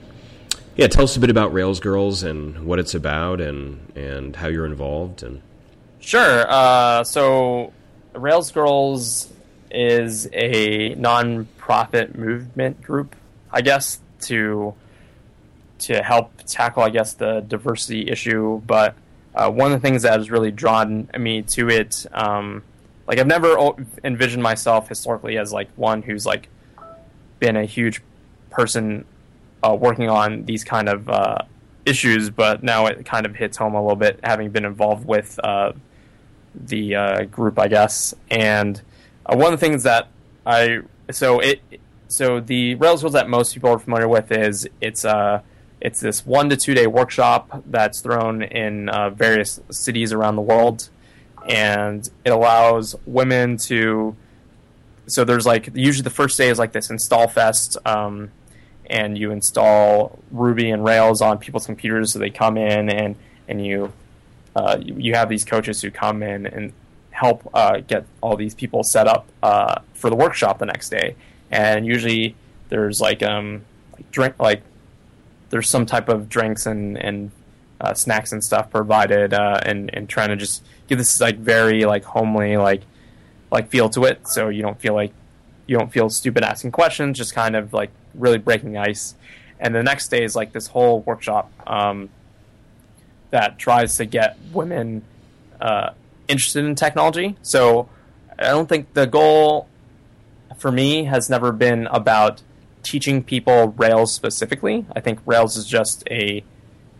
Yeah, 0.75 0.87
tell 0.87 1.05
us 1.05 1.15
a 1.15 1.21
bit 1.21 1.29
about 1.29 1.53
Rails 1.53 1.79
Girls 1.79 2.23
and 2.23 2.65
what 2.65 2.77
it's 2.77 2.93
about, 2.93 3.39
and 3.39 3.93
and 3.95 4.35
how 4.35 4.49
you're 4.49 4.65
involved. 4.65 5.23
And 5.23 5.41
sure. 6.01 6.45
Uh, 6.45 7.05
so 7.05 7.71
Rails 8.13 8.51
Girls 8.51 9.31
is 9.71 10.27
a 10.33 10.93
non-profit 10.95 12.17
movement 12.17 12.81
group, 12.81 13.15
I 13.49 13.61
guess, 13.61 13.99
to 14.23 14.73
to 15.79 16.01
help 16.01 16.31
tackle, 16.45 16.83
I 16.83 16.89
guess, 16.89 17.13
the 17.13 17.41
diversity 17.41 18.09
issue, 18.09 18.61
but 18.65 18.95
uh, 19.33 19.49
one 19.51 19.71
of 19.71 19.81
the 19.81 19.85
things 19.85 20.03
that 20.03 20.17
has 20.17 20.31
really 20.31 20.51
drawn 20.51 21.09
me 21.17 21.41
to 21.41 21.69
it 21.69 22.05
um, 22.13 22.63
like 23.07 23.19
I've 23.19 23.27
never 23.27 23.55
envisioned 24.03 24.41
myself 24.41 24.89
historically 24.89 25.37
as 25.37 25.53
like 25.53 25.69
one 25.75 26.01
who's 26.01 26.25
like 26.25 26.49
been 27.39 27.55
a 27.55 27.65
huge 27.65 28.01
person 28.49 29.05
uh, 29.63 29.75
working 29.75 30.09
on 30.09 30.45
these 30.45 30.63
kind 30.63 30.89
of 30.89 31.09
uh, 31.09 31.39
issues, 31.85 32.29
but 32.29 32.63
now 32.63 32.87
it 32.87 33.05
kind 33.05 33.25
of 33.25 33.35
hits 33.35 33.57
home 33.57 33.75
a 33.75 33.81
little 33.81 33.95
bit, 33.95 34.19
having 34.23 34.49
been 34.49 34.65
involved 34.65 35.05
with 35.05 35.39
uh, 35.43 35.73
the 36.55 36.95
uh, 36.95 37.23
group, 37.25 37.59
I 37.59 37.67
guess. 37.67 38.13
And 38.31 38.81
uh, 39.25 39.35
one 39.35 39.53
of 39.53 39.59
the 39.59 39.65
things 39.65 39.83
that 39.83 40.07
I 40.45 40.79
so 41.11 41.39
it 41.39 41.61
so 42.07 42.39
the 42.39 42.75
Rails 42.75 43.01
Girls 43.01 43.13
that 43.13 43.29
most 43.29 43.53
people 43.53 43.69
are 43.69 43.79
familiar 43.79 44.07
with 44.07 44.31
is 44.31 44.67
it's 44.81 45.05
uh 45.05 45.41
it's 45.85 45.99
this 45.99 46.25
one 46.25 46.49
to 46.49 46.57
two 46.57 46.73
day 46.73 46.87
workshop 46.87 47.61
that's 47.67 48.01
thrown 48.01 48.41
in 48.41 48.89
uh, 48.89 49.11
various 49.11 49.59
cities 49.69 50.11
around 50.11 50.35
the 50.35 50.41
world, 50.41 50.89
and 51.47 52.09
it 52.25 52.31
allows 52.31 52.95
women 53.05 53.57
to. 53.67 54.15
So 55.05 55.23
there's 55.23 55.45
like 55.45 55.69
usually 55.75 56.01
the 56.01 56.09
first 56.09 56.39
day 56.39 56.49
is 56.49 56.57
like 56.57 56.71
this 56.71 56.89
install 56.89 57.27
fest. 57.27 57.77
Um, 57.85 58.31
and 58.87 59.17
you 59.17 59.31
install 59.31 60.19
Ruby 60.31 60.69
and 60.69 60.83
Rails 60.83 61.21
on 61.21 61.37
people's 61.37 61.65
computers, 61.65 62.13
so 62.13 62.19
they 62.19 62.31
come 62.31 62.57
in 62.57 62.89
and 62.89 63.15
and 63.47 63.63
you 63.63 63.93
uh, 64.55 64.77
you 64.81 65.13
have 65.13 65.29
these 65.29 65.45
coaches 65.45 65.81
who 65.81 65.91
come 65.91 66.23
in 66.23 66.47
and 66.47 66.73
help 67.11 67.47
uh, 67.53 67.77
get 67.79 68.05
all 68.21 68.35
these 68.35 68.55
people 68.55 68.83
set 68.83 69.07
up 69.07 69.27
uh, 69.43 69.81
for 69.93 70.09
the 70.09 70.15
workshop 70.15 70.57
the 70.57 70.65
next 70.65 70.89
day. 70.89 71.15
And 71.51 71.85
usually 71.85 72.35
there's 72.69 72.99
like 72.99 73.21
um 73.21 73.61
like 73.93 74.09
drink 74.11 74.39
like 74.39 74.63
there's 75.55 75.69
some 75.69 75.85
type 75.85 76.09
of 76.09 76.27
drinks 76.27 76.65
and 76.65 76.97
and 76.97 77.31
uh, 77.79 77.93
snacks 77.93 78.33
and 78.33 78.43
stuff 78.43 78.69
provided, 78.69 79.33
uh, 79.33 79.57
and 79.63 79.89
and 79.93 80.09
trying 80.09 80.27
to 80.27 80.35
just 80.35 80.61
give 80.87 80.97
this 80.97 81.21
like 81.21 81.37
very 81.37 81.85
like 81.85 82.03
homely 82.03 82.57
like 82.57 82.81
like 83.49 83.69
feel 83.69 83.87
to 83.91 84.03
it, 84.03 84.27
so 84.27 84.49
you 84.49 84.61
don't 84.61 84.81
feel 84.81 84.93
like 84.93 85.13
you 85.65 85.77
don't 85.77 85.93
feel 85.93 86.09
stupid 86.09 86.43
asking 86.43 86.73
questions, 86.73 87.17
just 87.17 87.33
kind 87.33 87.55
of 87.55 87.71
like 87.71 87.89
really 88.15 88.37
breaking 88.37 88.75
ice. 88.75 89.15
And 89.57 89.73
the 89.73 89.81
next 89.81 90.09
day 90.09 90.25
is 90.25 90.35
like 90.35 90.51
this 90.51 90.67
whole 90.67 90.99
workshop 91.03 91.49
um, 91.65 92.09
that 93.29 93.57
tries 93.57 93.95
to 93.95 94.05
get 94.05 94.37
women 94.51 95.03
uh, 95.61 95.91
interested 96.27 96.65
in 96.65 96.75
technology. 96.75 97.37
So 97.43 97.87
I 98.37 98.49
don't 98.49 98.67
think 98.67 98.93
the 98.93 99.07
goal 99.07 99.69
for 100.57 100.69
me 100.69 101.05
has 101.05 101.29
never 101.29 101.53
been 101.53 101.87
about 101.87 102.41
teaching 102.85 103.23
people 103.23 103.69
Rails 103.69 104.13
specifically. 104.13 104.85
I 104.95 105.01
think 105.01 105.19
Rails 105.25 105.57
is 105.57 105.65
just 105.65 106.03
a 106.09 106.43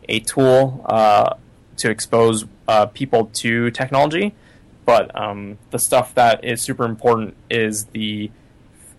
a 0.10 0.20
tool 0.20 0.86
uh, 0.86 1.36
to 1.78 1.90
expose 1.90 2.46
uh, 2.68 2.88
people 2.88 3.28
to 3.34 3.72
technology. 3.72 4.34
But 4.86 5.16
um, 5.20 5.58
the 5.72 5.80
stuff 5.80 6.14
that 6.16 6.44
is 6.44 6.62
super 6.62 6.86
important 6.86 7.36
is 7.50 7.86
the 7.86 8.30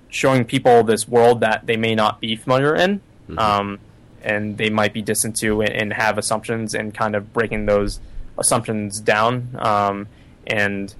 showing 0.08 0.44
people 0.44 0.82
this 0.82 1.06
world 1.06 1.40
that 1.40 1.66
they 1.66 1.76
may 1.76 1.94
not 1.94 2.20
be 2.20 2.34
familiar 2.34 2.74
in, 2.74 3.00
mm-hmm. 3.28 3.38
um, 3.38 3.78
and 4.22 4.58
they 4.58 4.70
might 4.70 4.92
be 4.92 5.02
distant 5.02 5.36
to, 5.36 5.60
and, 5.62 5.72
and, 5.72 5.92
have 5.92 6.18
assumptions, 6.18 6.74
and 6.74 6.92
kind 6.92 7.14
of 7.14 7.32
breaking 7.32 7.66
those 7.66 8.00
assumptions 8.36 8.98
down, 8.98 9.56
um, 9.60 10.08
and 10.46 10.94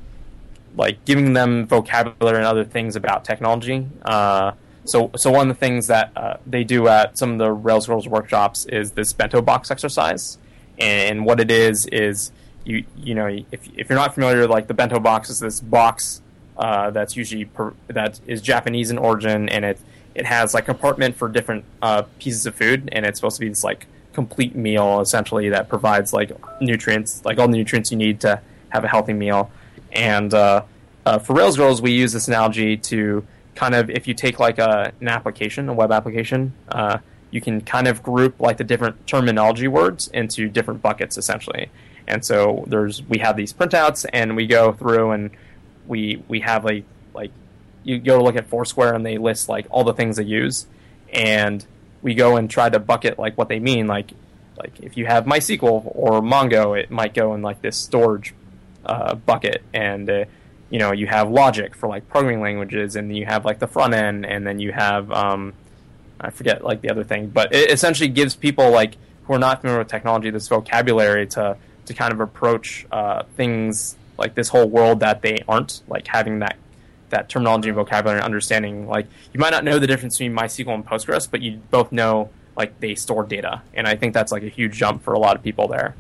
like 0.77 1.05
giving 1.05 1.33
them 1.33 1.67
vocabulary 1.67 2.37
and 2.37 2.47
other 2.47 2.65
things 2.65 2.95
about 2.95 3.25
technology. 3.25 3.89
Uh, 4.05 4.53
so, 4.87 5.11
so 5.17 5.31
one 5.31 5.51
of 5.51 5.57
the 5.57 5.59
things 5.59 5.87
that 5.89 6.13
uh, 6.17 6.37
they 6.47 6.65
do 6.65 6.89
at 6.89 7.19
some 7.19 7.33
of 7.33 7.39
the 7.39 7.51
Rails 7.53 7.87
Girls 7.87 8.09
workshops 8.09 8.65
is 8.67 8.93
this 8.93 9.13
bento 9.13 9.41
box 9.43 9.71
exercise, 9.71 10.39
and 10.79 11.25
what 11.25 11.41
it 11.41 11.51
is 11.51 11.87
is 11.87 12.33
you 12.65 12.85
you 12.97 13.15
know 13.15 13.27
if 13.27 13.69
if 13.77 13.89
you're 13.89 13.99
not 13.99 14.15
familiar, 14.15 14.47
like 14.47 14.67
the 14.67 14.75
bento 14.75 15.01
box 15.01 15.31
is 15.31 15.41
this 15.41 15.61
box 15.61 16.21
uh, 16.57 16.91
that's 16.91 17.17
usually 17.17 17.45
per, 17.45 17.75
that 17.89 18.21
is 18.27 18.41
Japanese 18.41 18.91
in 18.91 18.99
origin, 18.99 19.49
and 19.49 19.65
it 19.65 19.79
it 20.15 20.27
has 20.27 20.55
like 20.55 20.65
compartment 20.65 21.15
for 21.17 21.29
different 21.29 21.65
uh, 21.83 22.03
pieces 22.19 22.47
of 22.47 22.55
food, 22.55 22.89
and 22.93 23.05
it's 23.05 23.19
supposed 23.19 23.37
to 23.37 23.41
be 23.41 23.49
this 23.49 23.65
like 23.65 23.87
complete 24.13 24.57
meal 24.57 25.01
essentially 25.01 25.51
that 25.51 25.69
provides 25.69 26.13
like 26.13 26.33
nutrients, 26.61 27.25
like 27.25 27.39
all 27.39 27.49
the 27.49 27.57
nutrients 27.57 27.91
you 27.91 27.99
need 27.99 28.21
to 28.21 28.41
have 28.71 28.85
a 28.85 28.89
healthy 28.89 29.13
meal. 29.13 29.51
And 29.93 30.33
uh, 30.33 30.63
uh 31.05 31.19
for 31.19 31.35
Rails 31.35 31.57
Girls, 31.57 31.83
we 31.83 31.93
use 31.93 32.13
this 32.13 32.29
analogy 32.29 32.77
to 32.79 33.27
kind 33.57 33.75
of 33.75 33.91
if 33.91 34.07
you 34.07 34.15
take 34.15 34.39
like 34.39 34.59
a, 34.59 34.93
an 35.01 35.09
application, 35.09 35.69
a 35.69 35.75
web 35.75 35.91
application, 35.91 36.53
uh, 36.69 36.99
you 37.31 37.41
can 37.41 37.61
kind 37.61 37.89
of 37.89 38.03
group 38.03 38.39
like 38.39 38.59
the 38.59 38.65
different 38.65 39.07
terminology 39.07 39.67
words 39.67 40.09
into 40.09 40.49
different 40.49 40.83
buckets 40.83 41.19
essentially. 41.19 41.71
And 42.07 42.25
so 42.25 42.65
there's 42.69 43.03
we 43.03 43.19
have 43.19 43.37
these 43.37 43.53
printouts, 43.53 44.07
and 44.13 44.37
we 44.37 44.47
go 44.47 44.73
through 44.73 45.11
and 45.11 45.31
we 45.87 46.23
we 46.29 46.41
have 46.41 46.65
like 46.65 46.85
like 47.15 47.33
you 47.83 47.99
go 47.99 48.23
look 48.23 48.37
at 48.37 48.47
Foursquare 48.47 48.95
and 48.95 49.05
they 49.05 49.19
list 49.19 49.49
like 49.49 49.67
all 49.71 49.83
the 49.83 49.95
things 49.95 50.17
they 50.17 50.25
use, 50.25 50.67
and 51.13 51.67
we 52.03 52.15
go 52.15 52.37
and 52.37 52.49
try 52.49 52.69
to 52.69 52.79
bucket 52.79 53.19
like 53.19 53.37
what 53.37 53.49
they 53.49 53.59
mean. 53.59 53.89
Like 53.89 54.13
like 54.57 54.79
if 54.81 54.97
you 54.97 55.07
have 55.07 55.25
MySQL 55.25 55.83
or 55.85 56.21
Mongo, 56.21 56.79
it 56.79 56.91
might 56.91 57.13
go 57.13 57.35
in 57.35 57.43
like 57.43 57.61
this 57.61 57.77
storage 57.77 58.35
uh, 58.85 59.15
bucket, 59.15 59.63
and 59.75 60.09
uh, 60.09 60.25
you 60.71 60.79
know 60.79 60.93
you 60.93 61.07
have 61.07 61.31
logic 61.31 61.75
for 61.75 61.89
like 61.89 62.09
programming 62.09 62.41
languages, 62.41 62.97
and 62.97 63.11
then 63.11 63.17
you 63.17 63.27
have 63.27 63.45
like 63.45 63.59
the 63.59 63.67
front 63.67 63.95
end, 63.95 64.27
and 64.27 64.47
then 64.47 64.59
you 64.59 64.73
have 64.73 65.11
um, 65.13 65.53
I 66.21 66.31
forget 66.31 66.65
like 66.65 66.81
the 66.81 66.91
other 66.91 67.05
thing, 67.05 67.29
but 67.29 67.55
it 67.55 67.71
essentially 67.71 68.09
gives 68.09 68.35
people 68.35 68.71
like 68.71 68.97
who 69.25 69.35
are 69.35 69.39
not 69.39 69.61
familiar 69.61 69.81
with 69.81 69.89
technology 69.89 70.31
this 70.31 70.49
vocabulary 70.49 71.27
to 71.29 71.57
to 71.87 71.95
kind 71.95 72.13
of 72.13 72.21
approach 72.21 72.87
uh, 72.91 73.23
things 73.37 73.97
like 74.19 74.35
this 74.35 74.49
whole 74.49 74.69
world 74.69 75.01
that 75.01 75.23
they 75.23 75.39
aren't 75.49 75.83
like 75.89 76.07
having 76.07 76.41
that 76.41 76.57
that 77.11 77.29
terminology 77.29 77.69
and 77.69 77.77
vocabulary 77.77 78.19
and 78.19 78.25
understanding. 78.25 78.89
Like 78.89 79.07
you 79.33 79.41
might 79.41 79.51
not 79.51 79.65
know 79.65 79.79
the 79.79 79.87
difference 79.87 80.19
between 80.19 80.37
MySQL 80.37 80.75
and 80.75 80.87
Postgres, 80.87 81.31
but 81.31 81.41
you 81.43 81.61
both 81.71 81.93
know 81.93 82.31
like 82.57 82.81
they 82.81 82.95
store 82.95 83.25
data, 83.25 83.63
and 83.75 83.87
I 83.87 83.97
think 83.97 84.15
that's 84.15 84.33
like 84.33 84.43
a 84.43 84.49
huge 84.49 84.77
jump 84.77 85.03
for 85.03 85.13
a 85.13 85.19
lot 85.19 85.37
of 85.37 85.43
people 85.43 85.69
there. 85.69 85.95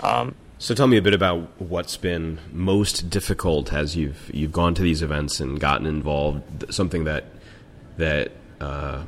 Um, 0.00 0.34
so 0.64 0.74
tell 0.74 0.86
me 0.86 0.96
a 0.96 1.02
bit 1.02 1.12
about 1.12 1.60
what's 1.60 1.98
been 1.98 2.38
most 2.50 3.10
difficult 3.10 3.70
as 3.70 3.96
you've 3.96 4.30
you've 4.32 4.50
gone 4.50 4.74
to 4.74 4.80
these 4.80 5.02
events 5.02 5.38
and 5.38 5.60
gotten 5.60 5.86
involved. 5.86 6.72
Something 6.72 7.04
that 7.04 7.24
that 7.98 8.32
uh, 8.62 9.04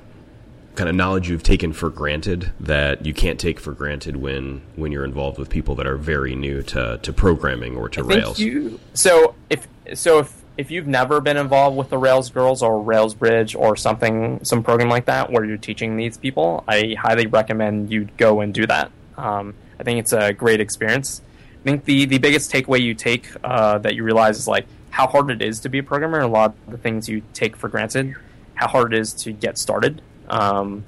kind 0.74 0.90
of 0.90 0.94
knowledge 0.94 1.30
you've 1.30 1.42
taken 1.42 1.72
for 1.72 1.88
granted 1.88 2.52
that 2.60 3.06
you 3.06 3.14
can't 3.14 3.40
take 3.40 3.58
for 3.58 3.72
granted 3.72 4.16
when 4.16 4.60
when 4.74 4.92
you're 4.92 5.06
involved 5.06 5.38
with 5.38 5.48
people 5.48 5.74
that 5.76 5.86
are 5.86 5.96
very 5.96 6.34
new 6.34 6.60
to, 6.60 6.98
to 6.98 7.10
programming 7.10 7.74
or 7.74 7.88
to 7.88 8.02
I 8.02 8.04
Rails. 8.04 8.38
You, 8.38 8.78
so 8.92 9.34
if 9.48 9.66
so 9.94 10.18
if 10.18 10.44
if 10.58 10.70
you've 10.70 10.86
never 10.86 11.22
been 11.22 11.38
involved 11.38 11.78
with 11.78 11.88
the 11.88 11.96
Rails 11.96 12.28
Girls 12.28 12.62
or 12.62 12.82
Rails 12.82 13.14
Bridge 13.14 13.54
or 13.54 13.76
something 13.76 14.44
some 14.44 14.62
program 14.62 14.90
like 14.90 15.06
that 15.06 15.32
where 15.32 15.42
you're 15.46 15.56
teaching 15.56 15.96
these 15.96 16.18
people, 16.18 16.64
I 16.68 16.96
highly 16.98 17.26
recommend 17.26 17.90
you 17.90 18.08
go 18.18 18.42
and 18.42 18.52
do 18.52 18.66
that. 18.66 18.90
Um, 19.16 19.54
I 19.80 19.84
think 19.84 20.00
it's 20.00 20.12
a 20.12 20.34
great 20.34 20.60
experience. 20.60 21.22
I 21.66 21.70
think 21.70 21.84
the 21.84 22.04
the 22.04 22.18
biggest 22.18 22.52
takeaway 22.52 22.80
you 22.80 22.94
take 22.94 23.26
uh, 23.42 23.78
that 23.78 23.96
you 23.96 24.04
realize 24.04 24.38
is 24.38 24.46
like 24.46 24.66
how 24.90 25.08
hard 25.08 25.32
it 25.32 25.42
is 25.42 25.58
to 25.60 25.68
be 25.68 25.78
a 25.78 25.82
programmer. 25.82 26.20
A 26.20 26.28
lot 26.28 26.54
of 26.66 26.70
the 26.70 26.78
things 26.78 27.08
you 27.08 27.22
take 27.32 27.56
for 27.56 27.68
granted, 27.68 28.14
how 28.54 28.68
hard 28.68 28.94
it 28.94 29.00
is 29.00 29.12
to 29.14 29.32
get 29.32 29.58
started. 29.58 30.00
Um, 30.28 30.84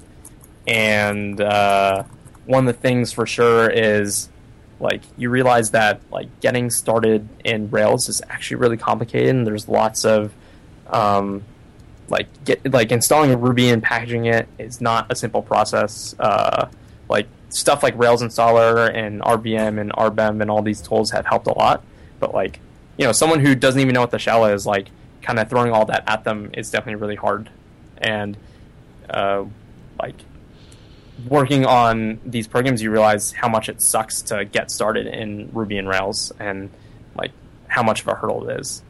and 0.65 1.41
uh, 1.41 2.03
one 2.45 2.65
of 2.65 2.73
the 2.73 2.81
things 2.81 3.11
for 3.11 3.25
sure 3.25 3.69
is 3.69 4.29
like 4.79 5.01
you 5.17 5.29
realize 5.29 5.71
that 5.71 5.99
like 6.11 6.39
getting 6.39 6.69
started 6.69 7.27
in 7.43 7.69
Rails 7.69 8.07
is 8.07 8.21
actually 8.29 8.57
really 8.57 8.77
complicated, 8.77 9.35
and 9.35 9.45
there's 9.45 9.67
lots 9.67 10.05
of 10.05 10.31
um, 10.87 11.43
like 12.07 12.27
get 12.45 12.71
like 12.71 12.93
installing 12.93 13.37
Ruby 13.37 13.67
and 13.67 13.83
packaging 13.83 14.27
it 14.27 14.47
is 14.57 14.79
not 14.79 15.11
a 15.11 15.15
simple 15.17 15.41
process. 15.41 16.15
Uh, 16.17 16.69
like 17.09 17.27
stuff 17.49 17.83
like 17.83 17.97
Rails 17.97 18.21
installer 18.21 18.93
and 18.93 19.21
RVM 19.21 19.79
and 19.79 19.91
rbenv 19.91 20.41
and 20.41 20.49
all 20.49 20.61
these 20.61 20.81
tools 20.81 21.11
have 21.11 21.25
helped 21.25 21.47
a 21.47 21.53
lot, 21.53 21.83
but 22.19 22.33
like 22.33 22.59
you 22.97 23.05
know 23.05 23.11
someone 23.11 23.39
who 23.39 23.55
doesn't 23.55 23.79
even 23.79 23.93
know 23.93 24.01
what 24.01 24.11
the 24.11 24.19
shell 24.19 24.45
is 24.45 24.65
like 24.65 24.89
kind 25.21 25.39
of 25.39 25.49
throwing 25.49 25.71
all 25.71 25.85
that 25.85 26.03
at 26.07 26.23
them 26.23 26.49
is 26.53 26.69
definitely 26.69 26.95
really 26.95 27.15
hard 27.15 27.49
and 27.97 28.37
uh, 29.09 29.43
like 30.01 30.15
working 31.27 31.65
on 31.65 32.19
these 32.25 32.47
programs, 32.47 32.81
you 32.81 32.91
realize 32.91 33.31
how 33.31 33.49
much 33.49 33.69
it 33.69 33.81
sucks 33.81 34.21
to 34.23 34.45
get 34.45 34.71
started 34.71 35.07
in 35.07 35.49
Ruby 35.53 35.77
and 35.77 35.87
Rails, 35.87 36.31
and 36.39 36.69
like 37.15 37.31
how 37.67 37.83
much 37.83 38.01
of 38.01 38.07
a 38.07 38.15
hurdle 38.15 38.49
it 38.49 38.59
is. 38.59 38.83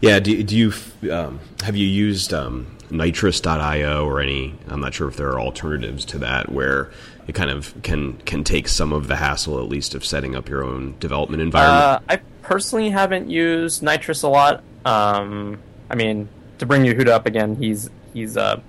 Yeah. 0.00 0.20
Do, 0.20 0.42
do 0.42 0.56
you 0.56 0.72
um, 1.12 1.40
have 1.62 1.76
you 1.76 1.86
used 1.86 2.32
um, 2.32 2.76
Nitrous.io 2.90 4.06
or 4.06 4.20
any? 4.20 4.54
I'm 4.68 4.80
not 4.80 4.94
sure 4.94 5.08
if 5.08 5.16
there 5.16 5.28
are 5.30 5.40
alternatives 5.40 6.04
to 6.06 6.18
that 6.18 6.50
where 6.50 6.90
it 7.26 7.34
kind 7.34 7.50
of 7.50 7.74
can 7.82 8.18
can 8.18 8.44
take 8.44 8.68
some 8.68 8.92
of 8.92 9.08
the 9.08 9.16
hassle 9.16 9.58
at 9.58 9.68
least 9.68 9.94
of 9.94 10.04
setting 10.04 10.36
up 10.36 10.48
your 10.48 10.62
own 10.62 10.94
development 11.00 11.42
environment. 11.42 11.84
Uh, 11.84 12.00
I 12.08 12.16
personally 12.42 12.90
haven't 12.90 13.28
used 13.28 13.82
Nitrous 13.82 14.22
a 14.22 14.28
lot. 14.28 14.62
Um, 14.84 15.58
I 15.90 15.96
mean, 15.96 16.28
to 16.58 16.66
bring 16.66 16.82
Yehuda 16.82 17.08
up 17.08 17.26
again, 17.26 17.56
he's 17.56 17.90
he's 18.12 18.36
uh, 18.36 18.60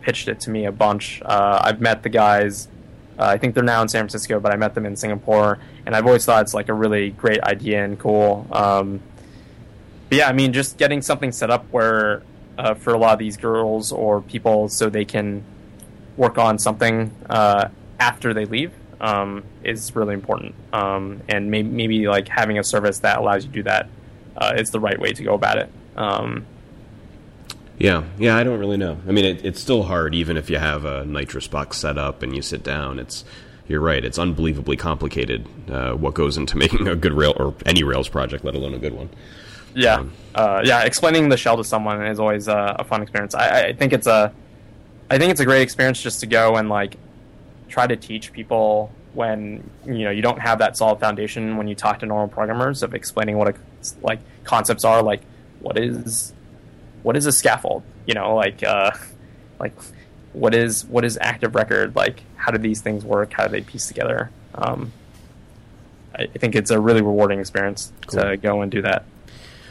pitched 0.00 0.28
it 0.28 0.40
to 0.40 0.50
me 0.50 0.64
a 0.66 0.72
bunch. 0.72 1.22
Uh, 1.24 1.60
I've 1.62 1.80
met 1.80 2.02
the 2.02 2.08
guys. 2.08 2.68
Uh, 3.18 3.24
I 3.24 3.38
think 3.38 3.54
they're 3.54 3.64
now 3.64 3.80
in 3.80 3.88
San 3.88 4.02
Francisco, 4.02 4.40
but 4.40 4.52
I 4.52 4.56
met 4.56 4.74
them 4.74 4.84
in 4.84 4.94
Singapore, 4.96 5.58
and 5.86 5.96
I've 5.96 6.06
always 6.06 6.24
thought 6.26 6.42
it's 6.42 6.54
like 6.54 6.68
a 6.68 6.74
really 6.74 7.10
great 7.10 7.40
idea 7.42 7.82
and 7.82 7.98
cool. 7.98 8.46
Um, 8.50 9.00
but 10.08 10.18
yeah, 10.18 10.28
I 10.28 10.32
mean, 10.32 10.52
just 10.52 10.76
getting 10.76 11.00
something 11.02 11.32
set 11.32 11.50
up 11.50 11.64
where 11.70 12.22
uh, 12.58 12.74
for 12.74 12.92
a 12.92 12.98
lot 12.98 13.14
of 13.14 13.18
these 13.18 13.36
girls 13.36 13.90
or 13.90 14.20
people, 14.20 14.68
so 14.68 14.90
they 14.90 15.04
can 15.04 15.44
work 16.16 16.38
on 16.38 16.58
something 16.58 17.10
uh, 17.28 17.68
after 17.98 18.34
they 18.34 18.44
leave 18.44 18.72
um, 19.00 19.44
is 19.62 19.94
really 19.94 20.14
important. 20.14 20.54
Um, 20.72 21.22
and 21.28 21.50
maybe, 21.50 21.68
maybe 21.68 22.08
like 22.08 22.28
having 22.28 22.58
a 22.58 22.64
service 22.64 23.00
that 23.00 23.18
allows 23.18 23.44
you 23.44 23.50
to 23.50 23.54
do 23.54 23.62
that 23.64 23.88
uh, 24.36 24.54
is 24.56 24.70
the 24.70 24.80
right 24.80 24.98
way 24.98 25.12
to 25.12 25.22
go 25.22 25.34
about 25.34 25.58
it. 25.58 25.70
Um, 25.96 26.46
yeah, 27.78 28.04
yeah, 28.18 28.36
I 28.36 28.44
don't 28.44 28.58
really 28.58 28.78
know. 28.78 28.98
I 29.06 29.12
mean, 29.12 29.24
it, 29.24 29.44
it's 29.44 29.60
still 29.60 29.82
hard, 29.82 30.14
even 30.14 30.36
if 30.36 30.48
you 30.48 30.58
have 30.58 30.84
a 30.84 31.04
nitrous 31.04 31.46
box 31.46 31.76
set 31.76 31.98
up 31.98 32.22
and 32.22 32.34
you 32.34 32.40
sit 32.40 32.62
down. 32.62 32.98
It's 32.98 33.24
you're 33.68 33.80
right. 33.80 34.04
It's 34.04 34.18
unbelievably 34.18 34.76
complicated 34.76 35.46
uh, 35.70 35.92
what 35.92 36.14
goes 36.14 36.36
into 36.36 36.56
making 36.56 36.88
a 36.88 36.96
good 36.96 37.12
rail 37.12 37.34
or 37.36 37.54
any 37.66 37.82
Rails 37.82 38.08
project, 38.08 38.44
let 38.44 38.54
alone 38.54 38.74
a 38.74 38.78
good 38.78 38.94
one. 38.94 39.10
Yeah, 39.74 39.96
um, 39.96 40.12
uh, 40.34 40.62
yeah. 40.64 40.84
Explaining 40.84 41.28
the 41.28 41.36
shell 41.36 41.58
to 41.58 41.64
someone 41.64 42.04
is 42.06 42.18
always 42.18 42.48
a, 42.48 42.76
a 42.78 42.84
fun 42.84 43.02
experience. 43.02 43.34
I, 43.34 43.66
I, 43.66 43.72
think 43.74 43.92
it's 43.92 44.06
a, 44.06 44.32
I 45.10 45.18
think 45.18 45.32
it's 45.32 45.40
a 45.40 45.44
great 45.44 45.60
experience 45.60 46.02
just 46.02 46.20
to 46.20 46.26
go 46.26 46.56
and 46.56 46.70
like 46.70 46.96
try 47.68 47.86
to 47.86 47.96
teach 47.96 48.32
people 48.32 48.90
when 49.14 49.68
you 49.86 50.04
know 50.04 50.10
you 50.10 50.22
don't 50.22 50.38
have 50.38 50.58
that 50.58 50.76
solid 50.76 51.00
foundation 51.00 51.56
when 51.56 51.66
you 51.66 51.74
talk 51.74 51.98
to 52.00 52.06
normal 52.06 52.28
programmers 52.28 52.82
of 52.82 52.94
explaining 52.94 53.38
what 53.38 53.48
a, 53.48 53.54
like 54.02 54.20
concepts 54.44 54.84
are 54.84 55.02
like 55.02 55.22
what 55.60 55.78
is 55.78 56.32
what 57.02 57.16
is 57.16 57.26
a 57.26 57.32
scaffold? 57.32 57.82
You 58.06 58.14
know 58.14 58.34
like 58.34 58.62
uh, 58.62 58.90
like 59.58 59.72
what 60.32 60.54
is 60.54 60.84
what 60.84 61.04
is 61.04 61.18
active 61.20 61.54
record? 61.54 61.96
Like 61.96 62.22
how 62.36 62.52
do 62.52 62.58
these 62.58 62.80
things 62.80 63.04
work? 63.04 63.32
How 63.32 63.46
do 63.46 63.52
they 63.52 63.62
piece 63.62 63.86
together? 63.86 64.30
Um, 64.54 64.92
I, 66.14 66.26
think 66.26 66.54
it's 66.54 66.70
a 66.70 66.80
really 66.80 67.02
rewarding 67.02 67.40
experience 67.40 67.92
cool. 68.06 68.22
to 68.22 68.36
go 68.38 68.62
and 68.62 68.72
do 68.72 68.80
that. 68.82 69.04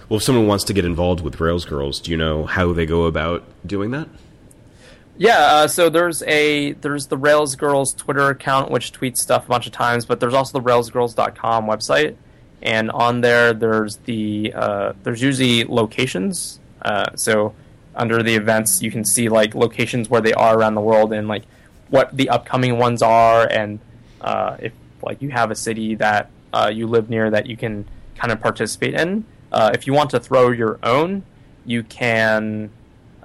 Well 0.10 0.18
if 0.18 0.24
someone 0.24 0.48
wants 0.48 0.64
to 0.66 0.74
get 0.74 0.86
involved 0.86 1.22
with 1.22 1.40
rails 1.40 1.66
girls 1.66 2.00
do 2.00 2.12
you 2.12 2.18
know 2.18 2.46
how 2.46 2.72
they 2.74 2.86
go 2.86 3.06
about 3.06 3.44
doing 3.66 3.92
that 3.92 4.08
yeah, 5.18 5.38
uh, 5.38 5.68
so 5.68 5.90
there's 5.90 6.24
a 6.24 6.74
there's 6.74 7.08
the 7.08 7.18
Rails 7.18 7.56
Girls 7.56 7.94
Twitter 7.94 8.30
account 8.30 8.72
which 8.72 8.92
tweets 8.92 9.18
stuff 9.18 9.46
a 9.46 9.50
bunch 9.50 9.66
of 9.66 9.72
times, 9.72 10.06
but 10.06 10.20
there's 10.20 10.34
also 10.34 10.60
the 10.60 10.66
RailsGirls.com 10.66 11.66
website, 11.66 12.16
and 12.62 12.92
on 12.92 13.22
there 13.22 13.54
there's 13.54 13.98
the 13.98 14.54
uh, 14.54 14.94
there's 15.04 15.22
usually 15.22 15.64
locations. 15.64 16.60
Uh, 16.82 17.16
so 17.16 17.54
under 17.96 18.22
the 18.22 18.36
events, 18.36 18.82
you 18.82 18.92
can 18.92 19.06
see 19.06 19.30
like 19.30 19.56
locations 19.56 20.10
where 20.10 20.22
they 20.22 20.34
are 20.34 20.58
around 20.58 20.76
the 20.76 20.82
world 20.82 21.14
and 21.14 21.28
like 21.28 21.44
what 21.90 22.16
the 22.16 22.30
upcoming 22.30 22.78
ones 22.78 23.02
are, 23.02 23.48
and 23.50 23.80
uh, 24.22 24.58
if 24.60 24.74
like 25.02 25.22
you 25.22 25.30
have 25.30 25.50
a 25.50 25.56
city 25.56 25.96
that 25.96 26.30
uh, 26.52 26.72
you 26.74 26.88
live 26.88 27.10
near 27.10 27.30
that 27.30 27.46
you 27.46 27.56
can 27.56 27.86
kind 28.16 28.34
of 28.34 28.42
participate 28.42 28.94
in. 28.96 29.26
Uh, 29.52 29.72
if 29.74 29.88
you 29.88 29.94
want 29.94 30.10
to 30.10 30.20
throw 30.20 30.52
your 30.52 30.80
own, 30.84 31.24
you 31.66 31.84
can 31.84 32.70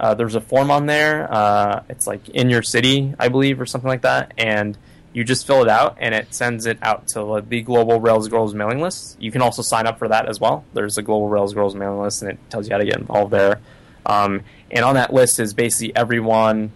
uh, 0.01 0.14
there's 0.14 0.34
a 0.34 0.40
form 0.40 0.70
on 0.70 0.86
there. 0.86 1.30
Uh, 1.30 1.82
it's 1.90 2.07
like 2.07 2.28
in 2.30 2.48
your 2.48 2.62
city, 2.62 3.14
I 3.18 3.28
believe, 3.28 3.61
or 3.61 3.66
something 3.66 3.88
like 3.88 4.03
that, 4.03 4.32
and 4.38 4.76
you 5.12 5.24
just 5.24 5.46
fill 5.46 5.61
it 5.62 5.68
out, 5.68 5.98
and 6.01 6.14
it 6.14 6.32
sends 6.32 6.64
it 6.64 6.78
out 6.80 7.09
to 7.09 7.44
the 7.46 7.61
Global 7.61 8.01
Rails 8.01 8.28
Girls 8.28 8.55
mailing 8.55 8.80
list. 8.80 9.20
You 9.20 9.30
can 9.30 9.42
also 9.42 9.61
sign 9.61 9.86
up 9.86 9.98
for 9.98 10.09
that 10.09 10.26
as 10.26 10.40
well. 10.40 10.64
There's 10.72 10.96
a 10.96 11.03
Global 11.03 11.28
Rails 11.28 11.53
Girls 11.53 11.74
mailing 11.74 12.01
list, 12.01 12.22
and 12.22 12.30
it 12.30 12.38
tells 12.48 12.66
you 12.66 12.72
how 12.72 12.78
to 12.78 12.86
get 12.86 12.96
involved 12.96 13.30
there. 13.30 13.61
Um, 14.07 14.42
and 14.70 14.84
on 14.84 14.94
that 14.94 15.12
list 15.12 15.38
is 15.38 15.53
basically 15.53 15.94
everyone 15.94 16.72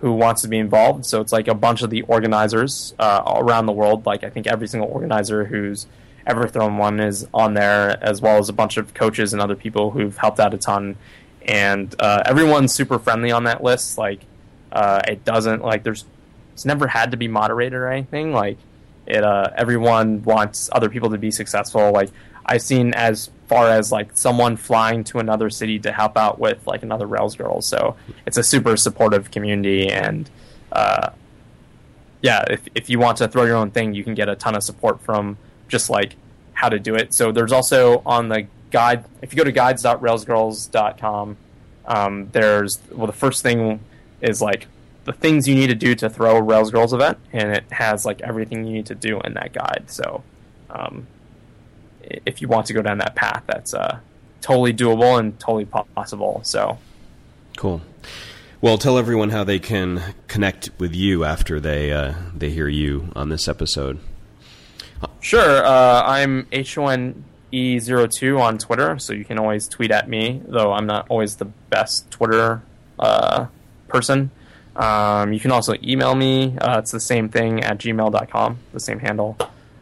who 0.00 0.12
wants 0.12 0.42
to 0.42 0.48
be 0.48 0.58
involved. 0.58 1.04
So 1.04 1.20
it's 1.20 1.32
like 1.32 1.48
a 1.48 1.54
bunch 1.54 1.82
of 1.82 1.90
the 1.90 2.02
organizers 2.02 2.94
uh, 3.00 3.22
around 3.26 3.66
the 3.66 3.72
world. 3.72 4.06
Like 4.06 4.22
I 4.22 4.30
think 4.30 4.46
every 4.46 4.68
single 4.68 4.88
organizer 4.88 5.46
who's 5.46 5.88
ever 6.26 6.46
thrown 6.46 6.76
one 6.76 7.00
is 7.00 7.26
on 7.34 7.54
there, 7.54 7.98
as 8.02 8.20
well 8.20 8.38
as 8.38 8.48
a 8.48 8.52
bunch 8.52 8.76
of 8.76 8.94
coaches 8.94 9.32
and 9.32 9.42
other 9.42 9.56
people 9.56 9.90
who've 9.90 10.16
helped 10.16 10.38
out 10.38 10.54
a 10.54 10.58
ton 10.58 10.96
and 11.48 11.92
uh, 11.98 12.22
everyone's 12.26 12.74
super 12.74 12.98
friendly 12.98 13.32
on 13.32 13.44
that 13.44 13.62
list. 13.62 13.96
Like, 13.98 14.20
uh, 14.70 15.00
it 15.08 15.24
doesn't 15.24 15.64
like 15.64 15.82
there's 15.82 16.04
it's 16.52 16.64
never 16.64 16.86
had 16.86 17.12
to 17.12 17.16
be 17.16 17.26
moderated 17.26 17.74
or 17.74 17.88
anything. 17.88 18.32
Like, 18.32 18.58
it 19.06 19.24
uh, 19.24 19.50
everyone 19.56 20.22
wants 20.22 20.68
other 20.70 20.90
people 20.90 21.10
to 21.10 21.18
be 21.18 21.30
successful. 21.30 21.90
Like, 21.90 22.10
I've 22.44 22.62
seen 22.62 22.92
as 22.94 23.30
far 23.46 23.70
as 23.70 23.90
like 23.90 24.10
someone 24.16 24.56
flying 24.56 25.04
to 25.04 25.18
another 25.18 25.48
city 25.48 25.78
to 25.80 25.90
help 25.90 26.18
out 26.18 26.38
with 26.38 26.66
like 26.66 26.82
another 26.82 27.06
Rails 27.06 27.34
girl. 27.34 27.62
So 27.62 27.96
it's 28.26 28.36
a 28.36 28.42
super 28.42 28.76
supportive 28.76 29.30
community, 29.30 29.88
and 29.88 30.28
uh, 30.70 31.10
yeah, 32.20 32.44
if 32.50 32.68
if 32.74 32.90
you 32.90 32.98
want 32.98 33.18
to 33.18 33.28
throw 33.28 33.44
your 33.44 33.56
own 33.56 33.70
thing, 33.70 33.94
you 33.94 34.04
can 34.04 34.14
get 34.14 34.28
a 34.28 34.36
ton 34.36 34.54
of 34.54 34.62
support 34.62 35.00
from 35.00 35.38
just 35.68 35.88
like 35.88 36.16
how 36.52 36.68
to 36.68 36.78
do 36.78 36.94
it. 36.94 37.14
So 37.14 37.32
there's 37.32 37.52
also 37.52 38.02
on 38.04 38.28
the 38.28 38.46
guide. 38.70 39.04
If 39.22 39.32
you 39.32 39.36
go 39.36 39.44
to 39.44 39.52
guides.railsgirls.com, 39.52 41.36
um, 41.86 42.28
there's 42.32 42.78
well, 42.92 43.06
the 43.06 43.12
first 43.12 43.42
thing 43.42 43.80
is 44.20 44.42
like 44.42 44.66
the 45.04 45.12
things 45.12 45.48
you 45.48 45.54
need 45.54 45.68
to 45.68 45.74
do 45.74 45.94
to 45.94 46.10
throw 46.10 46.36
a 46.36 46.42
Rails 46.42 46.70
Girls 46.70 46.92
event, 46.92 47.18
and 47.32 47.50
it 47.50 47.64
has 47.72 48.04
like 48.04 48.20
everything 48.20 48.64
you 48.64 48.74
need 48.74 48.86
to 48.86 48.94
do 48.94 49.20
in 49.20 49.34
that 49.34 49.52
guide. 49.52 49.84
So, 49.86 50.22
um, 50.70 51.06
if 52.02 52.42
you 52.42 52.48
want 52.48 52.66
to 52.66 52.74
go 52.74 52.82
down 52.82 52.98
that 52.98 53.14
path, 53.14 53.42
that's 53.46 53.72
uh, 53.72 54.00
totally 54.40 54.74
doable 54.74 55.18
and 55.18 55.38
totally 55.40 55.64
possible. 55.64 56.40
So, 56.44 56.78
cool. 57.56 57.80
Well, 58.60 58.76
tell 58.76 58.98
everyone 58.98 59.30
how 59.30 59.44
they 59.44 59.58
can 59.58 60.14
connect 60.26 60.70
with 60.78 60.94
you 60.94 61.24
after 61.24 61.60
they 61.60 61.92
uh, 61.92 62.14
they 62.34 62.50
hear 62.50 62.68
you 62.68 63.10
on 63.16 63.28
this 63.28 63.48
episode. 63.48 64.00
Sure. 65.20 65.64
Uh, 65.64 66.02
I'm 66.02 66.46
H 66.52 66.76
O 66.76 66.88
N 66.88 67.24
E02 67.52 68.40
on 68.40 68.58
Twitter, 68.58 68.98
so 68.98 69.12
you 69.12 69.24
can 69.24 69.38
always 69.38 69.68
tweet 69.68 69.90
at 69.90 70.08
me, 70.08 70.42
though 70.46 70.72
I'm 70.72 70.86
not 70.86 71.06
always 71.08 71.36
the 71.36 71.46
best 71.46 72.10
Twitter 72.10 72.62
uh, 72.98 73.46
person. 73.88 74.30
Um, 74.76 75.32
you 75.32 75.40
can 75.40 75.50
also 75.50 75.74
email 75.82 76.14
me. 76.14 76.56
Uh, 76.58 76.78
it's 76.78 76.92
the 76.92 77.00
same 77.00 77.28
thing 77.28 77.64
at 77.64 77.78
gmail.com, 77.78 78.58
the 78.72 78.80
same 78.80 79.00
handle. 79.00 79.36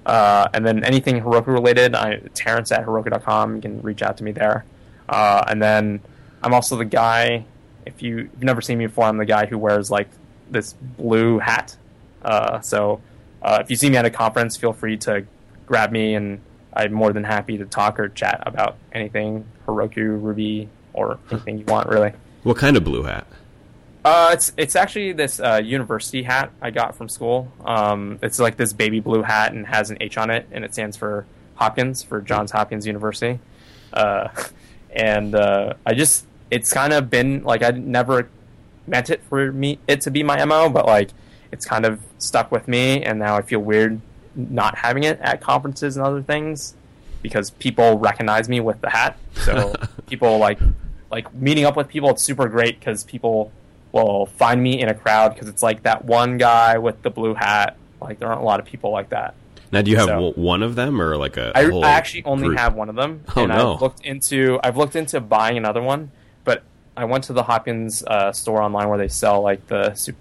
Uh, 0.07 0.49
and 0.55 0.65
then 0.65 0.85
anything 0.85 1.21
Heroku 1.21 1.49
related, 1.49 1.95
I, 1.95 2.21
Terence 2.35 2.71
at 2.73 2.87
Heroku.com, 2.87 3.57
you 3.57 3.63
can 3.63 3.83
reach 3.83 4.03
out 4.03 4.17
to 4.19 4.25
me 4.25 4.33
there. 4.33 4.65
Uh, 5.09 5.45
and 5.49 5.61
then 5.61 6.01
I'm 6.43 6.55
also 6.55 6.77
the 6.77 6.85
guy, 6.85 7.45
if 7.85 8.03
you, 8.03 8.19
have 8.19 8.43
never 8.43 8.61
seen 8.61 8.79
me 8.79 8.87
before, 8.87 9.05
I'm 9.05 9.19
the 9.19 9.27
guy 9.27 9.47
who 9.47 9.59
wears 9.59 9.91
like 9.91 10.09
this 10.51 10.73
blue 10.73 11.41
hat. 11.41 11.77
Uh, 12.23 12.61
so 12.61 13.01
uh, 13.43 13.59
if 13.61 13.71
you 13.71 13.77
see 13.77 13.91
me 13.91 13.97
at 13.97 14.05
a 14.05 14.11
conference, 14.11 14.57
feel 14.57 14.73
free 14.73 14.97
to 14.99 15.27
grab 15.67 15.91
me 15.91 16.15
and 16.15 16.41
I'm 16.77 16.93
more 16.93 17.13
than 17.13 17.25
happy 17.25 17.59
to 17.59 17.65
talk 17.65 17.99
or 17.99 18.09
chat 18.09 18.43
about 18.47 18.77
anything 18.93 19.47
Heroku, 19.67 20.23
Ruby, 20.23 20.69
or 20.93 21.19
anything 21.31 21.59
you 21.59 21.65
want, 21.65 21.89
really. 21.89 22.13
What 22.43 22.57
kind 22.59 22.77
of 22.77 22.85
blue 22.85 23.03
hat? 23.03 23.27
Uh, 24.05 24.31
it's 24.33 24.53
it's 24.57 24.77
actually 24.77 25.13
this 25.13 25.41
uh, 25.41 25.61
university 25.65 26.23
hat 26.23 26.53
I 26.63 26.71
got 26.71 26.95
from 26.95 27.09
school. 27.09 27.51
Um, 27.65 28.21
it's 28.23 28.39
like 28.39 28.57
this 28.57 28.73
baby 28.73 29.01
blue 29.01 29.23
hat 29.23 29.53
and 29.53 29.67
has 29.67 29.91
an 29.91 29.99
H 30.01 30.17
on 30.17 30.31
it, 30.31 30.47
and 30.53 30.65
it 30.65 30.75
stands 30.75 30.97
for 30.97 31.27
Hopkins 31.57 32.05
for 32.05 32.21
Johns 32.21 32.53
Hopkins 32.53 32.87
University. 32.87 33.41
Uh, 33.93 34.29
and 34.95 35.35
uh, 35.35 35.75
I 35.85 35.95
just 35.95 36.25
it's 36.53 36.73
kind 36.73 36.93
of 36.93 37.11
been 37.11 37.43
like 37.43 37.65
I 37.65 37.71
never 37.71 38.29
meant 38.87 39.11
it 39.11 39.23
for 39.29 39.51
me 39.51 39.81
it 39.89 40.03
to 40.03 40.13
be 40.13 40.23
my 40.23 40.45
mo, 40.45 40.69
but 40.69 40.87
like 40.87 41.11
it's 41.51 41.65
kind 41.65 41.85
of 41.85 42.01
stuck 42.19 42.53
with 42.53 42.69
me, 42.69 43.03
and 43.03 43.19
now 43.19 43.37
I 43.37 43.43
feel 43.43 43.61
weird 43.61 44.01
not 44.37 44.77
having 44.77 45.05
it 45.05 45.19
at 45.21 45.41
conferences 45.41 45.97
and 45.97 46.07
other 46.07 46.23
things 46.23 46.75
because 47.23 47.51
people 47.51 47.99
recognize 47.99 48.49
me 48.49 48.61
with 48.61 48.81
the 48.81 48.91
hat. 48.91 49.19
So 49.35 49.75
people 50.07 50.39
like 50.39 50.59
like 51.11 51.33
meeting 51.35 51.65
up 51.65 51.77
with 51.77 51.89
people. 51.89 52.11
It's 52.11 52.23
super 52.23 52.49
great 52.49 52.79
because 52.79 53.05
people 53.05 53.53
will 53.93 54.27
find 54.27 54.63
me 54.63 54.81
in 54.81 54.89
a 54.89 54.95
crowd 54.95 55.35
because 55.35 55.49
it's 55.49 55.63
like 55.63 55.83
that 55.85 56.05
one 56.05 56.39
guy 56.39 56.79
with 56.79 57.03
the 57.03 57.11
blue 57.11 57.35
hat. 57.35 57.77
Like 58.01 58.19
there 58.19 58.29
aren't 58.29 58.43
a 58.43 58.45
lot 58.45 58.61
of 58.61 58.67
people 58.67 58.91
like 58.91 59.09
that. 59.11 59.35
Now, 59.73 59.83
do 59.83 59.91
you 59.91 59.97
have 59.97 60.07
so, 60.07 60.33
one 60.37 60.63
of 60.63 60.75
them 60.75 61.01
or 61.03 61.17
like 61.17 61.37
a? 61.37 61.53
I, 61.55 61.65
I 61.65 61.91
actually 61.91 62.25
only 62.25 62.49
group? 62.49 62.59
have 62.59 62.75
one 62.75 62.89
of 62.89 62.95
them. 62.95 63.25
Oh 63.35 63.43
and 63.43 63.49
no! 63.49 63.75
I've 63.75 63.83
looked 63.83 64.05
into 64.05 64.61
I've 64.63 64.77
looked 64.77 64.97
into 64.97 65.21
buying 65.21 65.57
another 65.57 65.83
one, 65.83 66.13
but 66.45 66.63
I 66.97 67.05
went 67.05 67.25
to 67.25 67.33
the 67.33 67.43
Hopkins 67.43 68.05
uh, 68.05 68.33
store 68.33 68.63
online 68.63 68.89
where 68.89 68.99
they 68.99 69.09
sell 69.09 69.43
like 69.43 69.67
the 69.67 70.15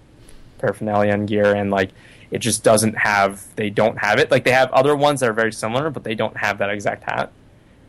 paraphernalia 0.58 1.12
and 1.12 1.28
gear, 1.28 1.54
and 1.54 1.70
like 1.70 1.90
it 2.30 2.38
just 2.38 2.64
doesn't 2.64 2.96
have 2.96 3.44
they 3.56 3.70
don't 3.70 3.98
have 3.98 4.18
it 4.18 4.30
like 4.30 4.44
they 4.44 4.52
have 4.52 4.70
other 4.72 4.94
ones 4.94 5.20
that 5.20 5.28
are 5.28 5.32
very 5.32 5.52
similar 5.52 5.90
but 5.90 6.04
they 6.04 6.14
don't 6.14 6.36
have 6.36 6.58
that 6.58 6.70
exact 6.70 7.04
hat 7.04 7.32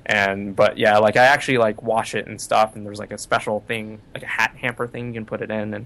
and 0.05 0.55
but 0.55 0.77
yeah 0.77 0.97
like 0.97 1.17
i 1.17 1.25
actually 1.25 1.57
like 1.57 1.81
wash 1.83 2.15
it 2.15 2.27
and 2.27 2.39
stuff 2.39 2.75
and 2.75 2.85
there's 2.85 2.99
like 2.99 3.11
a 3.11 3.17
special 3.17 3.59
thing 3.61 3.99
like 4.13 4.23
a 4.23 4.27
hat 4.27 4.55
hamper 4.57 4.87
thing 4.87 5.07
you 5.07 5.13
can 5.13 5.25
put 5.25 5.41
it 5.41 5.51
in 5.51 5.73
and 5.73 5.85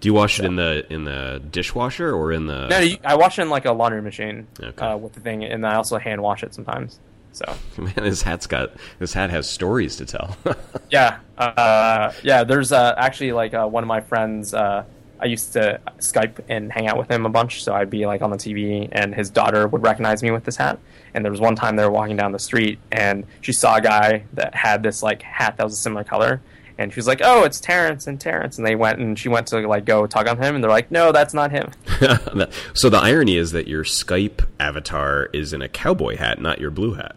do 0.00 0.08
you 0.08 0.14
wash 0.14 0.36
so. 0.36 0.42
it 0.42 0.46
in 0.46 0.56
the 0.56 0.86
in 0.92 1.04
the 1.04 1.42
dishwasher 1.50 2.12
or 2.12 2.32
in 2.32 2.46
the 2.46 2.66
no 2.68 2.96
i 3.04 3.14
wash 3.14 3.38
it 3.38 3.42
in 3.42 3.50
like 3.50 3.64
a 3.64 3.72
laundry 3.72 4.02
machine 4.02 4.46
okay. 4.60 4.84
uh, 4.84 4.96
with 4.96 5.12
the 5.12 5.20
thing 5.20 5.44
and 5.44 5.66
i 5.66 5.74
also 5.76 5.96
hand 5.98 6.22
wash 6.22 6.42
it 6.42 6.52
sometimes 6.52 6.98
so 7.32 7.54
man 7.78 7.92
this 7.96 8.22
hat's 8.22 8.46
got 8.46 8.72
this 8.98 9.12
hat 9.12 9.30
has 9.30 9.48
stories 9.48 9.96
to 9.96 10.06
tell 10.06 10.36
yeah 10.90 11.18
uh, 11.38 12.12
yeah 12.22 12.42
there's 12.42 12.72
uh, 12.72 12.94
actually 12.96 13.32
like 13.32 13.54
uh, 13.54 13.66
one 13.66 13.84
of 13.84 13.88
my 13.88 14.00
friends 14.00 14.54
uh, 14.54 14.84
I 15.20 15.26
used 15.26 15.52
to 15.54 15.80
Skype 15.98 16.40
and 16.48 16.70
hang 16.70 16.88
out 16.88 16.98
with 16.98 17.10
him 17.10 17.26
a 17.26 17.28
bunch. 17.28 17.62
So 17.62 17.74
I'd 17.74 17.90
be 17.90 18.06
like 18.06 18.22
on 18.22 18.30
the 18.30 18.36
TV, 18.36 18.88
and 18.92 19.14
his 19.14 19.30
daughter 19.30 19.66
would 19.68 19.82
recognize 19.82 20.22
me 20.22 20.30
with 20.30 20.44
this 20.44 20.56
hat. 20.56 20.78
And 21.14 21.24
there 21.24 21.32
was 21.32 21.40
one 21.40 21.56
time 21.56 21.76
they 21.76 21.84
were 21.84 21.90
walking 21.90 22.16
down 22.16 22.32
the 22.32 22.38
street, 22.38 22.78
and 22.92 23.24
she 23.40 23.52
saw 23.52 23.76
a 23.76 23.80
guy 23.80 24.24
that 24.34 24.54
had 24.54 24.82
this 24.82 25.02
like 25.02 25.22
hat 25.22 25.56
that 25.56 25.64
was 25.64 25.74
a 25.74 25.76
similar 25.76 26.04
color, 26.04 26.40
and 26.78 26.92
she 26.92 26.98
was 26.98 27.06
like, 27.06 27.20
"Oh, 27.22 27.44
it's 27.44 27.60
Terence 27.60 28.06
and 28.06 28.20
Terence." 28.20 28.58
And 28.58 28.66
they 28.66 28.76
went 28.76 28.98
and 28.98 29.18
she 29.18 29.28
went 29.28 29.46
to 29.48 29.66
like 29.66 29.84
go 29.84 30.06
tug 30.06 30.28
on 30.28 30.36
him, 30.36 30.54
and 30.54 30.62
they're 30.62 30.70
like, 30.70 30.90
"No, 30.90 31.12
that's 31.12 31.34
not 31.34 31.50
him." 31.50 31.70
so 32.74 32.90
the 32.90 32.98
irony 33.00 33.36
is 33.36 33.52
that 33.52 33.66
your 33.66 33.84
Skype 33.84 34.46
avatar 34.60 35.30
is 35.32 35.52
in 35.52 35.62
a 35.62 35.68
cowboy 35.68 36.16
hat, 36.16 36.40
not 36.40 36.60
your 36.60 36.70
blue 36.70 36.94
hat. 36.94 37.16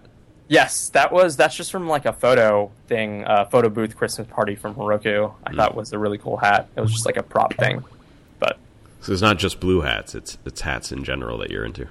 Yes, 0.50 0.90
that 0.90 1.12
was 1.12 1.38
that's 1.38 1.56
just 1.56 1.72
from 1.72 1.88
like 1.88 2.06
a 2.06 2.12
photo 2.12 2.72
thing, 2.88 3.24
uh, 3.24 3.46
photo 3.46 3.70
booth 3.70 3.96
Christmas 3.96 4.28
party 4.28 4.56
from 4.56 4.74
Heroku. 4.74 5.32
I 5.46 5.52
mm. 5.52 5.56
thought 5.56 5.76
was 5.76 5.94
a 5.94 6.00
really 6.00 6.18
cool 6.18 6.38
hat. 6.38 6.68
It 6.76 6.82
was 6.82 6.92
just 6.92 7.06
like 7.06 7.18
a 7.18 7.24
prop 7.24 7.54
thing, 7.54 7.86
but 8.40 8.58
so 9.00 9.14
it's 9.14 9.22
not 9.22 9.38
just 9.38 9.60
blue 9.60 9.82
hats; 9.82 10.16
it's 10.16 10.40
it's 10.46 10.62
hats 10.62 10.92
in 10.92 11.04
general 11.04 11.38
that 11.38 11.52
you're 11.52 11.64
into. 11.64 11.88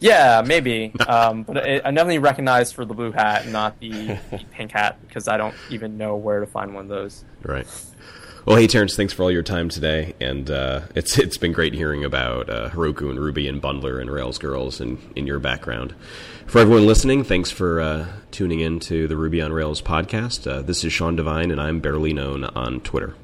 Yeah, 0.00 0.42
maybe, 0.44 0.92
um, 1.08 1.44
but 1.44 1.56
it, 1.56 1.82
I 1.82 1.90
definitely 1.92 2.18
recognize 2.18 2.72
for 2.72 2.84
the 2.84 2.92
blue 2.92 3.12
hat, 3.12 3.46
not 3.46 3.78
the, 3.80 4.18
the 4.30 4.42
pink 4.50 4.72
hat, 4.72 4.98
because 5.06 5.26
I 5.26 5.38
don't 5.38 5.54
even 5.70 5.96
know 5.96 6.16
where 6.16 6.40
to 6.40 6.46
find 6.46 6.74
one 6.74 6.84
of 6.84 6.88
those. 6.88 7.24
Right. 7.42 7.66
Well, 8.44 8.56
hey 8.56 8.66
Terence, 8.66 8.96
thanks 8.96 9.12
for 9.14 9.22
all 9.22 9.30
your 9.30 9.44
time 9.44 9.70
today, 9.70 10.14
and 10.20 10.50
uh, 10.50 10.82
it's 10.94 11.16
it's 11.18 11.38
been 11.38 11.52
great 11.52 11.72
hearing 11.72 12.04
about 12.04 12.50
uh, 12.50 12.68
Heroku 12.68 13.08
and 13.08 13.18
Ruby 13.18 13.48
and 13.48 13.62
Bundler 13.62 13.98
and 13.98 14.10
Rails 14.10 14.36
Girls 14.36 14.78
and 14.78 14.98
in 15.16 15.26
your 15.26 15.38
background. 15.38 15.94
For 16.52 16.58
everyone 16.58 16.84
listening, 16.84 17.24
thanks 17.24 17.50
for 17.50 17.80
uh, 17.80 18.06
tuning 18.30 18.60
in 18.60 18.78
to 18.80 19.08
the 19.08 19.16
Ruby 19.16 19.40
on 19.40 19.54
Rails 19.54 19.80
podcast. 19.80 20.46
Uh, 20.46 20.60
this 20.60 20.84
is 20.84 20.92
Sean 20.92 21.16
Devine, 21.16 21.50
and 21.50 21.58
I'm 21.58 21.80
barely 21.80 22.12
known 22.12 22.44
on 22.44 22.82
Twitter. 22.82 23.14